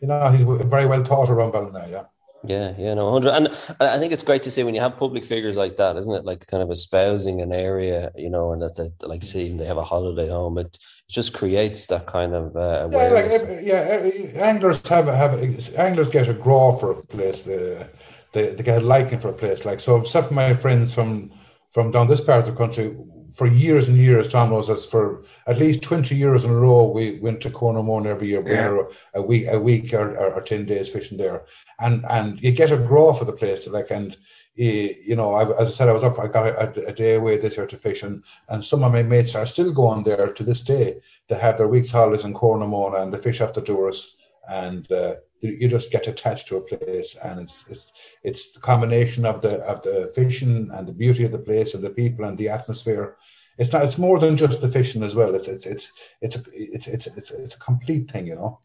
you 0.00 0.08
know 0.08 0.30
he's 0.30 0.42
very 0.42 0.86
well 0.86 1.02
taught 1.02 1.30
around 1.30 1.52
Ballina, 1.52 1.86
yeah. 1.88 2.04
Yeah, 2.44 2.74
yeah, 2.76 2.94
no, 2.94 3.12
hundred, 3.12 3.34
and 3.34 3.48
I 3.78 3.98
think 4.00 4.12
it's 4.12 4.24
great 4.24 4.42
to 4.42 4.50
see 4.50 4.64
when 4.64 4.74
you 4.74 4.80
have 4.80 4.96
public 4.96 5.24
figures 5.24 5.56
like 5.56 5.76
that, 5.76 5.96
isn't 5.96 6.12
it? 6.12 6.24
Like 6.24 6.44
kind 6.48 6.60
of 6.60 6.72
espousing 6.72 7.40
an 7.40 7.52
area, 7.52 8.10
you 8.16 8.28
know, 8.28 8.52
and 8.52 8.60
that, 8.62 8.74
they, 8.74 9.06
like 9.06 9.22
see 9.22 9.56
they 9.56 9.64
have 9.64 9.78
a 9.78 9.84
holiday 9.84 10.28
home. 10.28 10.58
It 10.58 10.76
just 11.08 11.34
creates 11.34 11.86
that 11.86 12.06
kind 12.06 12.34
of 12.34 12.56
uh, 12.56 12.88
yeah, 12.90 13.08
like 13.08 13.60
yeah, 13.62 14.42
anglers 14.42 14.86
have 14.88 15.06
have 15.06 15.34
anglers 15.78 16.10
get 16.10 16.28
a 16.28 16.34
grow 16.34 16.72
for 16.72 16.98
a 16.98 17.06
place. 17.06 17.42
The 17.42 17.88
they, 18.32 18.54
they 18.54 18.64
get 18.64 18.82
a 18.82 18.86
liking 18.86 19.20
for 19.20 19.28
a 19.28 19.34
place. 19.34 19.64
Like 19.64 19.78
so, 19.78 20.02
some 20.02 20.24
of 20.24 20.32
my 20.32 20.52
friends 20.52 20.92
from 20.92 21.30
from 21.70 21.92
down 21.92 22.08
this 22.08 22.20
part 22.20 22.40
of 22.40 22.46
the 22.46 22.58
country 22.58 22.96
for 23.32 23.46
years 23.46 23.88
and 23.88 23.96
years, 23.96 24.28
Tom 24.28 24.50
knows 24.50 24.70
us 24.70 24.84
for 24.84 25.22
at 25.46 25.58
least 25.58 25.82
twenty 25.82 26.14
years 26.14 26.44
in 26.44 26.50
a 26.50 26.56
row. 26.56 26.88
We 26.88 27.18
went 27.20 27.40
to 27.42 27.50
Cornamona 27.50 28.10
every 28.10 28.28
year, 28.28 28.46
yeah. 28.46 28.82
a 29.14 29.22
week, 29.22 29.46
a 29.48 29.58
week 29.58 29.92
or, 29.94 30.16
or, 30.16 30.34
or, 30.34 30.42
ten 30.42 30.66
days 30.66 30.88
fishing 30.88 31.18
there, 31.18 31.44
and 31.80 32.04
and 32.10 32.40
you 32.42 32.52
get 32.52 32.72
a 32.72 32.76
grow 32.76 33.12
for 33.12 33.24
the 33.24 33.32
place. 33.32 33.66
Like 33.66 33.90
and 33.90 34.16
you 34.54 35.16
know, 35.16 35.34
I, 35.34 35.44
as 35.60 35.68
I 35.68 35.70
said, 35.70 35.88
I 35.88 35.92
was 35.92 36.04
up. 36.04 36.18
I 36.18 36.26
got 36.26 36.46
a, 36.46 36.86
a, 36.86 36.92
day 36.92 37.14
away 37.14 37.38
this 37.38 37.56
year 37.56 37.66
to 37.66 37.76
fish, 37.76 38.02
and, 38.02 38.22
and 38.48 38.62
some 38.62 38.84
of 38.84 38.92
my 38.92 39.02
mates 39.02 39.34
are 39.34 39.46
still 39.46 39.72
going 39.72 40.02
there 40.02 40.32
to 40.32 40.44
this 40.44 40.62
day. 40.62 41.00
They 41.28 41.36
have 41.36 41.56
their 41.56 41.68
week's 41.68 41.90
holidays 41.90 42.24
in 42.24 42.34
Cornamona, 42.34 42.98
and 42.98 43.12
they 43.12 43.18
fish 43.18 43.40
after 43.40 43.60
doors, 43.60 44.16
and 44.50 44.90
uh, 44.92 45.14
you 45.42 45.68
just 45.68 45.90
get 45.90 46.06
attached 46.08 46.46
to 46.48 46.56
a 46.56 46.60
place, 46.60 47.16
and 47.24 47.40
it's 47.40 47.66
it's 47.68 47.92
it's 48.22 48.52
the 48.52 48.60
combination 48.60 49.26
of 49.26 49.40
the 49.40 49.56
of 49.64 49.82
the 49.82 50.12
fishing 50.14 50.70
and 50.72 50.86
the 50.86 50.92
beauty 50.92 51.24
of 51.24 51.32
the 51.32 51.38
place 51.38 51.74
and 51.74 51.82
the 51.82 51.90
people 51.90 52.24
and 52.24 52.38
the 52.38 52.48
atmosphere. 52.48 53.16
It's 53.58 53.72
not. 53.72 53.84
It's 53.84 53.98
more 53.98 54.18
than 54.18 54.36
just 54.36 54.60
the 54.60 54.68
fishing 54.68 55.02
as 55.02 55.14
well. 55.14 55.34
It's 55.34 55.48
it's 55.48 55.66
it's 55.66 55.92
it's 56.20 56.36
a, 56.36 56.40
it's 56.54 56.86
it's 56.86 57.06
it's, 57.06 57.30
it's 57.30 57.56
a 57.56 57.58
complete 57.58 58.10
thing, 58.10 58.26
you 58.26 58.36
know. 58.36 58.60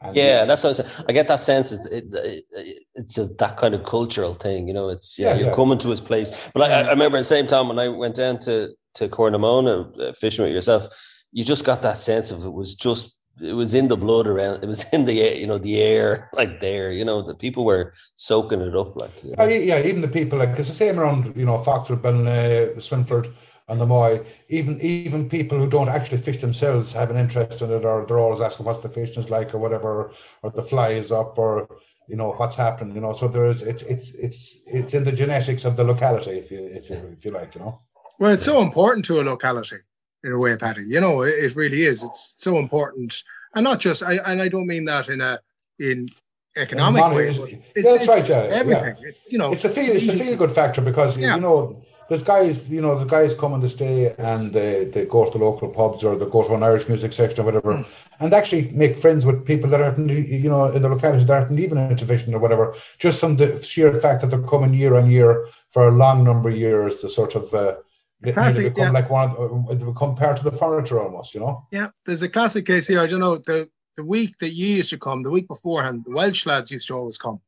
And 0.00 0.14
yeah, 0.14 0.44
that's 0.44 0.62
what 0.62 0.78
I'm 0.78 1.04
I 1.08 1.12
get 1.12 1.26
that 1.28 1.42
sense. 1.42 1.72
It's 1.72 1.86
it, 1.86 2.04
it, 2.12 2.84
it's 2.94 3.18
a, 3.18 3.26
that 3.26 3.56
kind 3.56 3.74
of 3.74 3.84
cultural 3.84 4.34
thing, 4.34 4.68
you 4.68 4.74
know. 4.74 4.90
It's 4.90 5.18
yeah, 5.18 5.30
yeah 5.30 5.36
you're 5.38 5.48
yeah. 5.48 5.54
coming 5.54 5.78
to 5.78 5.88
his 5.88 6.00
place. 6.00 6.50
But 6.54 6.70
I, 6.70 6.82
I 6.82 6.90
remember 6.90 7.16
at 7.16 7.20
the 7.20 7.24
same 7.24 7.48
time 7.48 7.68
when 7.68 7.80
I 7.80 7.88
went 7.88 8.14
down 8.14 8.38
to 8.40 8.74
to 8.94 9.08
Cornamona 9.08 9.90
uh, 9.98 10.12
fishing 10.12 10.44
with 10.44 10.54
yourself, 10.54 10.86
you 11.32 11.44
just 11.44 11.64
got 11.64 11.82
that 11.82 11.98
sense 11.98 12.30
of 12.30 12.44
it 12.44 12.52
was 12.52 12.74
just 12.74 13.17
it 13.40 13.54
was 13.54 13.74
in 13.74 13.88
the 13.88 13.96
blood 13.96 14.26
around. 14.26 14.62
It 14.62 14.66
was 14.66 14.84
in 14.92 15.04
the 15.04 15.20
air, 15.22 15.34
you 15.36 15.46
know, 15.46 15.58
the 15.58 15.80
air 15.80 16.30
like 16.32 16.60
there. 16.60 16.92
You 16.92 17.04
know, 17.04 17.22
the 17.22 17.34
people 17.34 17.64
were 17.64 17.92
soaking 18.14 18.60
it 18.60 18.76
up. 18.76 18.96
Like 18.96 19.12
you 19.22 19.34
know? 19.36 19.44
yeah, 19.44 19.76
yeah, 19.76 19.86
even 19.86 20.00
the 20.00 20.08
people 20.08 20.38
like 20.38 20.50
it's 20.50 20.68
the 20.68 20.74
same 20.74 20.98
around 20.98 21.36
you 21.36 21.46
know 21.46 21.58
Foxford, 21.58 22.02
Ballina, 22.02 22.30
uh, 22.30 22.80
Swinford, 22.80 23.32
and 23.68 23.80
the 23.80 23.86
Moy. 23.86 24.24
Even 24.48 24.80
even 24.80 25.28
people 25.28 25.58
who 25.58 25.68
don't 25.68 25.88
actually 25.88 26.18
fish 26.18 26.38
themselves 26.38 26.92
have 26.92 27.10
an 27.10 27.16
interest 27.16 27.62
in 27.62 27.70
it, 27.70 27.84
or 27.84 28.06
they're 28.06 28.18
always 28.18 28.40
asking 28.40 28.66
what's 28.66 28.80
the 28.80 28.88
fish 28.88 29.16
is 29.16 29.30
like, 29.30 29.54
or 29.54 29.58
whatever, 29.58 30.12
or 30.42 30.50
the 30.50 30.62
fly 30.62 30.88
is 30.88 31.12
up, 31.12 31.38
or 31.38 31.68
you 32.08 32.16
know 32.16 32.32
what's 32.32 32.56
happened. 32.56 32.94
You 32.94 33.00
know, 33.00 33.12
so 33.12 33.28
there 33.28 33.46
is 33.46 33.62
it's 33.62 33.82
it's 33.82 34.14
it's 34.16 34.68
it's 34.68 34.94
in 34.94 35.04
the 35.04 35.12
genetics 35.12 35.64
of 35.64 35.76
the 35.76 35.84
locality, 35.84 36.32
if 36.32 36.50
you 36.50 36.58
if 36.58 36.90
you 36.90 36.96
if 37.16 37.24
you 37.24 37.30
like, 37.30 37.54
you 37.54 37.60
know. 37.60 37.80
Well, 38.18 38.32
it's 38.32 38.44
so 38.44 38.60
important 38.60 39.04
to 39.04 39.20
a 39.20 39.22
locality 39.22 39.76
in 40.24 40.32
a 40.32 40.38
way, 40.38 40.56
Paddy. 40.56 40.84
You 40.86 41.00
know, 41.00 41.22
it, 41.22 41.30
it 41.30 41.56
really 41.56 41.82
is. 41.82 42.02
It's 42.02 42.34
so 42.38 42.58
important, 42.58 43.22
and 43.54 43.64
not 43.64 43.80
just. 43.80 44.02
I 44.02 44.14
and 44.26 44.42
I 44.42 44.48
don't 44.48 44.66
mean 44.66 44.84
that 44.86 45.08
in 45.08 45.20
a 45.20 45.38
in 45.78 46.08
economic 46.56 47.02
is- 47.18 47.38
but 47.38 47.50
yeah, 47.52 47.58
it's, 47.74 47.84
that's 47.88 47.96
it's 48.02 48.08
right, 48.08 48.28
yeah, 48.28 48.56
Everything. 48.56 48.96
It's, 49.00 49.30
you 49.32 49.38
know, 49.38 49.52
it's 49.52 49.64
a 49.64 49.68
feel 49.68 49.92
it's 49.94 50.08
a 50.08 50.16
feel 50.16 50.36
good 50.36 50.50
factor 50.50 50.80
because 50.80 51.16
Yeah. 51.16 51.36
you 51.36 51.40
know 51.40 51.82
there's 52.08 52.24
guys 52.24 52.68
you 52.70 52.80
know 52.80 52.98
the 52.98 53.04
guys 53.04 53.34
come 53.34 53.52
on 53.52 53.60
this 53.60 53.74
day 53.74 54.14
and 54.18 54.52
they, 54.52 54.86
they 54.86 55.04
go 55.04 55.26
to 55.30 55.38
the 55.38 55.44
local 55.44 55.68
pubs 55.68 56.02
or 56.02 56.16
they 56.16 56.24
go 56.26 56.42
to 56.42 56.54
an 56.54 56.62
Irish 56.62 56.88
music 56.88 57.12
section 57.12 57.42
or 57.42 57.44
whatever 57.44 57.74
Mm. 57.74 57.86
and 58.20 58.32
actually 58.32 58.70
make 58.72 58.96
friends 58.96 59.26
with 59.26 59.44
people 59.46 59.68
that 59.70 59.80
aren't 59.82 60.10
you 60.10 60.48
know 60.48 60.64
in 60.72 60.80
the 60.82 60.88
locality 60.88 61.24
that 61.24 61.42
aren't 61.42 61.60
even 61.60 61.76
into 61.78 62.06
fishing 62.06 62.34
or 62.34 62.40
whatever 62.40 62.74
just 62.98 63.20
from 63.20 63.36
the 63.36 63.62
sheer 63.62 63.92
fact 63.94 64.22
that 64.22 64.28
they're 64.28 64.42
coming 64.54 64.72
year 64.74 64.94
on 64.96 65.10
year 65.10 65.46
for 65.70 65.86
a 65.88 65.92
long 65.92 66.24
number 66.24 66.48
of 66.48 66.56
years 66.56 66.96
to 67.00 67.08
sort 67.10 67.34
of 67.36 67.52
uh, 67.52 67.74
they 68.20 68.32
Classic, 68.32 68.74
become 68.74 68.88
yeah. 68.88 69.00
like 69.00 69.10
one 69.10 69.30
of, 69.30 69.68
uh, 69.68 69.74
they 69.74 69.84
become 69.84 70.14
part 70.16 70.38
of 70.38 70.44
the 70.44 70.52
furniture 70.52 71.00
almost 71.00 71.34
you 71.34 71.40
know 71.40 71.66
Yeah, 71.70 71.88
there's 72.04 72.22
a 72.22 72.28
classic 72.28 72.66
case 72.66 72.88
here. 72.88 73.00
I 73.00 73.06
don't 73.06 73.20
know 73.20 73.36
the 73.36 73.68
the 73.96 74.04
week 74.04 74.38
that 74.38 74.50
you 74.50 74.66
used 74.76 74.90
to 74.90 74.98
come, 74.98 75.22
the 75.22 75.30
week 75.30 75.48
beforehand, 75.48 76.04
the 76.04 76.12
Welsh 76.12 76.46
lads 76.46 76.70
used 76.70 76.86
to 76.88 76.94
always 76.94 77.18
come, 77.18 77.40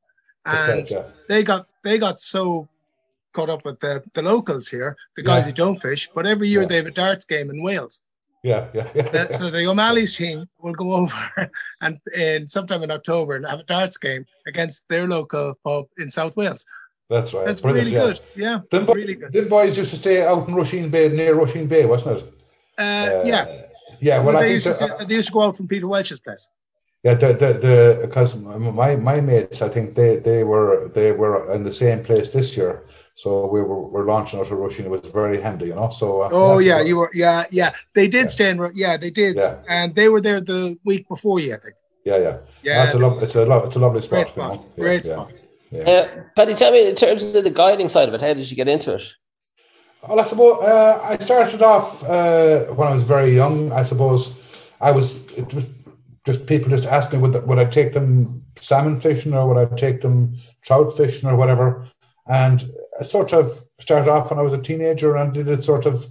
and 0.47 0.69
right, 0.69 0.91
yeah. 0.91 1.05
they 1.29 1.43
got 1.43 1.67
they 1.85 1.97
got 1.99 2.21
so 2.21 2.69
caught 3.33 3.51
up 3.51 3.65
with 3.65 3.79
the 3.81 4.03
the 4.15 4.23
locals 4.23 4.69
here, 4.69 4.97
the 5.17 5.23
guys 5.23 5.45
Yeah. 5.45 5.51
who 5.51 5.55
don't 5.55 5.77
fish. 5.81 6.09
But 6.15 6.27
every 6.27 6.49
year 6.49 6.67
they 6.67 6.77
have 6.77 6.87
a 6.87 6.91
darts 6.91 7.25
game 7.25 7.51
in 7.51 7.63
Wales. 7.63 8.01
yeah 8.43 8.69
yeah 8.75 8.89
yeah, 8.95 9.09
Uh, 9.21 9.33
so 9.39 9.51
the 9.51 9.67
O'Malley's 9.67 10.17
team 10.17 10.39
will 10.63 10.73
go 10.83 10.89
over 11.03 11.51
and 11.83 11.99
in 12.17 12.47
sometime 12.49 12.83
in 12.83 12.91
October 12.91 13.37
and 13.37 13.45
have 13.47 13.61
a 13.61 13.69
darts 13.77 13.99
game 13.99 14.25
against 14.47 14.79
their 14.89 15.07
local 15.07 15.47
pub 15.65 15.85
in 15.99 16.09
South 16.11 16.35
Wales. 16.41 16.65
That's 17.11 17.35
right 17.35 17.45
That's 17.47 17.61
Brilliant, 17.61 17.91
really 17.93 18.07
good. 18.07 18.21
Yeah, 18.37 18.61
Them, 18.71 18.87
bo- 18.87 18.95
really 18.95 19.17
good. 19.21 19.33
them 19.33 19.49
boys 19.49 19.77
used 19.77 19.91
to 19.95 19.97
stay 20.05 20.23
out 20.25 20.49
in 20.49 20.55
Rusheen 20.55 20.91
Bay 20.95 21.09
near 21.09 21.35
Rusheen 21.35 21.69
Bay 21.69 21.85
wasn't 21.93 22.19
it 22.19 22.25
Uh, 22.79 22.83
Uh, 22.83 23.23
yeah, 23.33 23.45
yeah 24.01 24.17
well 24.19 24.27
Well, 24.35 24.37
I 24.39 24.43
they, 24.49 24.59
think 24.61 24.79
to, 24.79 24.87
that- 24.87 25.09
they 25.09 25.15
used 25.21 25.29
to 25.29 25.35
go 25.35 25.43
out 25.47 25.57
from 25.59 25.67
Peter 25.69 25.89
Welch's 25.89 26.21
place. 26.21 26.45
Yeah, 27.07 27.15
the 27.23 27.29
the 27.43 27.51
the 27.67 27.77
because 28.07 28.31
my 28.81 28.91
my 29.11 29.19
mates, 29.31 29.59
I 29.63 29.71
think 29.75 29.87
they 30.01 30.13
they 30.29 30.45
were 30.53 30.73
they 30.97 31.11
were 31.23 31.37
in 31.55 31.63
the 31.69 31.73
same 31.85 32.01
place 32.09 32.29
this 32.39 32.49
year, 32.59 32.73
so 33.23 33.29
we 33.55 33.61
were, 33.69 33.81
were 33.95 34.05
launching 34.13 34.39
out 34.41 34.51
of 34.53 34.59
Rusheen. 34.65 34.85
It 34.89 34.91
was 34.97 35.01
very 35.21 35.39
handy, 35.47 35.67
you 35.71 35.77
know. 35.81 35.89
So 36.03 36.07
uh, 36.25 36.29
Oh 36.31 36.55
that's 36.57 36.67
yeah, 36.71 36.81
you 36.89 36.97
were 37.01 37.11
yeah 37.25 37.45
yeah. 37.61 37.71
They 37.99 38.07
did 38.17 38.25
Yeah. 38.27 38.37
stay 38.37 38.49
in 38.53 38.57
yeah 38.85 38.95
they 39.05 39.13
did, 39.23 39.35
Yeah. 39.37 39.55
and 39.77 39.95
they 39.99 40.09
were 40.13 40.21
there 40.29 40.41
the 40.53 40.61
week 40.91 41.05
before 41.15 41.41
you, 41.41 41.55
I 41.57 41.59
think. 41.65 41.75
yeah, 42.05 42.19
yeah, 42.27 42.37
Yeah, 42.67 42.77
That's 42.85 42.95
a 42.95 42.99
lo- 43.05 43.19
it's 43.25 43.37
a 43.43 43.45
lo- 43.53 43.65
it's 43.67 43.77
a 43.77 43.83
lovely 43.87 44.03
spot. 44.03 44.27
great 44.27 44.37
you 44.37 44.43
know? 44.43 44.65
Yeah, 44.77 44.85
great 44.85 45.05
yeah. 45.09 45.15
spot. 45.15 45.33
Uh, 45.73 46.07
Paddy, 46.35 46.55
tell 46.55 46.73
me 46.73 46.89
in 46.89 46.97
terms 46.97 47.23
of 47.35 47.45
the 47.45 47.51
guiding 47.51 47.89
side 47.89 48.09
of 48.09 48.15
it, 48.15 48.21
how 48.21 48.35
did 48.35 48.51
you 48.51 48.57
get 48.57 48.69
into 48.69 48.95
it? 48.95 49.15
Well, 50.07 50.19
I 50.19 50.25
suppose 50.25 50.63
uh, 50.63 51.01
I 51.03 51.17
started 51.19 51.63
off 51.63 52.03
uh, 52.05 52.65
when 52.75 52.89
I 52.89 52.95
was 52.95 53.05
very 53.05 53.35
young. 53.35 53.71
I 53.73 53.83
suppose 53.83 54.43
I 54.81 54.91
was 54.93 55.31
it 55.33 55.53
was 55.55 55.71
just 56.25 56.47
people 56.47 56.71
just 56.71 56.89
asking 56.89 57.21
me 57.21 57.29
would 57.29 57.47
would 57.47 57.59
I 57.59 57.67
take 57.67 57.93
them 57.93 58.43
salmon 58.59 58.99
fishing 58.99 59.35
or 59.35 59.47
would 59.47 59.59
I 59.59 59.75
take 59.77 60.01
them 60.01 60.37
trout 60.63 60.91
fishing 60.97 61.29
or 61.29 61.37
whatever. 61.37 61.87
And 62.27 62.65
I 62.99 63.05
sort 63.05 63.33
of 63.33 63.51
started 63.79 64.11
off 64.11 64.31
when 64.31 64.39
I 64.39 64.43
was 64.43 64.55
a 64.55 64.63
teenager 64.63 65.17
and 65.17 65.33
did 65.33 65.49
it 65.49 65.65
sort 65.65 65.87
of. 65.87 66.07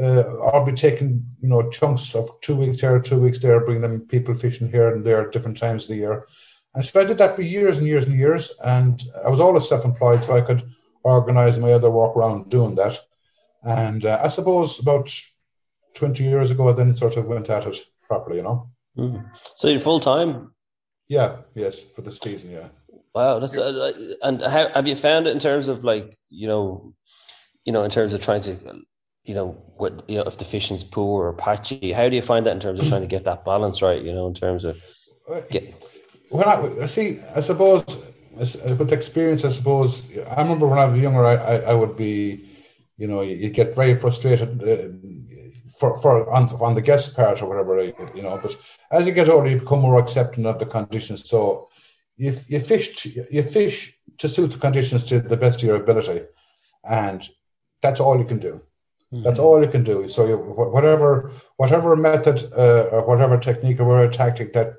Uh, 0.00 0.22
I'll 0.46 0.64
be 0.64 0.72
taking 0.72 1.22
you 1.42 1.50
know 1.50 1.68
chunks 1.68 2.14
of 2.14 2.28
two 2.40 2.56
weeks 2.56 2.80
here, 2.80 2.98
two 2.98 3.20
weeks 3.20 3.40
there, 3.40 3.64
bring 3.64 3.82
them 3.82 4.06
people 4.06 4.34
fishing 4.34 4.70
here 4.70 4.92
and 4.92 5.04
there 5.04 5.26
at 5.26 5.32
different 5.32 5.58
times 5.58 5.84
of 5.84 5.90
the 5.90 5.96
year. 5.96 6.26
And 6.74 6.84
so 6.84 7.00
I 7.00 7.04
did 7.04 7.18
that 7.18 7.36
for 7.36 7.42
years 7.42 7.78
and 7.78 7.86
years 7.86 8.06
and 8.06 8.18
years. 8.18 8.54
And 8.64 9.02
I 9.24 9.28
was 9.28 9.40
always 9.40 9.68
self-employed, 9.68 10.24
so 10.24 10.36
I 10.36 10.40
could 10.40 10.62
organize 11.02 11.58
my 11.58 11.72
other 11.72 11.90
work 11.90 12.16
around 12.16 12.50
doing 12.50 12.74
that. 12.76 12.98
And 13.62 14.04
uh, 14.04 14.20
I 14.22 14.28
suppose 14.28 14.80
about 14.80 15.14
20 15.94 16.24
years 16.24 16.50
ago, 16.50 16.68
I 16.68 16.72
then 16.72 16.94
sort 16.94 17.16
of 17.16 17.26
went 17.26 17.50
at 17.50 17.66
it 17.66 17.78
properly, 18.08 18.38
you 18.38 18.42
know? 18.42 18.70
Mm. 18.96 19.30
So 19.56 19.68
you're 19.68 19.80
full 19.80 20.00
time. 20.00 20.52
Yeah, 21.08 21.36
yes, 21.54 21.82
for 21.82 22.02
the 22.02 22.10
season, 22.10 22.52
yeah. 22.52 22.68
Wow, 23.14 23.38
that's 23.38 23.58
uh, 23.58 24.14
and 24.22 24.40
how 24.40 24.68
have 24.70 24.88
you 24.88 24.96
found 24.96 25.26
it 25.26 25.32
in 25.32 25.38
terms 25.38 25.68
of 25.68 25.84
like 25.84 26.16
you 26.30 26.48
know, 26.48 26.94
you 27.66 27.72
know, 27.72 27.82
in 27.82 27.90
terms 27.90 28.14
of 28.14 28.22
trying 28.22 28.40
to, 28.42 28.56
you 29.24 29.34
know, 29.34 29.48
what 29.76 30.08
you 30.08 30.16
know, 30.16 30.24
if 30.24 30.38
the 30.38 30.46
fishing's 30.46 30.82
poor 30.82 31.26
or 31.26 31.34
patchy, 31.34 31.92
how 31.92 32.08
do 32.08 32.16
you 32.16 32.22
find 32.22 32.46
that 32.46 32.52
in 32.52 32.60
terms 32.60 32.80
of 32.80 32.88
trying 32.88 33.02
to 33.02 33.06
get 33.06 33.24
that 33.24 33.44
balance 33.44 33.82
right? 33.82 34.02
You 34.02 34.14
know, 34.14 34.26
in 34.26 34.34
terms 34.34 34.64
of 34.64 34.80
get 35.50 35.84
When 36.32 36.48
I 36.48 36.86
see, 36.86 37.20
I 37.36 37.40
suppose 37.40 37.84
with 38.34 38.92
experience, 38.92 39.44
I 39.44 39.50
suppose 39.50 40.16
I 40.28 40.40
remember 40.40 40.66
when 40.66 40.78
I 40.78 40.86
was 40.86 41.02
younger, 41.02 41.26
I, 41.26 41.34
I, 41.34 41.56
I 41.72 41.74
would 41.74 41.94
be, 41.94 42.48
you 42.96 43.06
know, 43.06 43.20
you, 43.20 43.50
get 43.50 43.76
very 43.76 43.94
frustrated 43.94 44.50
uh, 44.62 44.88
for 45.78 45.96
for 45.98 46.32
on, 46.32 46.44
on 46.60 46.74
the 46.74 46.80
guest 46.80 47.16
part 47.16 47.42
or 47.42 47.48
whatever, 47.48 47.84
you 48.14 48.22
know. 48.22 48.38
But 48.42 48.56
as 48.90 49.06
you 49.06 49.12
get 49.12 49.28
older, 49.28 49.50
you 49.50 49.58
become 49.58 49.80
more 49.80 49.98
accepting 49.98 50.46
of 50.46 50.58
the 50.58 50.64
conditions. 50.64 51.28
So 51.28 51.68
you 52.16 52.34
you 52.46 52.60
fish 52.60 53.02
to, 53.02 53.24
you 53.30 53.42
fish 53.42 53.98
to 54.16 54.26
suit 54.26 54.52
the 54.52 54.58
conditions 54.58 55.04
to 55.04 55.20
the 55.20 55.36
best 55.36 55.62
of 55.62 55.68
your 55.68 55.82
ability, 55.82 56.22
and 56.82 57.28
that's 57.82 58.00
all 58.00 58.18
you 58.18 58.24
can 58.24 58.38
do. 58.38 58.62
That's 59.24 59.38
all 59.38 59.62
you 59.62 59.70
can 59.70 59.84
do. 59.84 60.08
So 60.08 60.26
you, 60.26 60.38
whatever 60.38 61.30
whatever 61.58 61.94
method 61.94 62.50
uh, 62.56 62.84
or 62.84 63.06
whatever 63.06 63.36
technique 63.38 63.78
or 63.78 63.84
whatever 63.84 64.10
tactic 64.10 64.54
that 64.54 64.76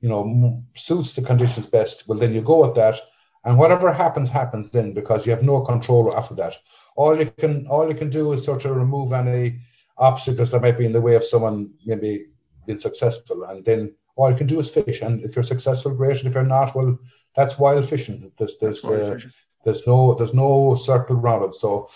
you 0.00 0.08
know 0.08 0.62
suits 0.74 1.14
the 1.14 1.22
conditions 1.22 1.68
best, 1.68 2.08
well 2.08 2.18
then 2.18 2.32
you 2.32 2.40
go 2.40 2.62
with 2.62 2.74
that, 2.74 2.96
and 3.44 3.58
whatever 3.58 3.92
happens 3.92 4.30
happens 4.30 4.70
then 4.70 4.92
because 4.92 5.26
you 5.26 5.32
have 5.32 5.42
no 5.42 5.60
control 5.62 6.16
after 6.16 6.34
that. 6.34 6.54
All 6.96 7.18
you 7.18 7.30
can 7.38 7.66
all 7.68 7.88
you 7.88 7.94
can 7.94 8.10
do 8.10 8.32
is 8.32 8.44
sort 8.44 8.64
of 8.64 8.76
remove 8.76 9.12
any 9.12 9.60
obstacles 9.96 10.50
that 10.50 10.62
might 10.62 10.78
be 10.78 10.86
in 10.86 10.92
the 10.92 11.00
way 11.00 11.14
of 11.14 11.24
someone 11.24 11.74
maybe 11.84 12.24
being 12.66 12.78
successful, 12.78 13.44
and 13.44 13.64
then 13.64 13.94
all 14.16 14.30
you 14.30 14.36
can 14.36 14.46
do 14.46 14.60
is 14.60 14.70
fish. 14.70 15.00
And 15.02 15.22
if 15.22 15.36
you're 15.36 15.42
successful, 15.44 15.94
great. 15.94 16.18
And 16.18 16.28
if 16.28 16.34
you're 16.34 16.42
not, 16.44 16.74
well, 16.74 16.98
that's 17.34 17.58
wild 17.58 17.88
fishing. 17.88 18.32
There's 18.36 18.58
there's 18.58 18.84
uh, 18.84 19.18
there's 19.64 19.86
no 19.86 20.14
there's 20.14 20.34
no 20.34 20.74
circle 20.74 21.16
around 21.16 21.44
it. 21.44 21.54
So 21.54 21.88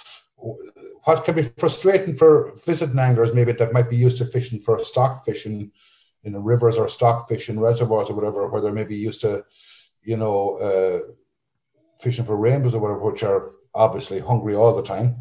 what 1.05 1.25
can 1.25 1.35
be 1.35 1.43
frustrating 1.43 2.15
for 2.15 2.53
visiting 2.65 2.99
anglers 2.99 3.35
maybe 3.35 3.53
that 3.53 3.73
might 3.73 3.91
be 3.91 3.97
used 3.97 4.19
to 4.19 4.25
fishing 4.25 4.61
for 4.61 4.79
stock 4.83 5.25
fishing 5.25 5.71
in 6.25 6.43
rivers 6.43 6.79
or 6.79 6.89
stock 6.89 7.29
fishing 7.29 7.59
reservoirs 7.59 8.11
or 8.11 8.15
whatever, 8.15 8.49
where 8.49 8.61
they're 8.61 8.73
maybe 8.73 8.97
used 8.97 9.21
to, 9.23 9.45
you 10.03 10.17
know, 10.17 10.57
uh, 10.59 11.13
fishing 12.01 12.25
for 12.25 12.37
rainbows 12.37 12.75
or 12.75 12.81
whatever, 12.81 13.01
which 13.01 13.23
are 13.23 13.53
obviously 13.75 14.21
hungry 14.21 14.55
all 14.55 14.75
the 14.75 14.83
time. 14.83 15.17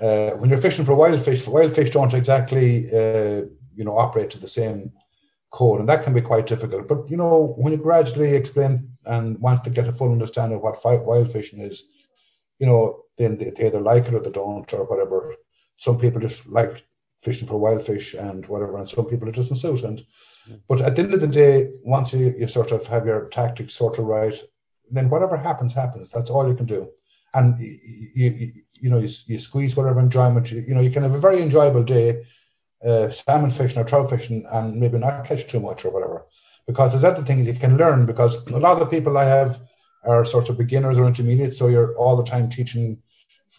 Uh, 0.00 0.30
when 0.32 0.48
you're 0.48 0.60
fishing 0.60 0.84
for 0.84 0.94
wild 0.94 1.20
fish, 1.20 1.46
wild 1.48 1.74
fish 1.74 1.90
don't 1.90 2.14
exactly, 2.14 2.86
uh, 2.90 3.42
you 3.74 3.84
know, 3.84 3.96
operate 3.96 4.30
to 4.30 4.38
the 4.38 4.48
same 4.48 4.92
code, 5.50 5.80
and 5.80 5.88
that 5.88 6.04
can 6.04 6.14
be 6.14 6.20
quite 6.20 6.46
difficult. 6.46 6.86
But 6.86 7.10
you 7.10 7.16
know, 7.16 7.54
when 7.58 7.72
you 7.72 7.78
gradually 7.78 8.34
explain 8.34 8.90
and 9.06 9.38
want 9.40 9.64
to 9.64 9.70
get 9.70 9.88
a 9.88 9.92
full 9.92 10.12
understanding 10.12 10.56
of 10.56 10.62
what 10.62 10.84
wild 10.84 11.32
fishing 11.32 11.60
is, 11.60 11.86
you 12.58 12.66
know, 12.66 13.02
then 13.16 13.38
they, 13.38 13.50
they 13.50 13.66
either 13.66 13.80
like 13.80 14.06
it 14.06 14.14
or 14.14 14.20
they 14.20 14.30
don't 14.30 14.72
or 14.72 14.84
whatever. 14.84 15.34
Some 15.76 15.98
people 15.98 16.20
just 16.20 16.48
like 16.48 16.70
fishing 17.20 17.48
for 17.48 17.58
wild 17.58 17.84
fish 17.84 18.14
and 18.14 18.46
whatever, 18.46 18.78
and 18.78 18.88
some 18.88 19.06
people 19.06 19.28
it 19.28 19.34
doesn't 19.34 19.56
suit. 19.56 19.82
And 19.82 20.00
but 20.68 20.80
at 20.80 20.96
the 20.96 21.02
end 21.02 21.14
of 21.14 21.20
the 21.20 21.26
day, 21.26 21.70
once 21.84 22.12
you, 22.12 22.34
you 22.38 22.48
sort 22.48 22.72
of 22.72 22.86
have 22.86 23.06
your 23.06 23.28
tactics 23.28 23.74
sort 23.74 23.98
of 23.98 24.06
right, 24.06 24.34
then 24.90 25.10
whatever 25.10 25.36
happens, 25.36 25.74
happens. 25.74 26.10
That's 26.10 26.30
all 26.30 26.48
you 26.48 26.54
can 26.54 26.66
do. 26.66 26.88
And 27.34 27.58
you, 27.58 28.30
you, 28.30 28.52
you 28.74 28.90
know, 28.90 28.98
you, 28.98 29.10
you 29.26 29.38
squeeze 29.38 29.76
whatever 29.76 30.00
enjoyment, 30.00 30.50
you, 30.50 30.62
you 30.66 30.74
know, 30.74 30.80
you 30.80 30.90
can 30.90 31.02
have 31.02 31.14
a 31.14 31.18
very 31.18 31.42
enjoyable 31.42 31.82
day, 31.82 32.24
uh, 32.86 33.10
salmon 33.10 33.50
fishing 33.50 33.80
or 33.80 33.84
trout 33.84 34.08
fishing, 34.10 34.46
and 34.52 34.76
maybe 34.76 34.98
not 34.98 35.24
catch 35.24 35.46
too 35.46 35.60
much 35.60 35.84
or 35.84 35.90
whatever. 35.90 36.24
Because 36.66 36.92
there's 36.92 37.04
other 37.04 37.22
things 37.22 37.46
you 37.46 37.54
can 37.54 37.76
learn. 37.76 38.06
Because 38.06 38.46
a 38.48 38.58
lot 38.58 38.72
of 38.72 38.80
the 38.80 38.86
people 38.86 39.18
I 39.18 39.24
have 39.24 39.60
are 40.04 40.24
sort 40.24 40.48
of 40.48 40.58
beginners 40.58 40.98
or 40.98 41.06
intermediate, 41.06 41.54
so 41.54 41.68
you're 41.68 41.96
all 41.96 42.16
the 42.16 42.22
time 42.22 42.48
teaching, 42.48 43.02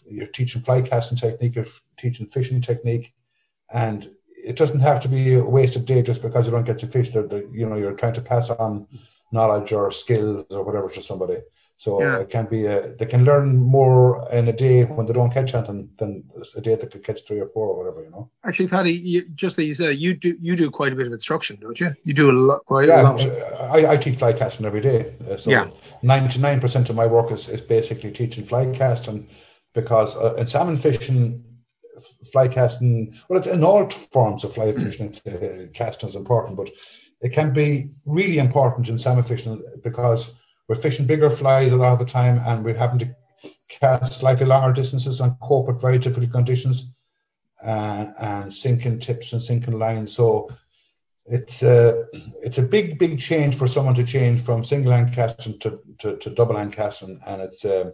you're 0.08 0.26
teaching 0.26 0.62
fly 0.62 0.80
casting 0.82 1.18
technique, 1.18 1.54
you're 1.54 1.66
teaching 1.96 2.26
fishing 2.26 2.60
technique, 2.60 3.12
and 3.72 4.10
it 4.44 4.56
doesn't 4.56 4.80
have 4.80 5.00
to 5.00 5.08
be 5.08 5.34
a 5.34 5.44
wasted 5.44 5.84
day 5.86 6.02
just 6.02 6.22
because 6.22 6.46
you 6.46 6.52
don't 6.52 6.66
get 6.66 6.78
to 6.80 6.86
fish. 6.86 7.10
There, 7.10 7.26
you 7.50 7.66
know, 7.66 7.76
you're 7.76 7.94
trying 7.94 8.14
to 8.14 8.22
pass 8.22 8.50
on 8.50 8.86
knowledge 9.32 9.72
or 9.72 9.90
skills 9.92 10.44
or 10.50 10.64
whatever 10.64 10.88
to 10.90 11.02
somebody. 11.02 11.38
So 11.76 12.00
Yeah. 12.02 12.18
it 12.18 12.28
can 12.30 12.46
be 12.46 12.66
a, 12.66 12.94
they 12.98 13.06
can 13.06 13.24
learn 13.24 13.56
more 13.56 14.28
in 14.32 14.48
a 14.48 14.52
day 14.52 14.84
when 14.84 15.06
they 15.06 15.14
don't 15.14 15.32
catch 15.32 15.54
anything 15.54 15.90
than 15.98 16.24
a 16.56 16.60
day 16.60 16.74
that 16.74 16.90
could 16.90 17.04
catch 17.04 17.26
three 17.26 17.40
or 17.40 17.46
four 17.46 17.68
or 17.68 17.76
whatever, 17.78 18.02
you 18.04 18.10
know. 18.10 18.30
Actually, 18.44 18.68
Paddy, 18.68 18.92
you, 18.92 19.28
just 19.34 19.56
that 19.56 19.64
you 19.64 19.72
said 19.74 19.96
you 19.96 20.14
do 20.14 20.36
you 20.40 20.56
do 20.56 20.70
quite 20.70 20.92
a 20.92 20.96
bit 20.96 21.06
of 21.06 21.12
instruction, 21.12 21.56
don't 21.60 21.78
you? 21.80 21.94
You 22.04 22.12
do 22.12 22.30
a 22.30 22.32
lot, 22.32 22.64
quite 22.66 22.84
a 22.84 22.92
Yeah, 22.92 23.02
lot. 23.02 23.20
I, 23.76 23.92
I 23.92 23.96
teach 23.96 24.16
fly 24.18 24.32
casting 24.32 24.66
every 24.66 24.80
day. 24.82 25.14
Uh, 25.30 25.36
so 25.36 25.50
Yeah. 25.50 25.68
99% 26.02 26.90
of 26.90 26.96
my 26.96 27.06
work 27.06 27.30
is, 27.32 27.48
is 27.48 27.60
basically 27.60 28.10
teaching 28.10 28.44
fly 28.44 28.70
casting 28.72 29.28
because 29.74 30.16
uh, 30.16 30.34
in 30.34 30.46
salmon 30.46 30.76
fishing, 30.76 31.42
f- 31.44 31.49
fly 32.32 32.48
casting, 32.48 33.14
well, 33.28 33.38
it's 33.38 33.48
in 33.48 33.64
all 33.64 33.88
forms 33.88 34.44
of 34.44 34.54
fly 34.54 34.72
fishing, 34.72 35.14
uh, 35.26 35.66
casting 35.72 36.08
is 36.08 36.16
important, 36.16 36.56
but 36.56 36.70
it 37.20 37.32
can 37.32 37.52
be 37.52 37.90
really 38.06 38.38
important 38.38 38.88
in 38.88 38.98
salmon 38.98 39.24
fishing 39.24 39.62
because 39.82 40.40
we're 40.68 40.76
fishing 40.76 41.06
bigger 41.06 41.30
flies 41.30 41.72
a 41.72 41.76
lot 41.76 41.92
of 41.92 41.98
the 41.98 42.04
time 42.04 42.40
and 42.46 42.64
we're 42.64 42.76
having 42.76 42.98
to 42.98 43.14
cast 43.68 44.14
slightly 44.14 44.46
longer 44.46 44.72
distances 44.72 45.20
and 45.20 45.38
cope 45.40 45.66
with 45.66 45.80
very 45.80 45.98
difficult 45.98 46.32
conditions 46.32 46.96
uh, 47.64 48.06
and 48.20 48.52
sinking 48.52 48.98
tips 48.98 49.32
and 49.32 49.42
sinking 49.42 49.78
lines. 49.78 50.14
So 50.14 50.50
it's 51.26 51.62
a 51.62 52.06
it's 52.42 52.58
a 52.58 52.62
big 52.62 52.98
big 52.98 53.20
change 53.20 53.54
for 53.54 53.66
someone 53.66 53.94
to 53.94 54.04
change 54.04 54.40
from 54.40 54.64
single 54.64 54.92
hand 54.92 55.12
casting 55.14 55.58
to, 55.60 55.80
to, 55.98 56.16
to 56.16 56.30
double 56.30 56.56
hand 56.56 56.72
casting, 56.72 57.20
and 57.26 57.42
it's 57.42 57.64
um, 57.64 57.92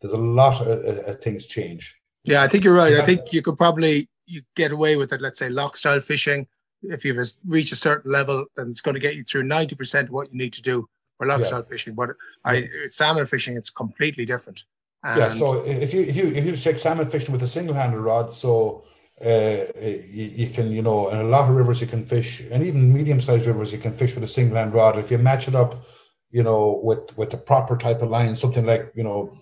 there's 0.00 0.14
a 0.14 0.18
lot 0.18 0.60
of 0.60 0.66
uh, 0.66 1.10
uh, 1.10 1.14
things 1.14 1.46
change. 1.46 2.00
Yeah, 2.28 2.42
I 2.42 2.48
think 2.48 2.64
you're 2.64 2.74
right. 2.74 2.94
I 2.94 3.04
think 3.04 3.32
you 3.32 3.42
could 3.42 3.56
probably 3.56 4.08
you 4.26 4.42
get 4.54 4.72
away 4.72 4.96
with 4.96 5.12
it. 5.12 5.20
Let's 5.20 5.38
say 5.38 5.48
lough 5.48 5.72
style 5.74 6.00
fishing. 6.00 6.46
If 6.82 7.04
you've 7.04 7.18
reached 7.46 7.72
a 7.72 7.76
certain 7.76 8.12
level, 8.12 8.44
then 8.56 8.68
it's 8.70 8.80
going 8.80 8.94
to 8.94 9.00
get 9.00 9.16
you 9.16 9.22
through 9.24 9.44
ninety 9.44 9.74
percent 9.74 10.08
of 10.08 10.14
what 10.14 10.30
you 10.30 10.38
need 10.38 10.52
to 10.52 10.62
do 10.62 10.88
for 11.16 11.26
lough 11.26 11.38
Yeah. 11.38 11.44
style 11.44 11.62
fishing. 11.62 11.94
But 11.94 12.10
I 12.44 12.68
salmon 12.90 13.26
fishing, 13.26 13.56
it's 13.56 13.70
completely 13.70 14.24
different. 14.24 14.64
yeah. 15.04 15.30
So 15.30 15.64
if 15.64 15.94
you 15.94 16.02
if 16.02 16.16
you 16.16 16.26
if 16.28 16.44
you 16.44 16.54
take 16.56 16.78
salmon 16.78 17.08
fishing 17.08 17.32
with 17.32 17.42
a 17.42 17.48
single 17.48 17.74
handed 17.74 18.00
rod, 18.00 18.32
so 18.32 18.84
uh, 19.24 19.64
you, 19.80 20.26
you 20.40 20.48
can 20.48 20.70
you 20.70 20.82
know 20.82 21.08
in 21.08 21.16
a 21.18 21.24
lot 21.24 21.48
of 21.48 21.56
rivers 21.56 21.80
you 21.80 21.86
can 21.86 22.04
fish, 22.04 22.42
and 22.52 22.62
even 22.62 22.92
medium 22.92 23.20
sized 23.20 23.46
rivers 23.46 23.72
you 23.72 23.78
can 23.78 23.92
fish 23.92 24.14
with 24.14 24.24
a 24.24 24.28
single 24.38 24.56
hand 24.56 24.74
rod. 24.74 24.98
If 24.98 25.10
you 25.10 25.18
match 25.18 25.48
it 25.48 25.54
up, 25.54 25.86
you 26.30 26.42
know 26.42 26.80
with 26.84 27.16
with 27.18 27.30
the 27.30 27.38
proper 27.38 27.76
type 27.76 28.02
of 28.02 28.10
line, 28.10 28.36
something 28.36 28.66
like 28.66 28.92
you 28.94 29.02
know, 29.02 29.36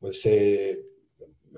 we'll 0.00 0.12
say 0.12 0.76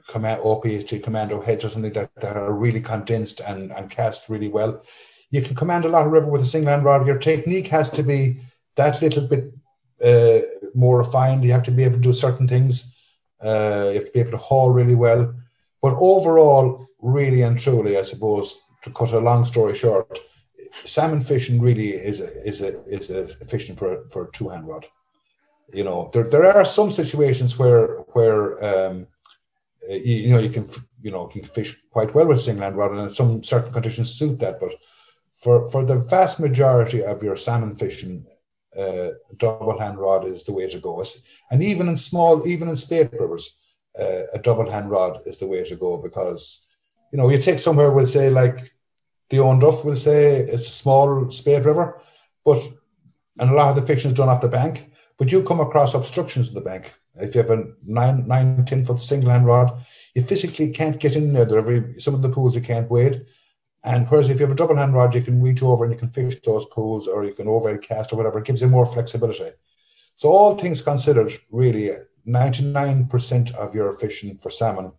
command 0.08 0.40
OPST 0.42 1.02
commando 1.02 1.40
heads 1.40 1.64
or 1.64 1.68
something 1.68 1.92
that, 1.92 2.10
that 2.16 2.36
are 2.36 2.54
really 2.54 2.80
condensed 2.80 3.40
and, 3.40 3.70
and 3.72 3.90
cast 3.90 4.28
really 4.28 4.48
well. 4.48 4.82
You 5.30 5.42
can 5.42 5.54
command 5.54 5.84
a 5.84 5.88
lot 5.88 6.06
of 6.06 6.12
river 6.12 6.30
with 6.30 6.42
a 6.42 6.46
single 6.46 6.70
hand 6.70 6.84
rod. 6.84 7.06
Your 7.06 7.18
technique 7.18 7.68
has 7.68 7.90
to 7.90 8.02
be 8.02 8.40
that 8.76 9.00
little 9.02 9.26
bit 9.26 9.52
uh, 10.02 10.40
more 10.74 10.98
refined. 10.98 11.44
You 11.44 11.52
have 11.52 11.64
to 11.64 11.70
be 11.70 11.84
able 11.84 11.96
to 11.96 12.00
do 12.00 12.12
certain 12.12 12.48
things. 12.48 12.98
Uh, 13.44 13.90
you 13.90 13.98
have 13.98 14.06
to 14.06 14.12
be 14.12 14.20
able 14.20 14.32
to 14.32 14.38
haul 14.38 14.70
really 14.70 14.94
well. 14.94 15.34
But 15.82 15.94
overall, 16.00 16.88
really 17.00 17.42
and 17.42 17.58
truly, 17.58 17.98
I 17.98 18.02
suppose, 18.02 18.60
to 18.82 18.90
cut 18.90 19.12
a 19.12 19.20
long 19.20 19.44
story 19.44 19.74
short, 19.74 20.18
salmon 20.84 21.20
fishing 21.20 21.60
really 21.60 21.90
is 21.90 22.20
a, 22.20 22.28
is 22.46 22.62
a, 22.62 22.82
is 22.84 23.10
a 23.10 23.28
fishing 23.46 23.76
for, 23.76 24.08
for 24.10 24.30
two 24.30 24.48
hand 24.48 24.66
rod. 24.66 24.86
You 25.72 25.84
know, 25.84 26.10
there, 26.14 26.24
there 26.24 26.46
are 26.46 26.64
some 26.64 26.90
situations 26.90 27.58
where 27.58 27.98
where 28.14 28.42
um, 28.64 29.06
you, 29.88 30.14
you 30.14 30.30
know 30.30 30.38
you 30.38 30.50
can 30.50 30.66
you 31.02 31.10
know 31.10 31.26
can 31.26 31.42
fish 31.42 31.76
quite 31.90 32.14
well 32.14 32.26
with 32.26 32.40
single 32.40 32.64
hand 32.64 32.76
rod, 32.76 32.92
and 32.92 33.14
some 33.14 33.42
certain 33.42 33.72
conditions 33.72 34.10
suit 34.10 34.38
that. 34.40 34.60
But 34.60 34.74
for 35.32 35.70
for 35.70 35.84
the 35.84 35.96
vast 35.96 36.40
majority 36.40 37.02
of 37.02 37.22
your 37.22 37.36
salmon 37.36 37.74
fishing, 37.74 38.26
uh, 38.78 39.08
double 39.36 39.78
hand 39.78 39.98
rod 39.98 40.26
is 40.26 40.44
the 40.44 40.52
way 40.52 40.68
to 40.68 40.78
go. 40.78 41.02
And 41.50 41.62
even 41.62 41.88
in 41.88 41.96
small, 41.96 42.46
even 42.46 42.68
in 42.68 42.76
spate 42.76 43.12
rivers, 43.12 43.58
uh, 43.98 44.22
a 44.32 44.38
double 44.38 44.70
hand 44.70 44.90
rod 44.90 45.18
is 45.26 45.38
the 45.38 45.46
way 45.46 45.64
to 45.64 45.76
go 45.76 45.96
because 45.96 46.66
you 47.12 47.18
know 47.18 47.28
you 47.30 47.38
take 47.38 47.58
somewhere 47.58 47.90
we'll 47.90 48.06
say 48.06 48.30
like 48.30 48.58
the 49.30 49.38
Owenduff 49.38 49.84
will 49.84 49.96
say 49.96 50.36
it's 50.36 50.68
a 50.68 50.70
small 50.82 51.30
spate 51.30 51.64
river, 51.64 52.00
but 52.44 52.58
and 53.38 53.50
a 53.50 53.54
lot 53.54 53.70
of 53.70 53.76
the 53.76 53.82
fishing 53.82 54.10
is 54.10 54.16
done 54.16 54.28
off 54.28 54.40
the 54.40 54.48
bank. 54.48 54.90
But 55.18 55.32
you 55.32 55.42
come 55.42 55.60
across 55.60 55.94
obstructions 55.94 56.48
in 56.48 56.54
the 56.54 56.60
bank. 56.60 56.92
If 57.20 57.34
you 57.34 57.42
have 57.42 57.50
a 57.50 57.64
nine, 57.84 58.26
nine, 58.26 58.64
10 58.64 58.84
foot 58.84 59.00
single 59.00 59.30
hand 59.30 59.46
rod, 59.46 59.84
you 60.14 60.22
physically 60.22 60.70
can't 60.70 61.00
get 61.00 61.16
in 61.16 61.32
there. 61.32 61.44
There 61.44 61.58
are 61.58 61.62
very, 61.62 62.00
some 62.00 62.14
of 62.14 62.22
the 62.22 62.28
pools 62.28 62.56
you 62.56 62.62
can't 62.62 62.90
wade. 62.90 63.26
And 63.84 64.06
whereas 64.08 64.28
if 64.28 64.40
you 64.40 64.46
have 64.46 64.52
a 64.52 64.56
double 64.56 64.76
hand 64.76 64.94
rod, 64.94 65.14
you 65.14 65.22
can 65.22 65.42
reach 65.42 65.62
over 65.62 65.84
and 65.84 65.92
you 65.92 65.98
can 65.98 66.10
fish 66.10 66.40
those 66.40 66.66
pools 66.66 67.06
or 67.06 67.24
you 67.24 67.34
can 67.34 67.48
overhead 67.48 67.82
cast 67.82 68.12
or 68.12 68.16
whatever. 68.16 68.38
It 68.38 68.46
gives 68.46 68.60
you 68.60 68.68
more 68.68 68.86
flexibility. 68.86 69.50
So 70.16 70.30
all 70.30 70.58
things 70.58 70.82
considered, 70.82 71.32
really, 71.50 71.90
99% 72.26 73.54
of 73.54 73.74
your 73.74 73.92
fishing 73.92 74.36
for 74.36 74.50
salmon 74.50 74.92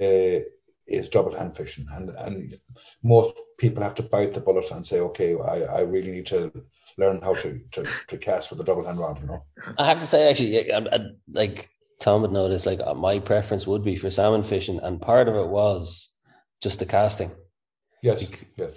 uh, 0.00 0.40
is 0.86 1.08
double 1.08 1.36
hand 1.36 1.56
fishing. 1.56 1.86
And, 1.92 2.10
and 2.10 2.60
most 3.02 3.36
people 3.58 3.82
have 3.82 3.94
to 3.96 4.02
bite 4.02 4.34
the 4.34 4.40
bullet 4.40 4.70
and 4.72 4.84
say, 4.84 5.00
okay, 5.00 5.36
I, 5.38 5.78
I 5.78 5.80
really 5.82 6.10
need 6.10 6.26
to 6.26 6.52
learn 7.00 7.20
how 7.22 7.34
to, 7.34 7.58
to, 7.72 7.84
to 8.08 8.18
cast 8.18 8.50
with 8.50 8.60
a 8.60 8.64
double 8.64 8.84
hand 8.84 8.98
rod, 8.98 9.18
you 9.20 9.26
know? 9.26 9.42
I 9.78 9.86
have 9.86 9.98
to 10.00 10.06
say, 10.06 10.28
actually, 10.30 10.72
I, 10.72 10.78
I, 10.78 10.98
like 11.28 11.70
Tom 12.00 12.22
would 12.22 12.32
this. 12.48 12.66
Like 12.66 12.80
uh, 12.80 12.94
my 12.94 13.18
preference 13.18 13.66
would 13.66 13.82
be 13.84 13.96
for 13.96 14.10
salmon 14.10 14.42
fishing, 14.42 14.80
and 14.82 15.00
part 15.00 15.28
of 15.28 15.34
it 15.36 15.48
was 15.48 16.16
just 16.62 16.78
the 16.78 16.86
casting, 16.86 17.30
Yes. 18.02 18.30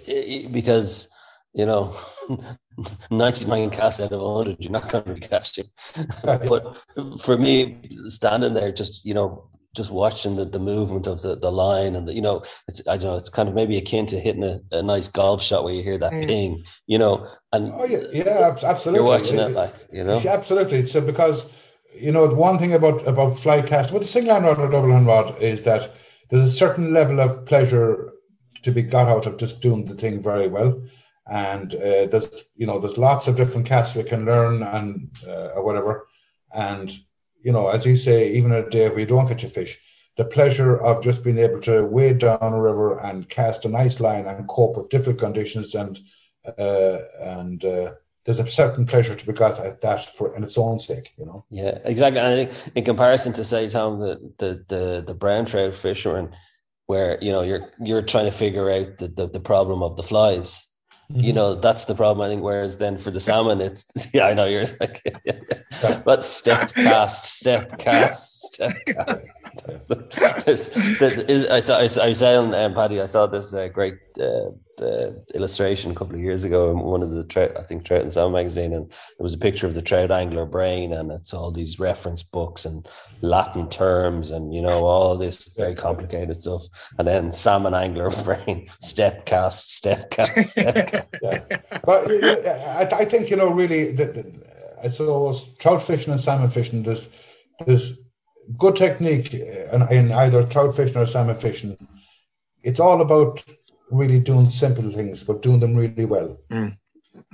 I- 0.08 0.48
because 0.50 1.08
you 1.54 1.66
know, 1.66 1.96
ninety 3.10 3.44
nine 3.46 3.70
casts 3.70 4.00
out 4.00 4.12
of 4.12 4.20
hundred, 4.20 4.56
you're 4.58 4.72
not 4.72 4.88
going 4.88 5.04
to 5.04 5.14
be 5.14 5.20
catching. 5.20 5.66
but 6.24 6.76
for 7.22 7.38
me, 7.38 7.80
standing 8.06 8.54
there, 8.54 8.72
just 8.72 9.04
you 9.04 9.14
know, 9.14 9.48
just 9.74 9.90
watching 9.90 10.36
the, 10.36 10.44
the 10.44 10.58
movement 10.58 11.06
of 11.06 11.20
the, 11.22 11.36
the 11.36 11.50
line 11.50 11.96
and 11.96 12.08
the, 12.08 12.14
you 12.14 12.22
know, 12.22 12.42
it's 12.68 12.80
I 12.88 12.96
don't 12.96 13.10
know, 13.12 13.16
it's 13.16 13.28
kind 13.28 13.48
of 13.48 13.54
maybe 13.54 13.76
akin 13.76 14.06
to 14.06 14.18
hitting 14.20 14.44
a, 14.44 14.60
a 14.72 14.82
nice 14.82 15.08
golf 15.08 15.42
shot 15.42 15.64
where 15.64 15.74
you 15.74 15.82
hear 15.82 15.98
that 15.98 16.12
Mm. 16.12 16.26
ping, 16.28 16.64
you 16.86 16.98
know, 16.98 17.28
and 17.52 17.72
Oh, 17.72 17.84
yeah, 17.84 18.04
yeah, 18.12 18.56
absolutely. 18.62 19.00
you're 19.00 19.10
watching 19.10 19.38
Uh, 19.38 19.48
it 19.48 19.54
like 19.54 19.74
you 19.92 20.04
know. 20.04 20.20
Absolutely. 20.26 20.86
So 20.86 21.00
because 21.00 21.52
you 21.94 22.12
know 22.12 22.26
one 22.26 22.58
thing 22.58 22.74
about 22.74 23.06
about 23.06 23.38
fly 23.38 23.62
cast 23.62 23.92
with 23.92 24.02
a 24.02 24.06
single 24.06 24.34
hand 24.34 24.44
rod 24.46 24.58
or 24.58 24.70
double 24.70 24.92
hand 24.92 25.06
rod 25.06 25.40
is 25.40 25.62
that 25.62 25.92
there's 26.30 26.46
a 26.46 26.50
certain 26.50 26.92
level 26.92 27.20
of 27.20 27.44
pleasure 27.46 28.12
to 28.62 28.70
be 28.70 28.82
got 28.82 29.08
out 29.08 29.26
of 29.26 29.36
just 29.36 29.60
doing 29.62 29.84
the 29.84 29.94
thing 29.94 30.22
very 30.22 30.48
well, 30.48 30.82
and 31.30 31.74
uh, 31.74 32.06
there's 32.06 32.44
you 32.54 32.66
know 32.66 32.78
there's 32.78 32.98
lots 32.98 33.28
of 33.28 33.36
different 33.36 33.66
casts 33.66 33.96
we 33.96 34.02
can 34.04 34.24
learn 34.24 34.62
and 34.62 35.10
uh, 35.28 35.48
or 35.54 35.64
whatever, 35.64 36.06
and 36.54 36.90
you 37.44 37.52
know 37.52 37.68
as 37.68 37.86
you 37.86 37.96
say 37.96 38.32
even 38.32 38.52
a 38.52 38.68
day 38.68 38.90
you 38.96 39.06
don't 39.06 39.28
catch 39.28 39.44
a 39.44 39.48
fish. 39.48 39.80
The 40.16 40.24
pleasure 40.24 40.76
of 40.76 41.02
just 41.02 41.24
being 41.24 41.38
able 41.38 41.60
to 41.62 41.84
wade 41.84 42.18
down 42.18 42.38
a 42.40 42.60
river 42.60 43.00
and 43.00 43.28
cast 43.28 43.64
a 43.64 43.68
nice 43.68 44.00
line 44.00 44.26
and 44.26 44.48
cope 44.48 44.76
with 44.76 44.88
difficult 44.88 45.18
conditions 45.18 45.74
and 45.74 45.98
uh, 46.58 46.98
and 47.20 47.64
uh, 47.64 47.92
there's 48.24 48.38
a 48.38 48.46
certain 48.46 48.86
pleasure 48.86 49.14
to 49.14 49.26
be 49.26 49.32
got 49.32 49.58
at 49.58 49.80
that 49.82 50.04
for 50.04 50.34
in 50.34 50.44
its 50.44 50.56
own 50.56 50.78
sake, 50.78 51.12
you 51.18 51.26
know. 51.26 51.44
Yeah, 51.50 51.78
exactly. 51.84 52.20
And 52.20 52.32
I 52.32 52.36
think 52.36 52.72
in 52.74 52.84
comparison 52.84 53.32
to 53.34 53.44
say, 53.44 53.68
Tom, 53.68 53.98
the 54.00 54.32
the 54.38 54.64
the, 54.68 55.04
the 55.06 55.14
brown 55.14 55.44
trout 55.44 55.74
fisherman, 55.74 56.34
where 56.86 57.18
you 57.20 57.32
know 57.32 57.42
you're 57.42 57.70
you're 57.80 58.02
trying 58.02 58.24
to 58.26 58.30
figure 58.30 58.70
out 58.70 58.98
the, 58.98 59.08
the, 59.08 59.28
the 59.28 59.40
problem 59.40 59.82
of 59.82 59.96
the 59.96 60.02
flies. 60.02 60.63
You 61.14 61.28
mm-hmm. 61.28 61.36
know, 61.36 61.54
that's 61.54 61.84
the 61.84 61.94
problem, 61.94 62.26
I 62.26 62.28
think. 62.28 62.42
Whereas 62.42 62.78
then 62.78 62.98
for 62.98 63.12
the 63.12 63.20
salmon, 63.20 63.60
it's 63.60 63.86
yeah, 64.12 64.26
I 64.26 64.34
know 64.34 64.46
you're 64.46 64.66
like 64.80 65.00
but 66.04 66.24
step 66.24 66.72
cast, 66.74 67.26
step 67.26 67.78
cast, 67.78 68.52
step 68.52 68.76
cast. 68.84 69.24
There's- 70.44 70.68
there's- 70.98 71.46
I 71.48 71.60
saw, 71.60 71.78
I 71.78 71.86
saw, 71.86 72.02
I 72.04 72.08
was 72.08 72.18
saying, 72.18 72.54
um, 72.54 72.74
Paddy, 72.74 73.00
I 73.00 73.06
saw 73.06 73.26
this 73.26 73.52
uh, 73.54 73.68
great 73.68 73.94
uh, 74.20 74.50
uh, 74.82 75.10
illustration 75.34 75.90
a 75.92 75.94
couple 75.94 76.14
of 76.14 76.20
years 76.20 76.44
ago 76.44 76.70
in 76.70 76.78
one 76.80 77.02
of 77.02 77.10
the 77.10 77.24
trout, 77.24 77.52
I 77.58 77.62
think 77.62 77.84
Trout 77.84 78.02
and 78.02 78.12
Salmon 78.12 78.32
magazine, 78.32 78.72
and 78.72 78.90
it 78.90 79.22
was 79.22 79.32
a 79.34 79.38
picture 79.38 79.66
of 79.66 79.74
the 79.74 79.82
trout 79.82 80.10
angler 80.10 80.44
brain, 80.46 80.92
and 80.92 81.10
it's 81.12 81.32
all 81.32 81.50
these 81.50 81.78
reference 81.78 82.22
books 82.22 82.64
and 82.64 82.86
Latin 83.20 83.68
terms, 83.68 84.30
and 84.30 84.52
you 84.54 84.60
know 84.62 84.84
all 84.84 85.16
this 85.16 85.48
very 85.56 85.74
complicated 85.74 86.40
stuff, 86.40 86.62
and 86.98 87.06
then 87.08 87.30
salmon 87.32 87.74
angler 87.74 88.10
brain, 88.24 88.68
step 88.80 89.26
cast, 89.26 89.74
step 89.76 90.10
cast, 90.10 90.50
step 90.50 90.90
cast. 90.90 91.06
Yeah. 91.22 91.38
But 91.84 92.10
I, 92.10 92.88
I 92.92 93.04
think 93.04 93.30
you 93.30 93.36
know 93.36 93.50
really 93.52 93.92
that 93.92 94.14
that- 94.14 94.54
I 94.82 94.88
suppose 94.88 95.54
trout 95.56 95.80
fishing 95.80 96.12
and 96.12 96.20
salmon 96.20 96.50
fishing 96.50 96.82
there's 96.82 97.08
there's 97.64 98.03
good 98.58 98.76
technique 98.76 99.34
in, 99.34 99.82
in 99.90 100.12
either 100.12 100.42
trout 100.42 100.74
fishing 100.74 100.96
or 100.96 101.06
salmon 101.06 101.36
fishing. 101.36 101.76
It's 102.62 102.80
all 102.80 103.00
about 103.00 103.44
really 103.90 104.20
doing 104.20 104.48
simple 104.48 104.90
things, 104.90 105.24
but 105.24 105.42
doing 105.42 105.60
them 105.60 105.74
really 105.74 106.04
well. 106.04 106.38
Mm. 106.50 106.76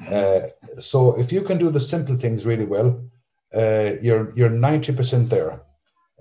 Uh, 0.08 0.40
so 0.80 1.18
if 1.18 1.32
you 1.32 1.42
can 1.42 1.58
do 1.58 1.70
the 1.70 1.80
simple 1.80 2.16
things 2.16 2.46
really 2.46 2.66
well, 2.66 3.02
uh, 3.54 3.92
you're 4.02 4.32
you're 4.36 4.50
ninety 4.50 4.92
percent 4.94 5.30
there. 5.30 5.62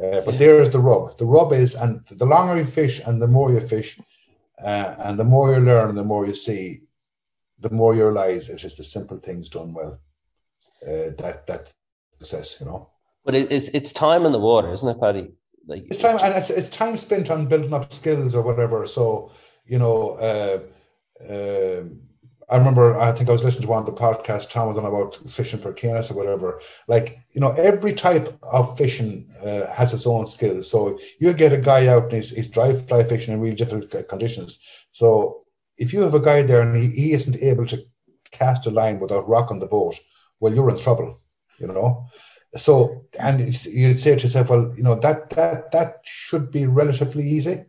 Uh, 0.02 0.22
but 0.22 0.38
there 0.38 0.62
is 0.62 0.70
the 0.70 0.80
rub. 0.80 1.18
The 1.18 1.26
rub 1.26 1.52
is, 1.52 1.76
and 1.76 2.06
the 2.08 2.26
longer 2.26 2.58
you 2.58 2.66
fish 2.66 3.02
and 3.06 3.22
the 3.22 3.28
more 3.28 3.52
you 3.52 3.60
fish, 3.60 4.00
uh, 4.64 4.96
and 5.00 5.20
the 5.20 5.26
more 5.26 5.54
you 5.54 5.60
learn, 5.60 5.94
the 5.94 6.06
more 6.06 6.26
you 6.26 6.34
see, 6.34 6.84
the 7.60 7.70
more 7.70 7.94
you 7.94 8.06
realize 8.06 8.50
it's 8.50 8.62
just 8.62 8.78
the 8.78 8.84
simple 8.84 9.18
things 9.18 9.50
done 9.50 9.74
well. 9.74 10.00
Uh, 10.82 11.12
that 11.18 11.46
that 11.48 11.74
success, 12.18 12.62
you 12.62 12.68
know. 12.68 12.90
But 13.26 13.36
it, 13.36 13.52
it's 13.52 13.70
it's 13.70 13.94
time 13.94 14.26
in 14.26 14.32
the 14.32 14.40
water, 14.40 14.72
isn't 14.72 14.88
it, 14.88 15.00
Paddy? 15.00 15.34
Like 15.68 15.86
it's 15.88 16.02
time, 16.02 16.18
and 16.24 16.34
it's 16.36 16.50
it's 16.50 16.70
time 16.70 16.98
spent 16.98 17.30
on 17.30 17.48
building 17.48 17.74
up 17.74 17.92
skills 17.94 18.36
or 18.36 18.42
whatever. 18.42 18.86
So 18.88 19.32
you 19.66 19.78
know, 19.78 20.12
uh, 20.14 20.60
uh, 21.24 21.84
I 22.50 22.58
remember 22.58 23.00
I 23.00 23.12
think 23.12 23.30
I 23.30 23.32
was 23.32 23.44
listening 23.44 23.64
to 23.64 23.70
one 23.70 23.80
of 23.80 23.86
the 23.86 23.92
podcasts 23.92 24.50
Tom 24.50 24.70
was 24.70 24.78
on 24.78 24.86
about 24.86 25.16
fishing 25.30 25.60
for 25.60 25.74
Canis 25.74 26.10
or 26.10 26.16
whatever. 26.16 26.62
Like 26.88 27.20
you 27.36 27.42
know, 27.42 27.52
every 27.52 27.94
type 27.94 28.36
of 28.42 28.78
fishing 28.78 29.30
uh, 29.44 29.72
has 29.72 29.94
its 29.94 30.08
own 30.08 30.26
skills. 30.26 30.72
So 30.72 30.98
you 31.20 31.34
get 31.34 31.54
a 31.54 31.58
guy 31.58 31.88
out 31.88 32.04
and 32.04 32.14
he's, 32.14 32.32
he's 32.32 32.48
dry 32.48 32.74
fly 32.74 33.04
fishing 33.04 33.34
in 33.34 33.42
really 33.42 33.56
difficult 33.56 34.08
conditions. 34.08 34.60
So 34.92 35.44
if 35.78 35.94
you 35.94 36.02
have 36.02 36.16
a 36.16 36.20
guy 36.20 36.42
there 36.42 36.62
and 36.62 36.76
he, 36.76 36.88
he 36.88 37.12
isn't 37.12 37.42
able 37.42 37.66
to 37.68 37.78
cast 38.32 38.66
a 38.66 38.72
line 38.72 39.00
without 39.00 39.28
rocking 39.28 39.60
the 39.60 39.68
boat, 39.68 40.00
well, 40.40 40.54
you're 40.54 40.70
in 40.70 40.78
trouble. 40.78 41.20
You 41.60 41.68
know. 41.68 42.08
So, 42.56 43.06
and 43.20 43.40
you'd 43.40 44.00
say 44.00 44.16
to 44.16 44.22
yourself, 44.22 44.50
well, 44.50 44.74
you 44.76 44.84
know, 44.84 44.96
that 44.96 45.30
that 45.32 45.72
that 45.72 46.00
should 46.04 46.52
be 46.52 46.66
relatively 46.66 47.24
easy. 47.24 47.66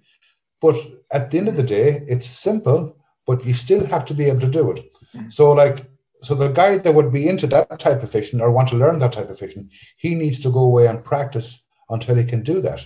But 0.61 0.77
at 1.13 1.31
the 1.31 1.39
end 1.39 1.49
of 1.49 1.57
the 1.57 1.63
day, 1.63 2.03
it's 2.07 2.27
simple, 2.27 2.97
but 3.27 3.45
you 3.45 3.55
still 3.55 3.85
have 3.87 4.05
to 4.07 4.15
be 4.15 4.25
able 4.25 4.41
to 4.41 4.51
do 4.51 4.71
it. 4.71 4.95
So, 5.29 5.53
like, 5.53 5.87
so 6.23 6.35
the 6.35 6.49
guy 6.49 6.79
that 6.79 6.95
would 6.95 7.13
be 7.13 7.29
into 7.29 7.47
that 7.49 7.79
type 7.79 8.03
of 8.03 8.11
fishing 8.11 8.41
or 8.41 8.51
want 8.51 8.69
to 8.69 8.77
learn 8.77 8.99
that 8.99 9.13
type 9.13 9.31
of 9.31 9.39
fishing, 9.39 9.71
he 9.97 10.15
needs 10.15 10.41
to 10.41 10.53
go 10.53 10.61
away 10.61 10.87
and 10.87 11.03
practice 11.03 11.67
until 11.89 12.15
he 12.17 12.25
can 12.25 12.43
do 12.43 12.61
that. 12.61 12.85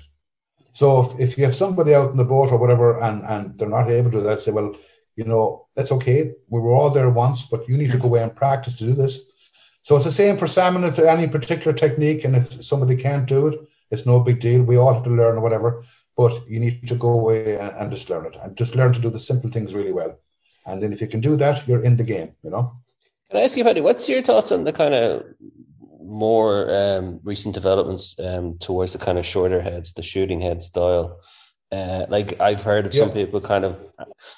So 0.72 1.01
if, 1.01 1.20
if 1.20 1.38
you 1.38 1.45
have 1.45 1.55
somebody 1.55 1.95
out 1.95 2.11
in 2.11 2.16
the 2.16 2.24
boat 2.24 2.51
or 2.53 2.59
whatever 2.59 3.01
and, 3.01 3.22
and 3.24 3.59
they're 3.59 3.68
not 3.68 3.88
able 3.88 4.11
to 4.12 4.18
do 4.18 4.24
that, 4.24 4.40
say, 4.40 4.51
well, 4.51 4.76
you 5.16 5.24
know, 5.24 5.66
that's 5.76 5.92
okay. 5.92 6.32
We 6.49 6.61
were 6.61 6.72
all 6.72 6.90
there 6.90 7.11
once, 7.11 7.49
but 7.49 7.68
you 7.68 7.76
need 7.76 7.92
to 7.92 7.99
go 7.99 8.07
away 8.07 8.22
and 8.22 8.34
practice 8.34 8.78
to 8.78 8.84
do 8.84 8.95
this. 8.95 9.20
So 9.85 9.97
it's 9.97 10.07
the 10.07 10.11
same 10.11 10.39
for 10.39 10.47
salmon. 10.47 10.82
If 10.85 10.99
any 10.99 11.28
particular 11.28 11.76
technique, 11.76 12.24
and 12.24 12.35
if 12.35 12.64
somebody 12.64 12.97
can't 12.97 13.28
do 13.28 13.49
it, 13.49 13.61
it's 13.91 14.07
no 14.07 14.18
big 14.18 14.41
deal. 14.41 14.62
We 14.62 14.78
all 14.78 14.93
have 14.93 15.05
to 15.05 15.11
learn 15.11 15.37
or 15.37 15.41
whatever. 15.41 15.85
But 16.16 16.32
you 16.49 16.59
need 16.59 16.89
to 16.89 16.95
go 16.95 17.11
away 17.11 17.59
and, 17.59 17.91
just 17.91 18.09
learn 18.09 18.24
it, 18.24 18.37
and 18.43 18.57
just 18.57 18.74
learn 18.74 18.93
to 18.95 19.01
do 19.01 19.11
the 19.11 19.18
simple 19.18 19.51
things 19.51 19.74
really 19.74 19.93
well. 19.93 20.18
And 20.64 20.82
then 20.82 20.93
if 20.93 21.01
you 21.03 21.07
can 21.07 21.20
do 21.20 21.37
that, 21.37 21.68
you're 21.68 21.85
in 21.85 21.97
the 21.97 22.05
game. 22.05 22.35
You 22.43 22.51
know. 22.51 22.72
Can 23.30 23.41
I 23.41 23.43
ask 23.43 23.57
you, 23.57 23.64
Paddy, 23.64 23.82
what's 23.82 24.09
your 24.09 24.22
thoughts 24.22 24.53
on 24.53 24.64
the 24.64 24.72
kind 24.72 24.95
of 24.95 25.24
more 26.01 26.70
um, 26.74 27.20
recent 27.22 27.53
developments 27.53 28.18
um, 28.18 28.57
towards 28.59 28.95
the 28.95 28.99
kind 28.99 29.18
of 29.18 29.26
shorter 29.26 29.61
heads, 29.61 29.93
the 29.93 30.03
shooting 30.03 30.41
head 30.41 30.62
style? 30.62 31.20
Uh, 31.70 32.07
like 32.09 32.41
I've 32.41 32.62
heard 32.62 32.87
of 32.87 32.95
yeah. 32.95 33.01
some 33.01 33.11
people 33.11 33.41
kind 33.41 33.64
of 33.64 33.76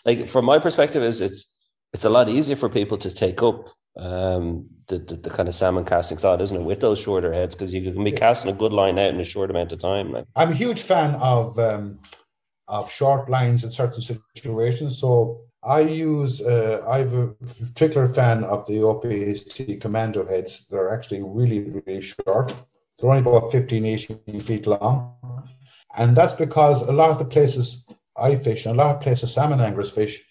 like 0.04 0.26
from 0.26 0.44
my 0.44 0.58
perspective 0.58 1.02
is 1.02 1.20
it's 1.20 1.56
it's 1.92 2.04
a 2.04 2.08
lot 2.08 2.28
easier 2.28 2.56
for 2.56 2.68
people 2.68 2.96
to 2.98 3.14
take 3.14 3.42
up 3.42 3.68
um, 3.98 4.70
the, 4.88 4.98
the, 4.98 5.16
the, 5.16 5.30
kind 5.30 5.48
of 5.48 5.54
salmon 5.54 5.84
casting 5.84 6.16
thought, 6.16 6.40
isn't 6.40 6.56
it? 6.56 6.62
With 6.64 6.80
those 6.80 7.00
shorter 7.00 7.32
heads, 7.32 7.54
because 7.54 7.72
you 7.72 7.92
can 7.92 8.04
be 8.04 8.12
casting 8.12 8.50
a 8.50 8.54
good 8.54 8.72
line 8.72 8.98
out 8.98 9.12
in 9.12 9.20
a 9.20 9.24
short 9.24 9.50
amount 9.50 9.72
of 9.72 9.78
time. 9.78 10.12
Like 10.12 10.26
I'm 10.36 10.50
a 10.50 10.54
huge 10.54 10.82
fan 10.82 11.14
of 11.16 11.58
um, 11.58 11.98
of 12.68 12.90
short 12.90 13.28
lines 13.28 13.64
in 13.64 13.70
certain 13.70 14.02
situations. 14.34 14.98
So 14.98 15.40
I 15.62 15.80
use 15.80 16.40
uh, 16.40 16.84
I'm 16.88 17.18
a 17.18 17.28
particular 17.64 18.06
fan 18.08 18.44
of 18.44 18.66
the 18.66 18.74
OPST 18.74 19.80
commando 19.80 20.26
heads. 20.26 20.68
They're 20.68 20.94
actually 20.94 21.22
really 21.22 21.60
really 21.60 22.00
short. 22.00 22.54
They're 22.98 23.10
only 23.10 23.20
about 23.20 23.52
15, 23.52 23.84
18 23.84 24.40
feet 24.40 24.66
long, 24.66 25.48
and 25.98 26.16
that's 26.16 26.34
because 26.34 26.82
a 26.82 26.92
lot 26.92 27.10
of 27.10 27.18
the 27.18 27.24
places 27.24 27.88
I 28.16 28.36
fish 28.36 28.64
and 28.66 28.78
a 28.78 28.82
lot 28.82 28.96
of 28.96 29.02
places 29.02 29.34
salmon 29.34 29.60
anglers 29.60 29.90
fish 29.90 30.25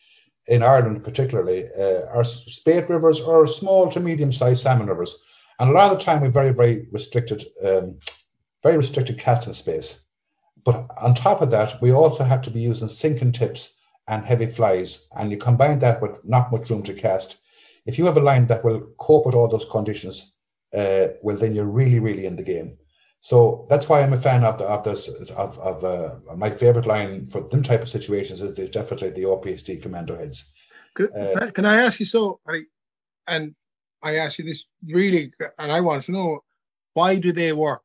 in 0.47 0.63
Ireland, 0.63 1.03
particularly, 1.03 1.67
uh, 1.77 2.05
are 2.07 2.23
spate 2.23 2.89
rivers 2.89 3.19
or 3.19 3.47
small 3.47 3.89
to 3.89 3.99
medium 3.99 4.31
sized 4.31 4.61
salmon 4.61 4.87
rivers. 4.87 5.17
And 5.59 5.69
a 5.69 5.73
lot 5.73 5.91
of 5.91 5.97
the 5.97 6.03
time, 6.03 6.21
we're 6.21 6.29
very, 6.29 6.53
very 6.53 6.87
restricted, 6.91 7.43
um, 7.65 7.97
very 8.61 8.77
restricted 8.77 9.17
casting 9.17 9.53
space. 9.53 10.05
But 10.63 10.87
on 11.01 11.13
top 11.13 11.41
of 11.41 11.51
that, 11.51 11.73
we 11.81 11.91
also 11.91 12.23
have 12.23 12.41
to 12.43 12.51
be 12.51 12.61
using 12.61 12.87
sinking 12.87 13.31
tips 13.31 13.77
and 14.07 14.25
heavy 14.25 14.47
flies. 14.47 15.07
And 15.17 15.31
you 15.31 15.37
combine 15.37 15.79
that 15.79 16.01
with 16.01 16.23
not 16.25 16.51
much 16.51 16.69
room 16.69 16.83
to 16.83 16.93
cast. 16.93 17.41
If 17.85 17.97
you 17.97 18.05
have 18.05 18.17
a 18.17 18.21
line 18.21 18.47
that 18.47 18.63
will 18.63 18.81
cope 18.97 19.25
with 19.25 19.35
all 19.35 19.47
those 19.47 19.67
conditions, 19.69 20.35
uh, 20.73 21.07
well, 21.21 21.37
then 21.37 21.55
you're 21.55 21.65
really, 21.65 21.99
really 21.99 22.25
in 22.25 22.35
the 22.35 22.43
game. 22.43 22.77
So 23.25 23.65
that's 23.71 23.89
why 23.89 24.01
I'm 24.01 24.13
a 24.13 24.17
fan 24.17 24.43
of 24.43 24.59
the, 24.59 24.65
of 24.65 24.83
this 24.83 25.09
of, 25.31 25.57
of 25.57 25.83
uh, 25.83 26.35
my 26.35 26.51
favorite 26.51 26.85
line 26.85 27.25
for 27.25 27.41
them 27.41 27.63
type 27.63 27.81
of 27.81 27.89
situations 27.89 28.39
is, 28.39 28.69
definitely 28.69 29.09
the 29.09 29.25
OPST 29.25 29.81
commando 29.81 30.15
heads. 30.15 30.53
Uh, 30.99 31.49
can 31.49 31.65
I 31.65 31.81
ask 31.81 31.99
you 31.99 32.05
so? 32.05 32.39
And 33.25 33.55
I 34.03 34.17
ask 34.17 34.37
you 34.37 34.45
this 34.45 34.67
really, 34.87 35.33
and 35.57 35.71
I 35.71 35.81
want 35.81 36.03
to 36.03 36.11
know 36.11 36.41
why 36.93 37.15
do 37.15 37.31
they 37.31 37.51
work? 37.51 37.81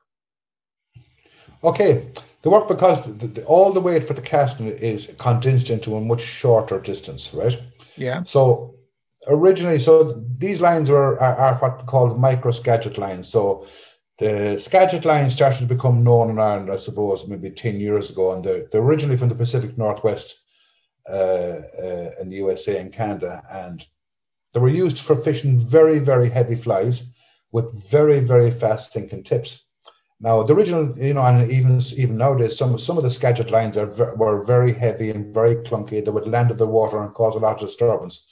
Okay, 1.65 2.07
they 2.43 2.51
work 2.51 2.69
because 2.69 3.07
the, 3.17 3.27
the, 3.27 3.45
all 3.47 3.73
the 3.73 3.81
weight 3.81 4.05
for 4.05 4.13
the 4.13 4.21
casting 4.21 4.67
is 4.67 5.17
condensed 5.19 5.71
into 5.71 5.97
a 5.97 6.03
much 6.03 6.21
shorter 6.21 6.79
distance, 6.79 7.33
right? 7.33 7.59
Yeah. 7.97 8.25
So 8.25 8.75
originally, 9.27 9.79
so 9.79 10.23
these 10.37 10.61
lines 10.61 10.91
were 10.91 11.19
are, 11.19 11.37
are 11.37 11.55
what 11.61 11.87
called 11.87 12.21
micro 12.21 12.51
Skagit 12.51 12.99
lines. 12.99 13.27
So 13.27 13.67
the 14.21 14.59
Skagit 14.59 15.07
line 15.07 15.31
started 15.31 15.61
to 15.61 15.75
become 15.75 16.05
known 16.05 16.29
in 16.29 16.39
Ireland, 16.39 16.71
I 16.71 16.77
suppose, 16.77 17.27
maybe 17.27 17.51
10 17.51 17.81
years 17.81 18.11
ago. 18.11 18.33
And 18.33 18.45
they're, 18.45 18.67
they're 18.71 18.83
originally 18.83 19.17
from 19.17 19.31
the 19.31 19.35
Pacific 19.35 19.79
Northwest 19.79 20.45
uh, 21.09 21.13
uh, 21.13 22.11
in 22.21 22.29
the 22.29 22.37
USA 22.37 22.79
and 22.79 22.93
Canada. 22.93 23.43
And 23.51 23.85
they 24.53 24.61
were 24.61 24.69
used 24.69 24.99
for 24.99 25.17
fishing 25.17 25.59
very, 25.59 26.01
very 26.01 26.29
heavy 26.29 26.55
flies 26.55 27.17
with 27.51 27.91
very, 27.91 28.21
very 28.21 28.51
fast 28.51 28.93
sinking 28.93 29.25
tips. 29.25 29.67
Now, 30.21 30.43
the 30.43 30.55
original, 30.55 30.93
you 30.99 31.15
know, 31.15 31.25
and 31.25 31.51
even 31.51 31.81
even 31.97 32.19
nowadays, 32.19 32.59
some 32.59 32.79
some 32.79 32.99
of 32.99 33.05
the 33.05 33.11
Skagit 33.11 33.51
lines 33.51 33.79
are 33.79 34.15
were 34.17 34.45
very 34.45 34.75
heavy 34.75 35.09
and 35.09 35.33
very 35.35 35.57
clunky. 35.57 36.05
They 36.05 36.11
would 36.11 36.29
land 36.29 36.51
in 36.51 36.59
the 36.59 36.67
water 36.67 37.03
and 37.03 37.15
cause 37.15 37.37
a 37.37 37.39
lot 37.39 37.55
of 37.55 37.61
disturbance. 37.61 38.29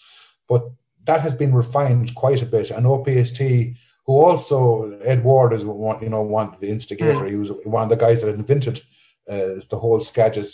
But 0.51 0.65
that 1.05 1.23
has 1.23 1.35
been 1.35 1.55
refined 1.55 2.15
quite 2.15 2.43
a 2.43 2.47
bit. 2.47 2.71
And 2.71 2.85
OPST 2.85 3.75
who 4.09 4.15
also 4.15 4.99
Ed 5.01 5.23
Ward 5.23 5.53
is 5.53 5.67
one, 5.67 6.03
you 6.03 6.09
know, 6.09 6.23
one 6.23 6.57
the 6.61 6.71
instigator. 6.71 7.27
Mm. 7.27 7.29
He 7.29 7.37
was 7.37 7.53
one 7.67 7.83
of 7.83 7.91
the 7.91 7.97
guys 7.97 8.23
that 8.23 8.35
invented 8.35 8.79
uh, 9.29 9.61
the 9.69 9.79
whole 9.79 10.01
Skagit 10.01 10.47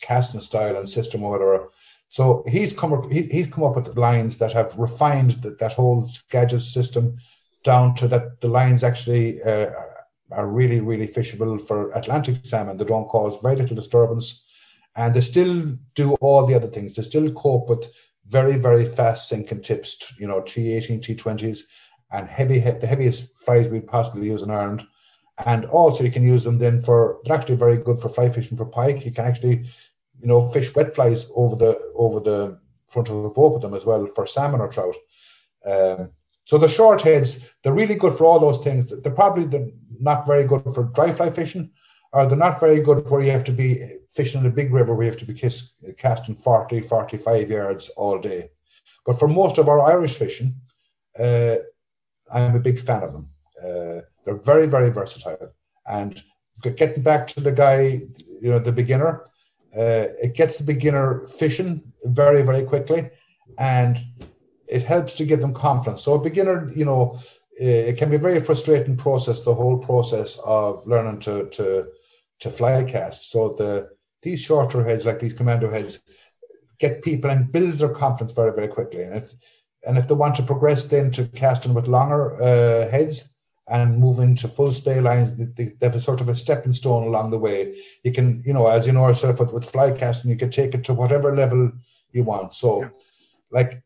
casting 0.00 0.40
style 0.40 0.78
and 0.78 0.88
system 0.88 1.22
or 1.22 1.32
whatever. 1.32 1.68
So 2.08 2.42
he's 2.48 2.72
come 2.72 2.94
up, 2.94 3.12
he, 3.12 3.22
he's 3.24 3.52
come 3.52 3.64
up 3.64 3.76
with 3.76 3.98
lines 3.98 4.38
that 4.38 4.54
have 4.54 4.78
refined 4.78 5.32
that, 5.42 5.58
that 5.58 5.74
whole 5.74 6.06
Skagit 6.06 6.62
system 6.62 7.16
down 7.62 7.94
to 7.96 8.08
that 8.08 8.40
the 8.40 8.48
lines 8.48 8.82
actually 8.82 9.42
uh, 9.42 9.70
are 10.30 10.48
really 10.48 10.80
really 10.80 11.06
fishable 11.06 11.60
for 11.60 11.92
Atlantic 11.92 12.36
salmon. 12.36 12.78
They 12.78 12.86
don't 12.86 13.08
cause 13.08 13.38
very 13.42 13.56
little 13.56 13.76
disturbance, 13.76 14.50
and 14.96 15.12
they 15.12 15.20
still 15.20 15.76
do 15.94 16.14
all 16.22 16.46
the 16.46 16.54
other 16.54 16.68
things. 16.68 16.96
They 16.96 17.02
still 17.02 17.30
cope 17.32 17.68
with 17.68 17.84
very 18.28 18.56
very 18.56 18.86
fast 18.86 19.28
sinking 19.28 19.60
tips. 19.60 20.14
You 20.18 20.26
know, 20.26 20.40
T18, 20.40 21.02
T20s 21.02 21.64
and 22.14 22.28
heavy 22.28 22.60
the 22.60 22.86
heaviest 22.86 23.36
flies 23.38 23.68
we'd 23.68 23.88
possibly 23.88 24.26
use 24.26 24.42
in 24.42 24.50
Ireland. 24.50 24.86
And 25.44 25.64
also 25.64 26.04
you 26.04 26.12
can 26.12 26.22
use 26.22 26.44
them 26.44 26.58
then 26.58 26.80
for 26.80 27.18
they're 27.24 27.36
actually 27.36 27.56
very 27.56 27.78
good 27.78 27.98
for 27.98 28.08
fly 28.08 28.28
fishing 28.28 28.56
for 28.56 28.66
pike. 28.66 29.04
You 29.04 29.12
can 29.12 29.24
actually, 29.24 29.66
you 30.20 30.28
know, 30.28 30.46
fish 30.46 30.74
wet 30.74 30.94
flies 30.94 31.30
over 31.34 31.56
the 31.56 31.78
over 31.96 32.20
the 32.20 32.58
front 32.88 33.10
of 33.10 33.22
the 33.22 33.28
boat 33.28 33.54
with 33.54 33.62
them 33.62 33.74
as 33.74 33.84
well 33.84 34.06
for 34.14 34.26
salmon 34.26 34.60
or 34.60 34.68
trout. 34.68 34.94
Um, 35.66 36.12
so 36.44 36.58
the 36.58 36.68
short 36.68 37.02
heads, 37.02 37.50
they're 37.62 37.72
really 37.72 37.96
good 37.96 38.14
for 38.14 38.26
all 38.26 38.38
those 38.38 38.62
things. 38.62 38.92
They're 39.02 39.12
probably 39.12 39.72
not 39.98 40.26
very 40.26 40.44
good 40.44 40.62
for 40.74 40.84
dry 40.84 41.10
fly 41.10 41.30
fishing, 41.30 41.70
or 42.12 42.26
they're 42.26 42.38
not 42.38 42.60
very 42.60 42.80
good 42.82 43.10
where 43.10 43.22
you 43.22 43.32
have 43.32 43.44
to 43.44 43.52
be 43.52 43.98
fishing 44.10 44.42
in 44.42 44.46
a 44.46 44.54
big 44.54 44.72
river 44.72 44.94
where 44.94 45.06
you 45.06 45.10
have 45.10 45.20
to 45.20 45.26
be 45.26 45.34
kiss, 45.34 45.74
casting 45.96 46.36
40, 46.36 46.80
45 46.80 47.50
yards 47.50 47.88
all 47.96 48.18
day. 48.18 48.50
But 49.04 49.18
for 49.18 49.26
most 49.26 49.58
of 49.58 49.68
our 49.68 49.80
Irish 49.80 50.16
fishing, 50.16 50.54
uh, 51.18 51.56
I'm 52.32 52.56
a 52.56 52.60
big 52.60 52.78
fan 52.78 53.02
of 53.02 53.12
them. 53.12 53.28
Uh, 53.62 54.00
they're 54.24 54.42
very, 54.44 54.66
very 54.66 54.90
versatile. 54.90 55.52
And 55.86 56.22
getting 56.76 57.02
back 57.02 57.26
to 57.28 57.40
the 57.40 57.52
guy, 57.52 58.02
you 58.42 58.50
know, 58.50 58.58
the 58.58 58.72
beginner, 58.72 59.24
uh, 59.76 60.06
it 60.22 60.34
gets 60.34 60.58
the 60.58 60.64
beginner 60.64 61.26
fishing 61.26 61.82
very, 62.04 62.42
very 62.42 62.64
quickly, 62.64 63.10
and 63.58 63.98
it 64.68 64.82
helps 64.82 65.14
to 65.14 65.24
give 65.24 65.40
them 65.40 65.52
confidence. 65.52 66.02
So 66.02 66.14
a 66.14 66.22
beginner, 66.22 66.70
you 66.74 66.84
know, 66.84 67.18
uh, 67.60 67.64
it 67.90 67.98
can 67.98 68.10
be 68.10 68.16
a 68.16 68.20
very 68.20 68.40
frustrating 68.40 68.96
process. 68.96 69.44
The 69.44 69.54
whole 69.54 69.78
process 69.78 70.38
of 70.44 70.86
learning 70.86 71.20
to 71.20 71.48
to 71.50 71.88
to 72.40 72.50
fly 72.50 72.84
cast. 72.84 73.30
So 73.30 73.54
the 73.58 73.90
these 74.22 74.40
shorter 74.40 74.82
heads, 74.82 75.06
like 75.06 75.20
these 75.20 75.34
commando 75.34 75.70
heads, 75.70 76.00
get 76.78 77.02
people 77.02 77.30
and 77.30 77.52
build 77.52 77.74
their 77.74 77.90
confidence 77.90 78.32
very, 78.32 78.52
very 78.52 78.68
quickly. 78.68 79.02
And 79.02 79.14
it, 79.16 79.34
and 79.86 79.98
if 79.98 80.08
they 80.08 80.14
want 80.14 80.34
to 80.36 80.42
progress 80.42 80.88
then 80.88 81.10
to 81.12 81.26
casting 81.28 81.74
with 81.74 81.86
longer 81.88 82.40
uh, 82.42 82.90
heads 82.90 83.36
and 83.68 83.98
move 83.98 84.18
into 84.18 84.48
full 84.48 84.72
spey 84.72 85.00
lines, 85.00 85.34
they, 85.36 85.64
they 85.64 85.86
have 85.86 85.96
a 85.96 86.00
sort 86.00 86.20
of 86.20 86.28
a 86.28 86.36
stepping 86.36 86.72
stone 86.72 87.04
along 87.04 87.30
the 87.30 87.38
way. 87.38 87.76
You 88.02 88.12
can, 88.12 88.42
you 88.44 88.52
know, 88.52 88.66
as 88.68 88.86
you 88.86 88.92
know 88.92 89.06
yourself 89.06 89.40
with, 89.40 89.54
with 89.54 89.70
fly 89.70 89.90
casting, 89.90 90.30
you 90.30 90.36
can 90.36 90.50
take 90.50 90.74
it 90.74 90.84
to 90.84 90.94
whatever 90.94 91.34
level 91.34 91.72
you 92.10 92.24
want. 92.24 92.52
So, 92.52 92.82
yeah. 92.82 92.88
like, 93.50 93.82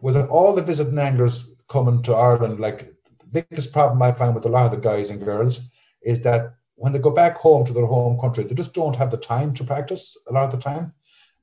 with 0.00 0.16
all 0.16 0.54
the 0.54 0.62
visiting 0.62 0.98
anglers 0.98 1.50
coming 1.68 2.02
to 2.02 2.14
Ireland, 2.14 2.60
like 2.60 2.78
the 2.78 3.42
biggest 3.42 3.72
problem 3.72 4.00
I 4.00 4.12
find 4.12 4.34
with 4.34 4.46
a 4.46 4.48
lot 4.48 4.66
of 4.66 4.70
the 4.70 4.88
guys 4.88 5.10
and 5.10 5.24
girls 5.24 5.68
is 6.02 6.22
that 6.22 6.54
when 6.76 6.92
they 6.92 7.00
go 7.00 7.10
back 7.10 7.36
home 7.36 7.64
to 7.66 7.72
their 7.72 7.86
home 7.86 8.20
country, 8.20 8.44
they 8.44 8.54
just 8.54 8.74
don't 8.74 8.94
have 8.94 9.10
the 9.10 9.16
time 9.16 9.52
to 9.54 9.64
practice 9.64 10.16
a 10.28 10.32
lot 10.32 10.44
of 10.44 10.52
the 10.52 10.58
time. 10.58 10.92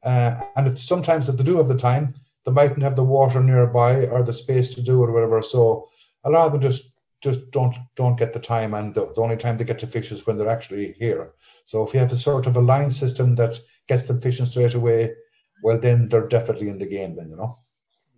Uh, 0.02 0.39
and 0.56 0.68
if 0.68 0.78
sometimes 0.78 1.28
if 1.28 1.36
they 1.36 1.43
do 1.43 1.58
have 1.58 1.68
the 1.68 1.78
time, 1.78 2.14
they 2.46 2.52
mightn't 2.52 2.84
have 2.84 2.96
the 2.96 3.04
water 3.04 3.41
nearby 3.41 4.06
or 4.06 4.24
the 4.24 4.34
space 4.34 4.74
to 4.76 4.84
do 4.84 5.04
it 5.04 5.08
or 5.08 5.12
whatever. 5.12 5.41
So 5.41 5.89
a 6.24 6.30
lot 6.30 6.48
of 6.48 6.54
them 6.54 6.62
just 6.62 6.93
just 7.22 7.52
don't 7.52 7.76
don't 7.96 8.20
get 8.20 8.34
the 8.34 8.39
time, 8.39 8.74
and 8.74 8.93
the, 8.93 9.12
the 9.16 9.22
only 9.22 9.38
time 9.38 9.58
they 9.58 9.64
get 9.64 9.80
to 9.80 9.88
fish 9.88 10.12
is 10.12 10.26
when 10.26 10.38
they're 10.38 10.50
actually 10.50 10.93
here. 11.00 11.34
So 11.66 11.84
if 11.84 11.93
you 11.93 12.00
have 12.00 12.12
a 12.12 12.18
sort 12.18 12.48
of 12.48 12.56
a 12.56 12.62
line 12.62 12.91
system 12.91 13.36
that 13.36 13.60
gets 13.88 14.04
them 14.04 14.20
fishing 14.20 14.46
straight 14.46 14.76
away, 14.76 15.12
well 15.64 15.80
then 15.80 16.10
they're 16.10 16.28
definitely 16.28 16.70
in 16.70 16.80
the 16.80 16.88
game. 16.88 17.16
Then 17.16 17.30
you 17.30 17.38
know. 17.38 17.56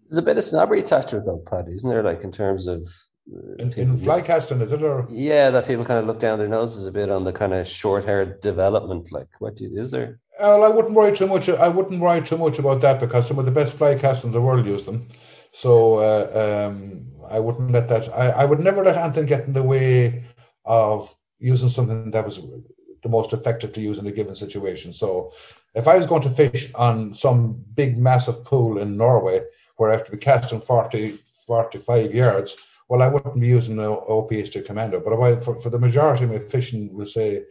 There's 0.10 0.18
a 0.18 0.22
bit 0.22 0.38
of 0.38 0.44
snobbery 0.44 0.80
attached 0.80 1.10
to 1.10 1.18
it, 1.18 1.26
though, 1.26 1.44
Paddy, 1.46 1.74
isn't 1.74 1.90
there? 1.90 2.04
Like 2.04 2.24
in 2.24 2.32
terms 2.32 2.66
of 2.66 2.88
uh, 3.30 3.56
in, 3.60 3.74
in 3.74 3.98
fly 3.98 4.22
casting, 4.22 4.62
is 4.62 4.72
it? 4.72 4.82
Or? 4.82 5.06
Yeah, 5.10 5.50
that 5.52 5.68
people 5.68 5.84
kind 5.84 6.00
of 6.00 6.06
look 6.06 6.20
down 6.20 6.40
their 6.40 6.48
noses 6.48 6.86
a 6.86 6.92
bit 6.92 7.10
on 7.10 7.26
the 7.26 7.34
kind 7.34 7.54
of 7.54 7.68
short 7.68 8.06
haired 8.06 8.40
development. 8.40 9.12
Like, 9.12 9.28
what 9.40 9.58
do 9.58 9.66
you, 9.66 9.82
is 9.82 9.92
there? 9.92 10.22
Well, 10.40 10.64
I 10.64 10.70
wouldn't 10.70 10.94
worry 10.94 11.16
too 11.16 11.28
much. 11.28 11.50
I 11.50 11.68
wouldn't 11.68 12.00
worry 12.00 12.22
too 12.22 12.38
much 12.38 12.60
about 12.60 12.82
that 12.82 13.00
because 13.00 13.28
some 13.28 13.40
of 13.40 13.46
the 13.46 13.52
best 13.52 13.78
fly 13.78 13.96
casters 13.96 14.26
in 14.26 14.32
the 14.32 14.42
world 14.42 14.66
use 14.66 14.86
them. 14.86 15.08
So 15.52 15.96
uh, 15.96 16.70
um, 16.70 17.08
I 17.30 17.40
wouldn't 17.40 17.72
let 17.72 17.88
that. 17.90 18.10
I, 18.14 18.30
I 18.30 18.46
would 18.46 18.60
never 18.60 18.84
let 18.84 18.98
anything 18.98 19.26
get 19.26 19.48
in 19.48 19.54
the 19.54 19.64
way 19.64 20.24
of 20.66 21.14
using 21.40 21.70
something 21.70 22.12
that 22.12 22.26
was 22.26 22.42
the 23.02 23.10
most 23.10 23.34
effective 23.34 23.74
to 23.74 23.82
use 23.82 24.00
in 24.00 24.08
a 24.08 24.12
given 24.12 24.36
situation. 24.36 24.94
So 24.94 25.32
if 25.74 25.88
I 25.88 25.98
was 25.98 26.06
going 26.06 26.22
to 26.24 26.30
fish 26.30 26.74
on 26.76 27.14
some 27.14 27.64
big, 27.76 27.98
massive 27.98 28.44
pool 28.44 28.80
in 28.80 28.98
Norway 28.98 29.42
where 29.78 29.90
I 29.90 29.94
have 29.94 30.06
to 30.06 30.12
be 30.12 30.18
casting 30.18 30.62
40, 30.62 31.20
45 31.48 32.14
yards, 32.14 32.68
well, 32.90 33.02
I 33.02 33.08
wouldn't 33.08 33.40
be 33.40 33.48
using 33.48 33.80
an 33.80 33.86
OPST 33.86 34.66
Commando. 34.66 35.00
But 35.00 35.20
I, 35.20 35.36
for, 35.36 35.60
for 35.62 35.70
the 35.70 35.80
majority 35.80 36.24
of 36.24 36.32
my 36.32 36.40
fishing, 36.40 36.90
we'll 36.94 37.06
say 37.06 37.44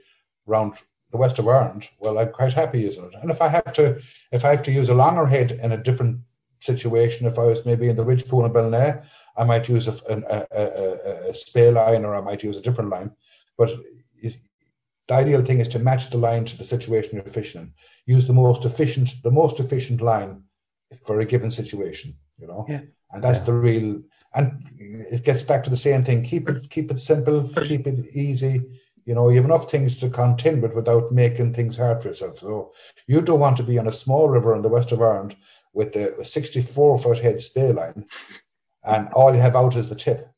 around 0.49 0.75
the 1.11 1.17
west 1.17 1.39
of 1.39 1.49
Ireland, 1.49 1.89
well, 2.01 2.19
I'm 2.19 2.33
quite 2.33 2.53
happy 2.53 2.81
using 2.81 3.05
it. 3.05 3.15
And 3.23 3.31
if 3.31 3.41
I 3.41 3.49
have 3.49 3.73
to, 3.75 4.01
if 4.33 4.45
I 4.45 4.51
have 4.51 4.63
to 4.65 4.73
use 4.73 4.89
a 4.89 4.95
longer 4.95 5.27
head 5.27 5.53
in 5.53 5.73
a 5.73 5.83
different 5.83 6.21
situation, 6.61 7.27
if 7.27 7.39
I 7.39 7.45
was 7.45 7.65
maybe 7.65 7.89
in 7.89 7.97
the 7.97 8.05
ridge 8.05 8.27
pool 8.29 8.45
in 8.45 8.53
Ballina, 8.53 9.03
I 9.37 9.45
might 9.45 9.69
use 9.69 9.87
a, 9.89 9.95
a, 10.13 10.47
a, 10.51 11.31
a 11.31 11.35
spey 11.35 11.71
line 11.71 12.05
or 12.05 12.15
I 12.17 12.21
might 12.21 12.43
use 12.43 12.57
a 12.57 12.63
different 12.63 12.91
line. 12.91 13.13
But 13.59 13.71
the 15.09 15.15
ideal 15.15 15.43
thing 15.43 15.61
is 15.61 15.69
to 15.69 15.79
match 15.79 16.11
the 16.11 16.19
line 16.19 16.45
to 16.47 16.59
the 16.59 16.65
situation 16.65 17.15
you're 17.15 17.25
fishing 17.25 17.61
in. 17.63 17.73
Use 18.07 18.27
the 18.27 18.33
most 18.33 18.65
efficient, 18.65 19.11
the 19.23 19.31
most 19.31 19.61
efficient 19.61 20.01
line 20.01 20.43
for 21.07 21.21
a 21.21 21.25
given 21.25 21.51
situation. 21.51 22.15
You 22.39 22.49
know, 22.49 22.67
yeah. 22.69 22.81
and 23.13 23.23
that's 23.25 23.41
yeah. 23.41 23.45
the 23.47 23.53
real. 23.55 24.03
And 24.35 24.69
it 24.79 25.25
gets 25.25 25.43
back 25.43 25.65
to 25.65 25.71
the 25.71 25.77
same 25.77 26.05
thing. 26.05 26.23
Keep 26.23 26.49
it, 26.51 26.69
keep 26.69 26.91
it 26.91 26.99
simple. 26.99 27.49
Keep 27.65 27.87
it 27.87 28.05
easy. 28.15 28.61
You 29.07 29.15
know, 29.15 29.31
you 29.31 29.37
have 29.37 29.45
enough 29.45 29.71
things 29.71 29.99
to 30.01 30.11
contend 30.11 30.63
with 30.63 30.75
without 30.75 31.13
making 31.13 31.55
things 31.55 31.77
hard 31.77 32.03
for 32.03 32.09
yourself. 32.09 32.39
So 32.39 32.73
you 33.07 33.21
don't 33.23 33.41
want 33.41 33.57
to 33.59 33.63
be 33.63 33.79
on 33.79 33.87
a 33.87 33.93
small 33.93 34.29
river 34.29 34.55
in 34.55 34.63
the 34.63 34.69
west 34.69 34.93
of 34.93 35.01
Ireland 35.01 35.37
with 35.73 35.97
a 35.97 36.25
64 36.25 36.99
foot 36.99 37.19
head 37.21 37.41
spey 37.41 37.73
line, 37.73 38.05
and 38.85 39.09
all 39.15 39.35
you 39.35 39.41
have 39.41 39.57
out 39.57 39.77
is 39.77 39.89
the 39.89 39.95
tip 39.95 40.29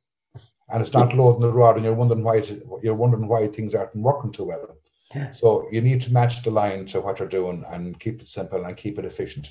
and 0.70 0.82
it's 0.82 0.92
not 0.92 1.14
loading 1.14 1.40
the 1.40 1.52
rod, 1.52 1.76
and 1.76 1.84
you're 1.84 1.94
wondering 1.94 2.22
why 2.22 2.36
it, 2.36 2.62
you're 2.82 2.94
wondering 2.94 3.26
why 3.26 3.46
things 3.46 3.74
aren't 3.74 3.94
working 3.96 4.32
too 4.32 4.44
well. 4.44 4.76
Yeah. 5.14 5.30
So 5.30 5.66
you 5.72 5.80
need 5.80 6.02
to 6.02 6.12
match 6.12 6.42
the 6.42 6.50
line 6.50 6.84
to 6.86 7.00
what 7.00 7.18
you're 7.18 7.28
doing 7.28 7.64
and 7.68 7.98
keep 7.98 8.20
it 8.20 8.28
simple 8.28 8.64
and 8.64 8.76
keep 8.76 8.98
it 8.98 9.06
efficient. 9.06 9.50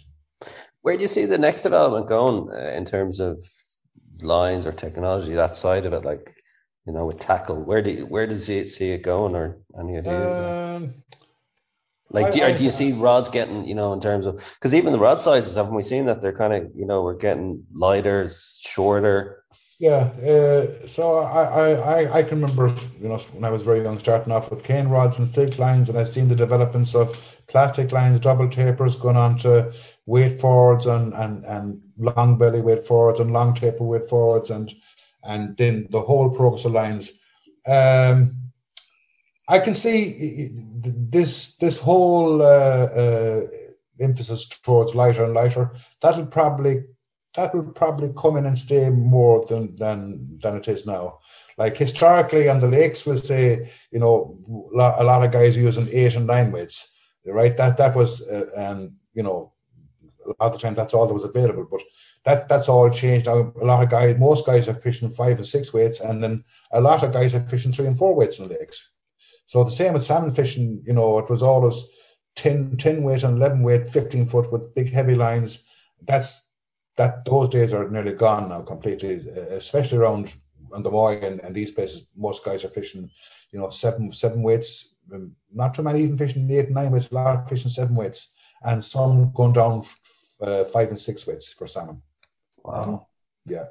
Where 0.81 0.95
do 0.95 1.01
you 1.01 1.07
see 1.07 1.25
the 1.25 1.39
next 1.39 1.61
development 1.61 2.07
going 2.07 2.49
uh, 2.53 2.71
in 2.75 2.85
terms 2.85 3.19
of 3.19 3.43
lines 4.21 4.67
or 4.67 4.71
technology 4.71 5.33
that 5.33 5.55
side 5.55 5.87
of 5.87 5.93
it? 5.93 6.05
Like 6.05 6.36
you 6.87 6.93
know, 6.93 7.05
with 7.05 7.19
tackle, 7.19 7.61
where 7.61 7.81
do 7.81 7.91
you, 7.91 8.05
where 8.05 8.25
does 8.25 8.47
it 8.47 8.69
see 8.69 8.91
it 8.91 9.03
going, 9.03 9.35
or 9.35 9.57
any 9.77 9.97
ideas? 9.97 10.81
Um, 10.81 11.03
like, 12.09 12.31
do, 12.31 12.41
I, 12.41 12.55
do 12.55 12.63
you 12.63 12.71
see 12.71 12.93
rods 12.93 13.27
getting, 13.27 13.67
you 13.67 13.75
know, 13.75 13.91
in 13.91 13.99
terms 13.99 14.25
of 14.25 14.35
because 14.55 14.73
even 14.73 14.93
the 14.93 14.99
rod 14.99 15.19
sizes 15.19 15.57
haven't 15.57 15.75
we 15.75 15.83
seen 15.83 16.05
that 16.05 16.21
they're 16.21 16.31
kind 16.31 16.53
of, 16.53 16.71
you 16.73 16.85
know, 16.85 17.03
we're 17.03 17.17
getting 17.17 17.65
lighter, 17.73 18.29
shorter. 18.61 19.43
Yeah, 19.79 20.09
uh, 20.25 20.87
so 20.87 21.19
I, 21.19 21.73
I, 21.73 22.17
I 22.19 22.23
can 22.23 22.41
remember, 22.41 22.73
you 22.99 23.09
know, 23.09 23.17
when 23.33 23.43
I 23.43 23.51
was 23.51 23.61
very 23.61 23.83
young, 23.83 23.99
starting 23.99 24.33
off 24.33 24.49
with 24.49 24.63
cane 24.63 24.87
rods 24.87 25.19
and 25.19 25.27
thick 25.27 25.59
lines, 25.59 25.89
and 25.89 25.99
I've 25.99 26.09
seen 26.09 26.29
the 26.29 26.35
developments 26.35 26.95
of 26.95 27.37
plastic 27.47 27.91
lines, 27.91 28.21
double 28.21 28.49
tapers, 28.49 28.95
going 28.95 29.17
on 29.17 29.37
to 29.39 29.71
weight 30.05 30.39
forwards 30.39 30.85
and 30.87 31.13
and 31.13 31.43
and 31.45 31.81
long 31.97 32.37
belly 32.37 32.61
weight 32.61 32.85
forwards 32.85 33.19
and 33.19 33.33
long 33.33 33.53
taper 33.53 33.83
weight 33.83 34.09
forwards, 34.09 34.49
and 34.49 34.73
and 35.23 35.55
then 35.57 35.87
the 35.89 36.01
whole 36.01 36.29
progress 36.29 36.65
lines. 36.65 37.19
Um, 37.67 38.35
I 39.49 39.59
can 39.59 39.75
see 39.75 40.49
this 40.75 41.57
this 41.57 41.79
whole 41.79 42.41
uh, 42.41 42.85
uh, 42.85 43.41
emphasis 43.99 44.49
towards 44.49 44.95
lighter 44.95 45.23
and 45.23 45.33
lighter. 45.33 45.71
That'll 46.01 46.25
probably 46.25 46.83
that 47.35 47.53
will 47.53 47.71
probably 47.71 48.11
come 48.17 48.35
in 48.37 48.45
and 48.45 48.57
stay 48.57 48.89
more 48.89 49.45
than 49.45 49.75
than 49.77 50.39
than 50.41 50.57
it 50.57 50.67
is 50.67 50.85
now. 50.85 51.19
Like 51.57 51.77
historically 51.77 52.49
on 52.49 52.59
the 52.59 52.67
lakes, 52.67 53.05
we'll 53.05 53.17
say 53.17 53.71
you 53.91 53.99
know 53.99 54.37
a 54.73 55.03
lot 55.03 55.23
of 55.23 55.31
guys 55.31 55.55
using 55.55 55.87
eight 55.91 56.15
and 56.15 56.27
nine 56.27 56.51
weights, 56.51 56.93
right? 57.25 57.55
That 57.55 57.77
that 57.77 57.95
was 57.95 58.21
uh, 58.27 58.49
and 58.57 58.93
you 59.13 59.23
know 59.23 59.53
a 60.25 60.43
lot 60.43 60.47
of 60.47 60.53
the 60.53 60.59
time 60.59 60.75
that's 60.75 60.93
all 60.93 61.07
that 61.07 61.13
was 61.13 61.23
available. 61.23 61.67
But 61.69 61.81
that 62.25 62.49
that's 62.49 62.69
all 62.69 62.89
changed 62.89 63.27
now. 63.27 63.53
A 63.61 63.65
lot 63.65 63.83
of 63.83 63.89
guys, 63.89 64.17
most 64.17 64.45
guys 64.45 64.67
are 64.67 64.73
fishing 64.73 65.09
five 65.09 65.37
and 65.37 65.47
six 65.47 65.73
weights, 65.73 66.01
and 66.01 66.23
then 66.23 66.43
a 66.71 66.81
lot 66.81 67.03
of 67.03 67.13
guys 67.13 67.33
are 67.33 67.39
fishing 67.39 67.71
three 67.71 67.87
and 67.87 67.97
four 67.97 68.15
weights 68.15 68.39
in 68.39 68.47
the 68.47 68.53
lakes. 68.53 68.91
So 69.45 69.63
the 69.63 69.71
same 69.71 69.93
with 69.93 70.03
salmon 70.03 70.31
fishing, 70.31 70.81
you 70.85 70.93
know, 70.93 71.19
it 71.19 71.29
was 71.29 71.41
always 71.41 71.89
10, 72.35 72.77
10 72.77 73.03
weight 73.03 73.23
and 73.23 73.37
11 73.37 73.63
weight, 73.63 73.87
15 73.87 74.25
foot 74.27 74.51
with 74.51 74.75
big 74.75 74.91
heavy 74.91 75.15
lines. 75.15 75.67
That's 76.05 76.51
that 76.97 77.25
those 77.25 77.49
days 77.49 77.73
are 77.73 77.89
nearly 77.89 78.13
gone 78.13 78.49
now 78.49 78.61
completely, 78.61 79.15
especially 79.51 79.99
around 79.99 80.35
on 80.73 80.83
the 80.83 80.91
Moy 80.91 81.19
and, 81.21 81.39
and 81.41 81.55
these 81.55 81.71
places. 81.71 82.07
Most 82.15 82.43
guys 82.43 82.65
are 82.65 82.69
fishing, 82.69 83.09
you 83.51 83.59
know, 83.59 83.69
seven 83.69 84.11
seven 84.11 84.43
weights. 84.43 84.97
Um, 85.13 85.35
not 85.53 85.73
too 85.73 85.83
many 85.83 86.01
even 86.01 86.17
fishing 86.17 86.49
eight 86.51 86.69
nine 86.69 86.91
weights. 86.91 87.11
A 87.11 87.15
lot 87.15 87.35
of 87.37 87.49
fishing 87.49 87.71
seven 87.71 87.95
weights, 87.95 88.33
and 88.63 88.83
some 88.83 89.31
going 89.31 89.53
down 89.53 89.83
uh, 90.41 90.63
five 90.65 90.89
and 90.89 90.99
six 90.99 91.25
weights 91.25 91.53
for 91.53 91.67
salmon. 91.67 92.01
Wow. 92.67 93.07
Yeah. 93.45 93.65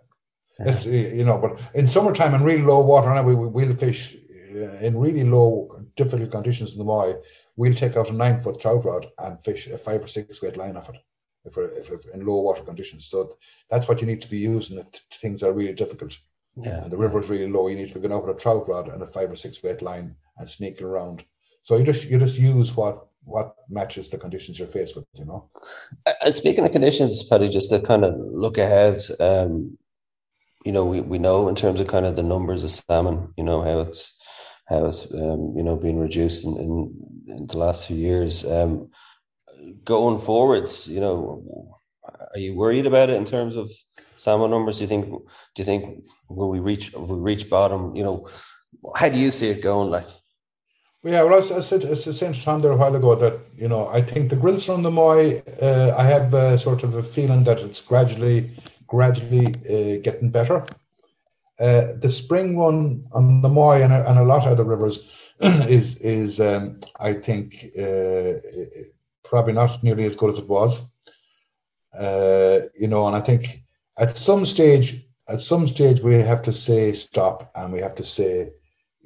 yeah. 0.59 0.69
It's, 0.69 0.87
you 0.87 1.25
know, 1.25 1.39
but 1.39 1.61
in 1.75 1.87
summertime 1.87 2.35
and 2.35 2.45
really 2.45 2.63
low 2.63 2.81
water, 2.81 3.15
now 3.15 3.23
we 3.23 3.35
we'll 3.35 3.75
fish 3.75 4.17
uh, 4.55 4.79
in 4.87 4.99
really 4.99 5.25
low, 5.25 5.83
difficult 5.97 6.31
conditions 6.31 6.73
in 6.73 6.79
the 6.79 6.85
Moy. 6.85 7.15
We'll 7.57 7.75
take 7.75 7.97
out 7.97 8.11
a 8.11 8.13
nine 8.13 8.39
foot 8.39 8.61
trout 8.61 8.85
rod 8.85 9.07
and 9.19 9.43
fish 9.43 9.67
a 9.69 9.79
five 9.79 10.03
or 10.03 10.09
six 10.09 10.43
weight 10.43 10.57
line 10.57 10.77
off 10.77 10.89
it 10.89 10.97
if, 11.45 11.57
if, 11.57 11.93
if 11.93 12.15
in 12.15 12.27
low 12.27 12.41
water 12.41 12.63
conditions. 12.63 13.07
So 13.07 13.33
that's 13.71 13.89
what 13.89 14.01
you 14.01 14.07
need 14.07 14.23
to 14.23 14.31
be 14.31 14.39
using 14.39 14.79
if 14.79 14.87
things 15.21 15.43
are 15.43 15.53
really 15.53 15.75
difficult. 15.75 16.19
Yeah. 16.57 16.85
And 16.85 16.93
the 16.93 16.97
river 16.97 17.21
is 17.21 17.29
really 17.29 17.51
low. 17.51 17.69
You 17.69 17.77
need 17.77 17.89
to 17.89 17.95
be 17.95 18.01
going 18.01 18.13
out 18.13 18.27
with 18.27 18.37
a 18.37 18.41
trout 18.41 18.67
rod 18.69 18.89
and 18.89 19.03
a 19.03 19.07
five 19.07 19.31
or 19.31 19.37
six 19.37 19.63
weight 19.63 19.83
line 19.83 20.17
and 20.39 20.49
sneaking 20.49 20.87
around. 20.87 21.25
So 21.63 21.77
you 21.77 21.85
just 21.85 22.09
you 22.09 22.19
just 22.19 22.39
use 22.39 22.77
what 22.77 23.07
what 23.27 23.57
matches 23.69 24.09
the 24.09 24.19
conditions 24.19 24.59
you're 24.59 24.69
faced 24.69 24.95
with, 24.97 25.05
you 25.15 25.25
know. 25.25 25.51
And 26.23 26.35
speaking 26.35 26.65
of 26.65 26.73
conditions, 26.73 27.23
Paddy, 27.25 27.49
just 27.49 27.71
to 27.71 27.81
kind 27.81 28.05
of 28.05 28.15
look 28.17 28.57
ahead, 28.57 29.03
um, 29.19 29.77
you 30.65 30.73
know, 30.73 30.85
we, 30.85 31.01
we 31.01 31.19
know 31.19 31.49
in 31.49 31.55
terms 31.55 31.81
of 31.81 31.89
kind 31.89 32.07
of 32.07 32.17
the 32.17 32.23
numbers 32.23 32.63
of 32.65 32.71
salmon, 32.71 33.35
you 33.37 33.45
know, 33.45 33.63
how 33.63 33.81
it's 33.81 34.21
how 34.69 34.87
it's 34.87 35.13
um, 35.15 35.55
you 35.57 35.63
know 35.63 35.77
been 35.77 35.99
reduced 35.99 36.45
in, 36.45 36.57
in, 36.57 36.95
in 37.29 37.47
the 37.47 37.59
last 37.59 37.87
few 37.87 37.97
years. 37.97 38.45
Um, 38.45 38.91
going 39.85 40.19
forwards, 40.19 40.89
you 40.89 41.01
know, 41.01 41.79
are 42.05 42.39
you 42.39 42.55
worried 42.55 42.87
about 42.87 43.11
it 43.11 43.17
in 43.17 43.25
terms 43.25 43.57
of 43.57 43.71
salmon 44.17 44.51
numbers? 44.51 44.79
Do 44.79 44.85
you 44.85 44.89
think? 44.89 45.07
Do 45.07 45.63
you 45.63 45.65
think 45.65 46.07
will 46.29 46.49
we 46.49 46.61
reach? 46.61 46.93
Will 46.93 47.17
we 47.17 47.35
reach 47.35 47.51
bottom? 47.51 47.95
You 47.97 48.05
know, 48.05 48.29
how 48.95 49.09
do 49.09 49.19
you 49.19 49.31
see 49.31 49.49
it 49.49 49.63
going? 49.63 49.91
Like, 49.91 50.07
yeah, 51.07 51.23
well, 51.23 51.35
I, 51.35 51.39
I 51.39 51.61
said 51.61 51.85
I 51.85 51.95
said 51.95 52.35
to 52.35 52.59
there 52.61 52.73
a 52.73 52.77
while 52.77 52.95
ago 52.95 53.15
that 53.15 53.41
you 53.57 53.69
know 53.69 53.89
I 53.89 54.01
think 54.01 54.31
the 54.31 54.37
grilse 54.37 54.67
from 54.67 54.83
the 54.83 54.91
Moy, 54.91 55.43
uh, 55.63 55.95
I 55.97 56.05
have 56.05 56.35
uh, 56.35 56.59
sort 56.59 56.85
of 56.85 56.95
a 56.95 57.03
feeling 57.03 57.45
that 57.45 57.61
it's 57.61 57.85
gradually, 57.85 58.51
gradually 58.87 59.47
uh, 59.47 60.01
getting 60.03 60.31
better. 60.31 60.65
Uh, 61.59 61.97
the 62.03 62.11
spring 62.11 62.57
one 62.57 63.07
on 63.13 63.41
the 63.41 63.49
Moy 63.49 63.83
and, 63.83 63.93
and 63.93 64.19
a 64.19 64.25
lot 64.25 64.47
of 64.47 64.53
other 64.53 64.65
rivers 64.65 65.33
is 65.41 65.99
is 65.99 66.41
um, 66.41 66.81
I 67.01 67.15
think 67.15 67.55
uh, 67.79 68.33
probably 69.25 69.53
not 69.53 69.83
nearly 69.83 70.05
as 70.05 70.17
good 70.17 70.31
as 70.31 70.39
it 70.39 70.49
was. 70.49 70.87
Uh, 71.99 72.61
you 72.79 72.89
know, 72.89 73.07
and 73.07 73.17
I 73.17 73.21
think 73.21 73.63
at 73.99 74.17
some 74.17 74.45
stage, 74.45 75.07
at 75.29 75.41
some 75.41 75.67
stage, 75.67 76.01
we 76.01 76.15
have 76.15 76.43
to 76.43 76.53
say 76.53 76.93
stop, 76.93 77.51
and 77.55 77.73
we 77.73 77.81
have 77.81 77.95
to 77.97 78.05
say, 78.05 78.51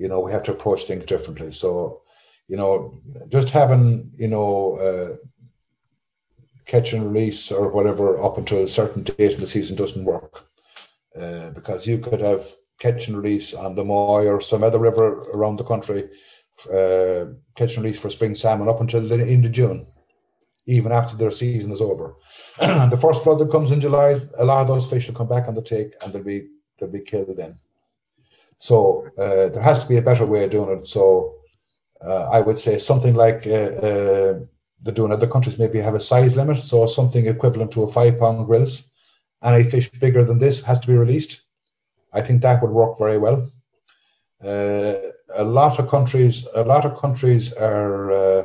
you 0.01 0.09
know, 0.09 0.21
we 0.21 0.33
have 0.33 0.43
to 0.45 0.53
approach 0.53 0.85
things 0.85 1.05
differently. 1.05 1.53
So, 1.53 2.01
you 2.49 2.57
know, 2.57 3.03
just 3.29 3.51
having, 3.51 4.11
you 4.15 4.29
know, 4.29 4.77
uh, 4.87 5.17
catch 6.65 6.95
and 6.95 7.05
release 7.05 7.53
or 7.53 7.71
whatever 7.71 8.23
up 8.23 8.39
until 8.39 8.65
a 8.65 8.69
certain 8.69 9.03
date 9.03 9.35
in 9.35 9.41
the 9.41 9.47
season 9.47 9.77
doesn't 9.77 10.07
work, 10.07 10.49
uh, 11.21 11.51
because 11.51 11.87
you 11.87 11.99
could 11.99 12.23
have 12.23 12.43
catch 12.79 13.09
and 13.09 13.17
release 13.19 13.53
on 13.53 13.75
the 13.75 13.85
Moy 13.85 14.27
or 14.27 14.41
some 14.41 14.65
other 14.65 14.79
river 14.79 15.07
around 15.35 15.57
the 15.57 15.65
country, 15.65 16.09
uh, 16.73 17.27
catch 17.55 17.77
and 17.77 17.85
release 17.85 18.01
for 18.01 18.09
spring 18.09 18.35
salmon 18.35 18.69
up 18.69 18.81
until 18.81 19.03
the 19.03 19.17
end 19.17 19.45
of 19.45 19.53
June, 19.53 19.87
even 20.65 20.93
after 20.93 21.15
their 21.15 21.31
season 21.31 21.73
is 21.73 21.83
over. 21.83 22.15
the 22.59 22.99
first 22.99 23.23
flood 23.23 23.39
that 23.39 23.53
comes 23.53 23.71
in 23.71 23.83
July, 23.83 24.19
a 24.39 24.45
lot 24.47 24.63
of 24.63 24.67
those 24.67 24.89
fish 24.89 25.09
will 25.09 25.15
come 25.15 25.29
back 25.29 25.47
on 25.47 25.55
the 25.55 25.61
take 25.61 25.93
and 26.03 26.11
they'll 26.11 26.25
be 26.25 26.49
they'll 26.79 26.91
be 26.91 27.03
killed 27.03 27.37
then. 27.37 27.59
So 28.61 29.09
uh, 29.19 29.49
there 29.49 29.63
has 29.63 29.83
to 29.83 29.89
be 29.89 29.97
a 29.97 30.03
better 30.03 30.27
way 30.27 30.45
of 30.45 30.51
doing 30.51 30.79
it. 30.79 30.87
So 30.87 31.35
uh, 32.05 32.29
I 32.31 32.41
would 32.41 32.59
say 32.59 32.79
something 32.79 33.15
like 33.15 33.47
uh, 33.47 33.73
uh, 33.89 34.39
they're 34.83 34.95
doing 34.95 35.13
other 35.13 35.27
countries 35.27 35.59
maybe 35.59 35.79
have 35.79 35.95
a 35.95 36.01
size 36.01 36.37
limit, 36.37 36.59
so 36.59 36.87
something 36.87 37.27
equivalent 37.27 37.73
to 37.73 37.83
a 37.83 37.87
five 37.87 38.19
pound 38.19 38.47
grilse. 38.47 38.93
Any 39.43 39.65
fish 39.65 39.91
bigger 39.91 40.25
than 40.25 40.39
this 40.39 40.63
has 40.63 40.79
to 40.81 40.87
be 40.87 40.95
released. 40.95 41.43
I 42.13 42.21
think 42.21 42.43
that 42.43 42.61
would 42.63 42.71
work 42.71 42.99
very 42.99 43.19
well. 43.19 43.51
Uh, 44.45 44.95
a 45.37 45.45
lot 45.45 45.79
of 45.79 45.89
countries, 45.89 46.47
a 46.55 46.63
lot 46.63 46.85
of 46.85 47.01
countries 47.01 47.55
are 47.55 48.13
uh, 48.13 48.45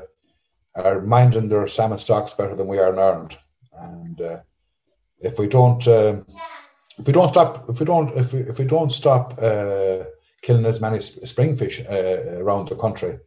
are 0.75 1.01
minding 1.01 1.49
their 1.49 1.67
salmon 1.67 1.99
stocks 1.99 2.33
better 2.33 2.55
than 2.55 2.67
we 2.67 2.79
are 2.79 2.93
in 2.93 2.99
Ireland, 2.99 3.37
and 3.77 4.21
if 5.19 5.39
we 5.39 5.47
don't, 5.47 5.85
um, 5.87 6.25
if 6.99 7.07
we 7.07 7.13
don't 7.13 7.29
stop, 7.29 7.65
if 7.69 7.79
we 7.79 7.85
don't, 7.85 8.11
if 8.15 8.33
we, 8.33 8.39
if 8.39 8.59
we 8.59 8.65
don't 8.65 8.91
stop 8.91 9.33
uh, 9.41 10.03
killing 10.41 10.65
as 10.65 10.81
many 10.81 10.99
spring 10.99 11.55
fish 11.55 11.81
uh, 11.89 12.39
around 12.39 12.69
the 12.69 12.75
country, 12.75 13.19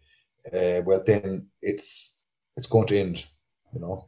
uh, 0.52 0.82
well, 0.84 1.02
then 1.06 1.46
it's 1.62 2.26
it's 2.56 2.68
going 2.68 2.86
to 2.86 2.98
end, 2.98 3.26
you 3.72 3.80
know, 3.80 4.06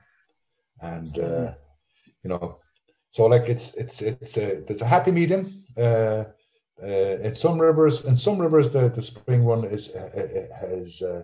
and 0.80 1.16
you 2.22 2.28
know, 2.28 2.58
so 3.10 3.26
like 3.26 3.48
it's 3.48 3.76
it's 3.76 4.02
it's 4.02 4.36
a 4.36 4.62
there's 4.66 4.82
a 4.82 4.86
happy 4.86 5.10
medium. 5.10 5.52
Uh, 5.76 6.24
uh, 6.82 7.18
in 7.22 7.34
some 7.34 7.58
rivers, 7.58 8.04
in 8.06 8.16
some 8.16 8.38
rivers, 8.38 8.72
the, 8.72 8.88
the 8.88 9.02
spring 9.02 9.44
run 9.44 9.64
is 9.64 9.94
uh, 9.94 10.10
has 10.60 11.02
uh, 11.02 11.22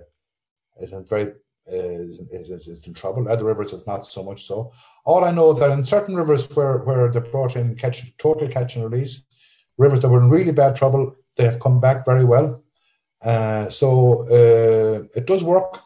is 0.80 0.93
in 0.93 1.07
very 1.07 1.32
is, 1.66 2.20
is, 2.50 2.68
is 2.68 2.86
in 2.86 2.94
trouble. 2.94 3.28
Other 3.28 3.44
rivers, 3.44 3.72
it's 3.72 3.86
not 3.86 4.06
so 4.06 4.22
much 4.22 4.44
so. 4.44 4.72
All 5.04 5.24
I 5.24 5.32
know 5.32 5.52
that 5.52 5.70
in 5.70 5.84
certain 5.84 6.16
rivers 6.16 6.48
where 6.54 6.78
where 6.78 7.10
they 7.10 7.20
brought 7.20 7.56
in 7.56 7.76
catch 7.76 8.16
total 8.18 8.48
catch 8.48 8.76
and 8.76 8.84
release, 8.84 9.24
rivers 9.78 10.00
that 10.00 10.08
were 10.08 10.20
in 10.20 10.30
really 10.30 10.52
bad 10.52 10.76
trouble, 10.76 11.14
they 11.36 11.44
have 11.44 11.60
come 11.60 11.80
back 11.80 12.04
very 12.04 12.24
well. 12.24 12.62
Uh, 13.22 13.68
so 13.68 14.22
uh, 14.28 15.04
it 15.16 15.26
does 15.26 15.42
work. 15.42 15.80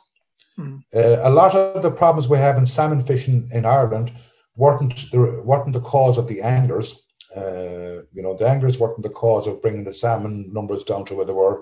Mm. 0.58 0.82
Uh, 0.94 1.18
a 1.22 1.30
lot 1.30 1.54
of 1.54 1.82
the 1.82 1.90
problems 1.90 2.28
we 2.28 2.38
have 2.38 2.58
in 2.58 2.66
salmon 2.66 3.00
fishing 3.00 3.48
in 3.54 3.64
Ireland 3.64 4.12
weren't 4.56 5.10
the, 5.10 5.42
weren't 5.44 5.72
the 5.72 5.80
cause 5.80 6.18
of 6.18 6.28
the 6.28 6.42
anglers. 6.42 7.06
Uh, 7.36 8.02
you 8.12 8.22
know, 8.22 8.36
the 8.36 8.48
anglers 8.48 8.78
weren't 8.78 9.02
the 9.02 9.08
cause 9.08 9.46
of 9.46 9.62
bringing 9.62 9.84
the 9.84 9.92
salmon 9.92 10.52
numbers 10.52 10.84
down 10.84 11.04
to 11.06 11.14
where 11.14 11.26
they 11.26 11.32
were. 11.32 11.60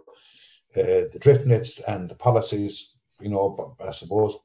Uh, 0.76 1.08
the 1.12 1.18
drift 1.20 1.46
nets 1.46 1.80
and 1.88 2.08
the 2.08 2.14
policies, 2.14 2.97
you 3.20 3.28
know, 3.28 3.76
I 3.80 3.90
suppose 3.90 4.36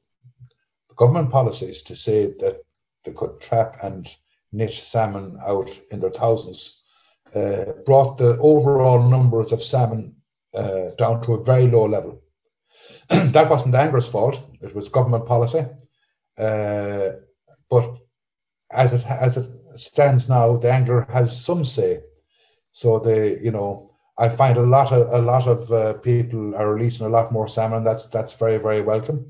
government 0.96 1.30
policies 1.30 1.82
to 1.82 1.96
say 1.96 2.26
that 2.40 2.62
they 3.04 3.12
could 3.12 3.40
trap 3.40 3.76
and 3.82 4.06
net 4.52 4.70
salmon 4.70 5.38
out 5.44 5.70
in 5.90 6.00
their 6.00 6.10
thousands 6.10 6.84
uh, 7.34 7.72
brought 7.84 8.18
the 8.18 8.38
overall 8.38 9.02
numbers 9.08 9.52
of 9.52 9.62
salmon 9.62 10.14
uh, 10.54 10.90
down 10.96 11.20
to 11.22 11.34
a 11.34 11.44
very 11.44 11.66
low 11.66 11.86
level. 11.86 12.22
that 13.08 13.50
wasn't 13.50 13.72
the 13.72 13.80
anglers' 13.80 14.08
fault; 14.08 14.40
it 14.60 14.74
was 14.74 14.88
government 14.88 15.26
policy. 15.26 15.66
Uh, 16.38 17.10
but 17.68 17.98
as 18.70 18.92
it 18.92 19.04
as 19.10 19.36
it 19.36 19.78
stands 19.78 20.28
now, 20.28 20.56
the 20.56 20.70
angler 20.72 21.06
has 21.10 21.44
some 21.44 21.64
say. 21.64 22.00
So 22.72 22.98
they, 22.98 23.40
you 23.40 23.50
know, 23.50 23.93
I 24.16 24.28
find 24.28 24.56
a 24.56 24.62
lot 24.62 24.92
of 24.92 25.12
a 25.12 25.18
lot 25.18 25.46
of 25.48 25.70
uh, 25.72 25.94
people 25.94 26.54
are 26.54 26.72
releasing 26.74 27.06
a 27.06 27.10
lot 27.10 27.32
more 27.32 27.48
salmon. 27.48 27.82
That's 27.84 28.06
that's 28.06 28.34
very 28.34 28.58
very 28.58 28.80
welcome, 28.80 29.26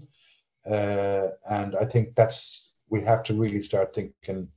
uh, 0.66 1.28
and 1.50 1.74
I 1.76 1.86
think 1.86 2.14
that's 2.14 2.74
we 2.90 3.00
have 3.02 3.22
to 3.24 3.34
really 3.34 3.62
start 3.62 3.94
thinking 3.94 4.48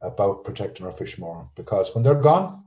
about 0.00 0.44
protecting 0.44 0.86
our 0.86 0.92
fish 0.92 1.18
more 1.18 1.50
because 1.54 1.94
when 1.94 2.02
they're 2.02 2.14
gone, 2.14 2.64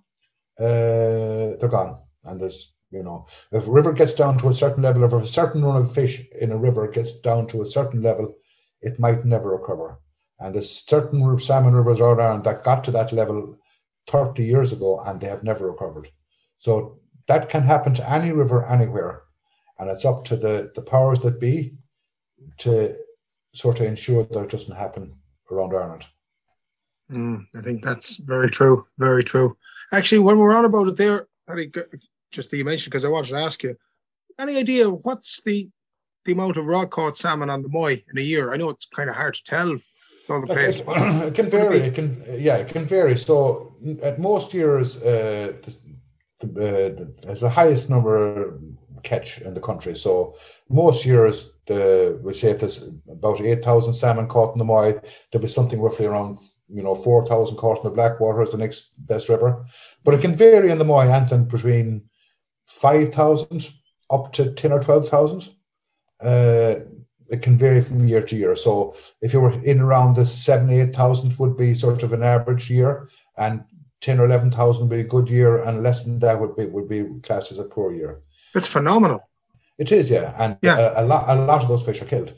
uh, 0.60 1.58
they're 1.58 1.70
gone, 1.70 1.98
and 2.24 2.40
there's 2.40 2.74
you 2.92 3.04
know 3.04 3.26
if 3.52 3.68
a 3.68 3.72
river 3.72 3.94
gets 3.94 4.14
down 4.14 4.38
to 4.38 4.50
a 4.50 4.54
certain 4.54 4.84
level, 4.84 5.04
if 5.04 5.14
a 5.14 5.26
certain 5.26 5.64
run 5.64 5.82
of 5.82 5.92
fish 5.92 6.22
in 6.40 6.52
a 6.52 6.58
river 6.58 6.88
gets 6.88 7.20
down 7.22 7.48
to 7.48 7.64
a 7.64 7.66
certain 7.66 8.04
level, 8.04 8.36
it 8.82 9.00
might 9.00 9.26
never 9.26 9.58
recover. 9.58 10.00
And 10.40 10.56
there's 10.56 10.72
certain 10.72 11.38
salmon 11.40 11.76
rivers 11.76 12.02
around 12.02 12.44
that 12.44 12.64
got 12.64 12.84
to 12.86 12.92
that 12.92 13.12
level 13.12 13.58
30 14.08 14.44
years 14.44 14.74
ago 14.74 15.00
and 15.06 15.22
they 15.22 15.28
have 15.28 15.44
never 15.44 15.70
recovered. 15.70 16.10
So 16.62 17.00
that 17.28 17.50
can 17.50 17.64
happen 17.64 17.94
to 17.96 18.10
any 18.10 18.32
river 18.32 18.66
anywhere. 18.68 19.24
And 19.80 19.90
it's 19.90 20.06
up 20.06 20.24
to 20.26 20.36
the, 20.36 20.72
the 20.76 20.84
powers 20.84 21.20
that 21.22 21.40
be 21.40 21.74
to 22.60 22.96
sort 23.54 23.80
of 23.80 23.88
ensure 23.88 24.24
that 24.24 24.44
it 24.44 24.50
doesn't 24.52 24.76
happen 24.76 25.16
around 25.52 25.74
Ireland. 25.74 26.06
Mm, 27.12 27.48
I 27.56 27.62
think 27.62 27.84
that's 27.84 28.18
very 28.18 28.50
true. 28.50 28.86
Very 29.00 29.24
true. 29.24 29.58
Actually, 29.92 30.20
when 30.20 30.38
we're 30.38 30.56
on 30.56 30.66
about 30.66 30.88
it 30.88 30.98
there, 30.98 31.28
just 32.32 32.52
that 32.52 32.58
you 32.58 32.64
mentioned, 32.64 32.92
because 32.92 33.06
I 33.06 33.10
wanted 33.10 33.32
to 33.32 33.38
ask 33.38 33.64
you, 33.64 33.76
any 34.40 34.58
idea 34.58 34.88
what's 34.88 35.42
the 35.42 35.68
the 36.26 36.32
amount 36.34 36.58
of 36.58 36.66
rod 36.66 36.92
caught 36.92 37.18
salmon 37.18 37.50
on 37.50 37.64
the 37.64 37.70
Moy 37.70 38.02
in 38.12 38.18
a 38.20 38.22
year? 38.22 38.54
I 38.54 38.58
know 38.58 38.70
it's 38.70 38.86
kind 38.86 39.10
of 39.10 39.16
hard 39.16 39.34
to 39.34 39.44
tell 39.44 39.78
all 40.30 40.42
the 40.42 40.48
place. 40.48 40.82
It, 40.88 41.34
can 41.34 41.50
vary. 41.50 41.78
It 41.80 41.96
can 41.96 42.16
yeah, 42.38 42.58
it 42.58 42.68
can 42.68 42.86
vary. 42.86 43.18
So 43.18 43.76
at 44.04 44.20
most 44.20 44.54
years, 44.54 45.02
uh, 45.02 45.54
the, 45.64 45.76
uh, 46.44 47.06
there's 47.24 47.42
the 47.42 47.50
highest 47.50 47.90
number 47.90 48.60
catch 49.04 49.42
in 49.42 49.54
the 49.54 49.62
country. 49.62 49.96
So 49.96 50.36
most 50.70 51.06
years, 51.06 51.58
the 51.68 52.20
we 52.24 52.34
say 52.34 52.52
if 52.52 52.60
there's 52.60 52.90
about 53.10 53.42
eight 53.42 53.64
thousand 53.64 53.94
salmon 53.94 54.28
caught 54.28 54.54
in 54.54 54.60
the 54.60 54.66
Moy, 54.66 54.94
there'll 55.32 55.42
be 55.42 55.48
something 55.48 55.82
roughly 55.82 56.06
around 56.06 56.38
you 56.70 56.84
know 56.84 56.96
four 56.96 57.26
thousand 57.26 57.58
caught 57.58 57.78
in 57.78 57.84
the 57.84 57.96
Blackwater 57.96 58.42
as 58.42 58.52
the 58.52 58.58
next 58.58 58.94
best 59.08 59.30
river. 59.30 59.66
But 60.04 60.14
it 60.14 60.22
can 60.22 60.36
vary 60.36 60.72
in 60.72 60.78
the 60.78 60.86
Moy, 60.86 61.08
Anton, 61.08 61.46
between 61.46 62.10
five 62.68 63.14
thousand 63.14 63.70
up 64.10 64.34
to 64.34 64.54
ten 64.54 64.72
or 64.72 64.80
twelve 64.80 65.08
thousand. 65.08 65.50
Uh, 66.22 66.76
it 67.30 67.42
can 67.42 67.58
vary 67.58 67.82
from 67.82 68.08
year 68.08 68.22
to 68.22 68.36
year. 68.36 68.56
So 68.56 68.94
if 69.22 69.34
you 69.34 69.40
were 69.40 69.58
in 69.64 69.80
around 69.80 70.16
the 70.16 70.26
seven, 70.26 70.70
eight 70.70 70.94
thousand 70.94 71.38
would 71.40 71.58
be 71.58 71.74
sort 71.74 72.04
of 72.04 72.14
an 72.14 72.24
average 72.24 72.70
year, 72.70 73.10
and 73.38 73.64
ten 74.02 74.20
or 74.20 74.26
eleven 74.26 74.52
thousand 74.52 74.90
would 74.90 74.96
be 74.96 75.02
a 75.02 75.08
good 75.08 75.30
year, 75.30 75.64
and 75.64 75.84
less 75.84 76.04
than 76.04 76.20
that 76.20 76.40
would 76.40 76.56
be 76.56 76.66
would 76.66 76.90
be 76.90 77.06
classed 77.24 77.52
as 77.52 77.60
a 77.60 77.64
poor 77.64 77.94
year. 77.94 78.22
It's 78.54 78.68
phenomenal. 78.68 79.28
It 79.78 79.92
is, 79.92 80.12
yeah, 80.12 80.36
and 80.38 80.58
yeah. 80.62 80.78
A, 80.78 81.04
a 81.04 81.06
lot 81.06 81.30
a 81.30 81.36
lot 81.36 81.64
of 81.64 81.70
those 81.70 81.86
fish 81.86 82.02
are 82.02 82.06
killed, 82.06 82.34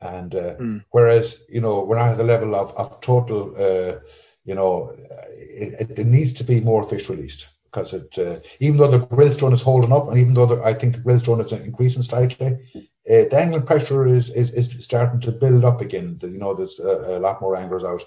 and 0.00 0.34
uh, 0.34 0.54
mm. 0.56 0.84
whereas 0.90 1.44
you 1.48 1.60
know 1.60 1.84
we're 1.84 1.98
not 1.98 2.12
at 2.12 2.18
the 2.18 2.24
level 2.24 2.54
of 2.54 2.74
of 2.76 3.00
total, 3.00 3.54
uh, 3.56 3.98
you 4.44 4.54
know, 4.54 4.92
it, 5.36 5.98
it 5.98 6.06
needs 6.06 6.32
to 6.34 6.44
be 6.44 6.60
more 6.60 6.82
fish 6.82 7.08
released 7.08 7.48
because 7.64 7.92
it 7.92 8.18
uh, 8.18 8.38
even 8.60 8.78
though 8.78 8.90
the 8.90 9.06
grilse 9.06 9.42
run 9.42 9.52
is 9.52 9.62
holding 9.62 9.92
up, 9.92 10.08
and 10.08 10.18
even 10.18 10.34
though 10.34 10.46
the, 10.46 10.62
I 10.62 10.74
think 10.74 10.94
the 10.94 11.02
grilse 11.02 11.28
run 11.28 11.40
is 11.40 11.52
increasing 11.52 12.02
slightly, 12.02 12.58
uh, 12.76 13.24
the 13.30 13.38
angling 13.38 13.66
pressure 13.66 14.06
is, 14.06 14.30
is 14.30 14.52
is 14.52 14.84
starting 14.84 15.20
to 15.20 15.32
build 15.32 15.64
up 15.64 15.80
again. 15.80 16.16
The, 16.18 16.28
you 16.28 16.38
know, 16.38 16.54
there's 16.54 16.78
a, 16.78 17.18
a, 17.18 17.20
lot 17.20 17.40
more 17.40 17.56
anglers 17.56 17.84
out. 17.84 18.02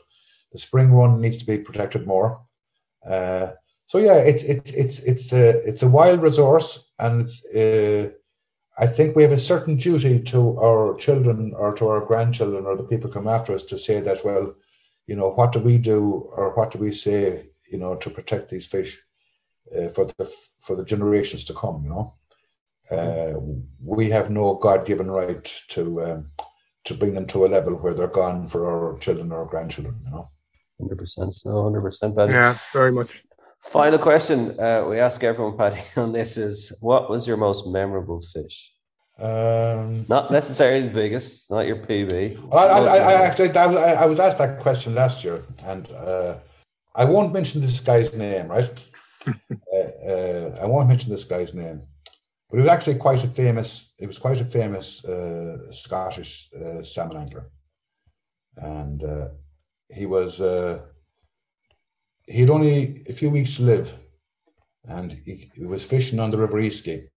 The 0.52 0.60
spring 0.60 0.92
run 0.92 1.22
needs 1.22 1.38
to 1.38 1.46
be 1.46 1.58
protected 1.58 2.08
more. 2.08 2.42
Uh, 3.06 3.52
so 3.88 3.98
yeah, 3.98 4.16
it's 4.16 4.44
it's 4.44 4.74
it's 4.74 5.04
it's 5.04 5.34
a 5.34 5.50
it's 5.68 5.84
a 5.84 5.90
wild 5.90 6.22
resource, 6.22 6.92
and. 7.00 7.30
Uh, 7.56 8.14
I 8.78 8.88
think 8.88 9.16
we 9.16 9.24
have 9.24 9.34
a 9.34 9.38
certain 9.38 9.76
duty 9.76 10.24
to 10.24 10.58
our 10.58 10.96
children 10.96 11.54
or 11.56 11.76
to 11.76 11.90
our 11.90 12.04
grandchildren 12.04 12.66
or 12.66 12.78
the 12.78 12.86
people 12.86 13.12
come 13.12 13.28
after 13.28 13.54
us 13.54 13.66
to 13.66 13.78
say 13.78 14.00
that 14.00 14.24
well, 14.24 14.56
you 15.06 15.16
know, 15.16 15.30
what 15.30 15.52
do 15.52 15.60
we 15.60 15.78
do 15.78 16.02
or 16.36 16.56
what 16.56 16.72
do 16.72 16.80
we 16.80 16.92
say, 16.92 17.44
you 17.72 17.78
know, 17.78 17.96
to 17.98 18.10
protect 18.10 18.50
these 18.50 18.66
fish 18.66 18.98
uh, 19.78 19.90
for 19.90 20.06
the 20.06 20.26
for 20.62 20.78
the 20.78 20.86
generations 20.86 21.44
to 21.46 21.54
come, 21.54 21.84
you 21.84 21.90
know 21.90 22.16
uh, 22.92 23.34
we 23.84 24.10
have 24.10 24.30
no 24.30 24.56
God-given 24.56 25.10
right 25.10 25.44
to 25.70 26.02
um, 26.04 26.32
to 26.84 26.94
bring 26.94 27.14
them 27.14 27.28
to 27.28 27.46
a 27.46 27.48
level 27.48 27.76
where 27.76 27.94
they're 27.94 28.08
gone 28.08 28.48
for 28.48 28.68
our 28.68 28.98
children 29.00 29.32
or 29.32 29.40
our 29.40 29.46
grandchildren. 29.46 30.00
You 30.04 30.12
know, 30.12 30.32
hundred 30.82 30.98
percent, 30.98 31.34
no, 31.46 31.64
hundred 31.64 31.82
percent, 31.82 32.16
Paddy. 32.16 32.34
Yeah, 32.34 32.56
very 32.74 32.92
much. 32.92 33.24
Final 33.62 34.00
question 34.00 34.60
uh, 34.60 34.86
we 34.90 35.00
ask 35.00 35.24
everyone, 35.24 35.58
Paddy, 35.58 35.82
on 35.96 36.12
this 36.12 36.38
is: 36.38 36.78
What 36.82 37.10
was 37.10 37.28
your 37.28 37.38
most 37.38 37.68
memorable 37.68 38.20
fish? 38.20 38.74
Um, 39.20 40.06
not 40.10 40.32
necessarily 40.32 40.88
the 40.88 40.94
biggest, 40.94 41.52
not 41.52 41.68
your 41.68 41.78
PB. 41.78 42.40
Well, 42.50 42.88
I, 42.88 42.98
I, 42.98 42.98
I, 42.98 43.14
actually, 43.22 43.56
I 43.56 43.68
was, 43.68 43.78
I 43.78 44.06
was 44.06 44.20
asked 44.20 44.40
that 44.40 44.60
question 44.60 44.96
last 44.96 45.24
year, 45.24 45.44
and 45.66 45.92
uh, 45.92 46.38
I 46.96 47.06
won't 47.06 47.32
mention 47.32 47.62
this 47.62 47.80
guy's 47.80 48.18
name, 48.18 48.48
right? 48.48 48.72
Uh, 49.72 50.12
uh, 50.12 50.60
I 50.64 50.66
won't 50.66 50.90
mention 50.90 51.12
this 51.12 51.26
guy's 51.26 51.54
name. 51.54 51.84
But 52.50 52.58
he 52.58 52.62
was 52.64 52.72
actually 52.72 52.96
quite 52.96 53.24
a 53.24 53.28
famous. 53.28 53.94
He 54.00 54.08
was 54.08 54.18
quite 54.18 54.42
a 54.42 54.46
famous 54.46 55.06
uh, 55.06 55.72
Scottish 55.72 56.50
uh, 56.54 56.82
salmon 56.82 57.18
angler, 57.18 57.52
and 58.58 59.04
uh, 59.04 59.28
he 59.96 60.06
was. 60.06 60.40
Uh, 60.42 60.80
he 62.28 62.42
had 62.42 62.50
only 62.50 62.98
a 63.10 63.14
few 63.14 63.30
weeks 63.30 63.58
to 63.58 63.64
live, 63.64 63.98
and 64.86 65.12
he, 65.12 65.50
he 65.56 65.66
was 65.66 65.86
fishing 65.86 66.20
on 66.20 66.32
the 66.32 66.38
River 66.38 66.60
Easkey, 66.62 67.08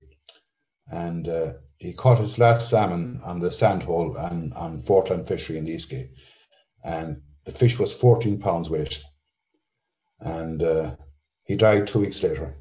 and 0.90 1.28
uh, 1.28 1.52
he 1.78 1.92
caught 1.92 2.18
his 2.18 2.38
last 2.38 2.68
salmon 2.68 3.20
on 3.24 3.38
the 3.38 3.50
sandhole 3.50 4.16
and 4.16 4.52
on 4.54 4.80
Fortland 4.80 5.28
Fishery 5.28 5.58
in 5.58 5.66
Easkey, 5.66 6.08
and 6.84 7.20
the 7.44 7.52
fish 7.52 7.78
was 7.78 7.92
14 7.94 8.38
pounds 8.40 8.70
weight, 8.70 9.02
and 10.20 10.62
uh, 10.62 10.96
he 11.44 11.54
died 11.56 11.86
two 11.86 12.00
weeks 12.00 12.22
later. 12.22 12.54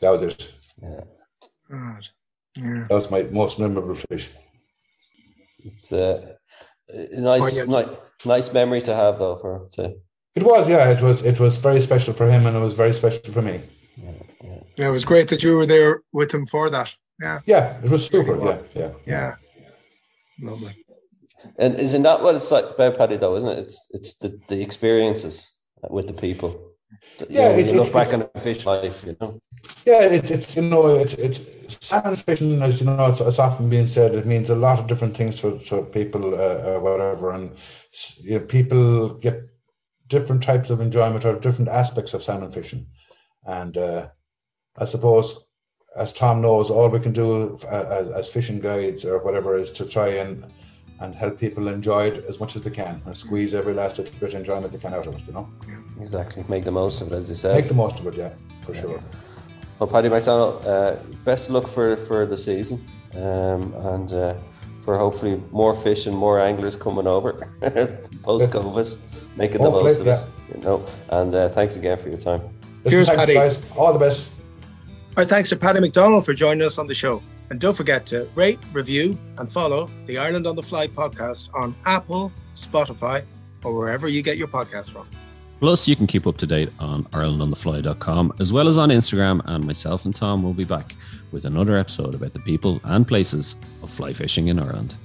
That 0.00 0.10
was 0.10 0.22
it. 0.22 0.54
Yeah. 0.82 1.00
God. 1.70 2.08
Yeah. 2.56 2.86
That 2.88 2.94
was 2.94 3.10
my 3.10 3.22
most 3.24 3.58
memorable 3.58 3.94
fish. 3.94 4.30
It's 5.58 5.92
uh, 5.92 6.34
a 6.92 7.20
nice, 7.20 7.58
Oh, 7.58 7.64
yeah. 7.64 7.84
ni- 7.86 7.96
nice 8.24 8.52
memory 8.52 8.80
to 8.82 8.94
have, 8.94 9.18
though. 9.18 9.36
For 9.36 9.66
to 9.74 9.94
It 10.34 10.42
was, 10.42 10.68
yeah, 10.68 10.90
it 10.90 11.02
was. 11.02 11.22
It 11.24 11.40
was 11.40 11.56
very 11.58 11.80
special 11.80 12.14
for 12.14 12.28
him, 12.30 12.46
and 12.46 12.56
it 12.56 12.60
was 12.60 12.74
very 12.74 12.92
special 12.92 13.32
for 13.32 13.42
me. 13.42 13.60
yeah, 13.96 14.10
yeah. 14.44 14.60
Yeah, 14.76 14.88
it 14.88 14.92
was 14.92 15.04
great 15.04 15.28
that 15.28 15.42
you 15.42 15.56
were 15.56 15.66
there 15.66 16.00
with 16.12 16.32
him 16.32 16.46
for 16.46 16.70
that. 16.70 16.94
Yeah, 17.20 17.40
Yeah, 17.46 17.76
it 17.84 17.90
was 17.90 18.06
super. 18.06 18.32
Really 18.34 18.46
Yeah, 18.46 18.54
was. 18.56 18.64
yeah. 18.74 18.92
yeah. 19.06 19.34
Lovely. 20.40 20.74
And 21.58 21.78
isn't 21.78 22.02
that 22.02 22.22
what 22.22 22.34
it's 22.34 22.50
like 22.50 22.64
about 22.70 22.96
Paddy, 22.98 23.16
though? 23.16 23.36
Isn't 23.36 23.50
it? 23.50 23.58
It's 23.58 23.90
it's 23.92 24.18
the, 24.18 24.38
the 24.48 24.62
experiences 24.62 25.50
with 25.90 26.06
the 26.06 26.14
people. 26.14 26.50
That, 27.18 27.30
you 27.30 27.38
Yeah, 27.40 27.48
know, 27.52 27.58
it- 27.58 27.66
you 27.66 27.72
look 27.80 27.88
it's- 27.88 27.92
back 27.92 28.08
it's- 28.08 28.22
on 28.22 28.30
a 28.34 28.40
fish 28.40 28.64
life, 28.66 29.04
you 29.06 29.16
know. 29.20 29.40
Yeah, 29.84 30.02
it's 30.16 30.30
it's 30.30 30.56
you 30.56 30.62
know 30.62 30.96
it's 30.96 31.14
it's 31.14 31.40
salmon 31.86 32.16
fishing 32.16 32.62
as 32.62 32.80
you 32.80 32.86
know 32.86 33.06
it's, 33.06 33.20
it's 33.20 33.38
often 33.38 33.68
being 33.68 33.86
said 33.86 34.14
it 34.14 34.26
means 34.26 34.48
a 34.50 34.54
lot 34.56 34.78
of 34.78 34.86
different 34.86 35.14
things 35.16 35.40
to, 35.40 35.58
for 35.58 35.82
people 35.84 36.34
uh, 36.34 36.38
uh, 36.76 36.78
whatever 36.80 37.32
and 37.32 37.50
s- 37.52 37.79
you 38.22 38.38
know, 38.38 38.46
people 38.46 39.14
get 39.14 39.42
different 40.06 40.42
types 40.42 40.70
of 40.70 40.80
enjoyment 40.80 41.24
or 41.24 41.38
different 41.38 41.68
aspects 41.68 42.14
of 42.14 42.22
salmon 42.22 42.50
fishing, 42.50 42.86
and 43.46 43.76
uh, 43.76 44.08
I 44.76 44.84
suppose 44.84 45.46
as 45.96 46.12
Tom 46.12 46.40
knows, 46.40 46.70
all 46.70 46.88
we 46.88 47.00
can 47.00 47.12
do 47.12 47.58
uh, 47.70 47.86
as, 47.90 48.10
as 48.10 48.32
fishing 48.32 48.60
guides 48.60 49.04
or 49.04 49.22
whatever 49.24 49.56
is 49.56 49.70
to 49.72 49.88
try 49.88 50.08
and 50.08 50.44
and 51.00 51.14
help 51.14 51.40
people 51.40 51.68
enjoy 51.68 52.08
it 52.08 52.24
as 52.28 52.40
much 52.40 52.56
as 52.56 52.62
they 52.62 52.70
can 52.70 53.00
and 53.06 53.16
squeeze 53.16 53.54
every 53.54 53.72
last 53.72 53.96
bit 53.96 54.22
of 54.22 54.34
enjoyment 54.34 54.70
they 54.70 54.78
can 54.78 54.92
out 54.92 55.06
of 55.06 55.14
it. 55.14 55.26
You 55.26 55.32
know, 55.32 55.48
Exactly. 55.98 56.44
Make 56.46 56.64
the 56.64 56.70
most 56.70 57.00
of 57.00 57.10
it, 57.10 57.16
as 57.16 57.30
you 57.30 57.34
said. 57.34 57.56
make 57.56 57.68
the 57.68 57.74
most 57.74 58.00
of 58.00 58.06
it. 58.06 58.16
Yeah, 58.16 58.34
for 58.60 58.74
sure. 58.74 59.02
Well, 59.78 59.88
Paddy 59.88 60.10
McDonnell, 60.10 60.62
uh, 60.66 61.02
best 61.24 61.48
luck 61.48 61.66
for, 61.66 61.96
for 61.96 62.26
the 62.26 62.36
season 62.36 62.86
um, 63.14 63.72
and 63.74 64.12
uh, 64.12 64.34
for 64.80 64.98
hopefully 64.98 65.40
more 65.50 65.74
fish 65.74 66.06
and 66.06 66.16
more 66.16 66.40
anglers 66.40 66.76
coming 66.76 67.06
over 67.06 67.32
post 68.22 68.50
COVID, 68.50 68.96
making 69.36 69.62
the 69.62 69.70
most 69.70 70.00
of 70.00 70.06
yeah. 70.06 70.22
it. 70.22 70.56
You 70.56 70.62
know, 70.62 70.84
and 71.10 71.34
uh, 71.34 71.48
thanks 71.48 71.76
again 71.76 71.98
for 71.98 72.08
your 72.08 72.18
time. 72.18 72.40
Listen, 72.84 72.90
Cheers, 72.90 73.08
thanks, 73.08 73.22
Paddy. 73.22 73.34
guys. 73.34 73.70
All 73.76 73.92
the 73.92 73.98
best. 73.98 74.34
Our 75.16 75.24
thanks 75.24 75.48
to 75.50 75.56
Paddy 75.56 75.80
McDonnell 75.80 76.24
for 76.24 76.34
joining 76.34 76.62
us 76.62 76.78
on 76.78 76.86
the 76.86 76.94
show. 76.94 77.22
And 77.50 77.60
don't 77.60 77.76
forget 77.76 78.06
to 78.06 78.28
rate, 78.36 78.58
review, 78.72 79.18
and 79.38 79.50
follow 79.50 79.90
the 80.06 80.18
Ireland 80.18 80.46
on 80.46 80.54
the 80.54 80.62
Fly 80.62 80.86
podcast 80.86 81.52
on 81.52 81.74
Apple, 81.84 82.32
Spotify, 82.54 83.24
or 83.64 83.76
wherever 83.76 84.08
you 84.08 84.22
get 84.22 84.36
your 84.36 84.48
podcast 84.48 84.90
from. 84.90 85.08
Plus, 85.60 85.86
you 85.86 85.94
can 85.94 86.06
keep 86.06 86.26
up 86.26 86.38
to 86.38 86.46
date 86.46 86.70
on 86.80 87.04
IrelandOnTheFly.com 87.04 88.32
as 88.40 88.50
well 88.50 88.66
as 88.66 88.78
on 88.78 88.88
Instagram. 88.88 89.42
And 89.44 89.66
myself 89.66 90.06
and 90.06 90.16
Tom 90.16 90.42
will 90.42 90.54
be 90.54 90.64
back 90.64 90.96
with 91.32 91.44
another 91.44 91.76
episode 91.76 92.14
about 92.14 92.32
the 92.32 92.40
people 92.40 92.80
and 92.84 93.06
places 93.06 93.56
of 93.82 93.90
fly 93.90 94.14
fishing 94.14 94.48
in 94.48 94.58
Ireland. 94.58 94.96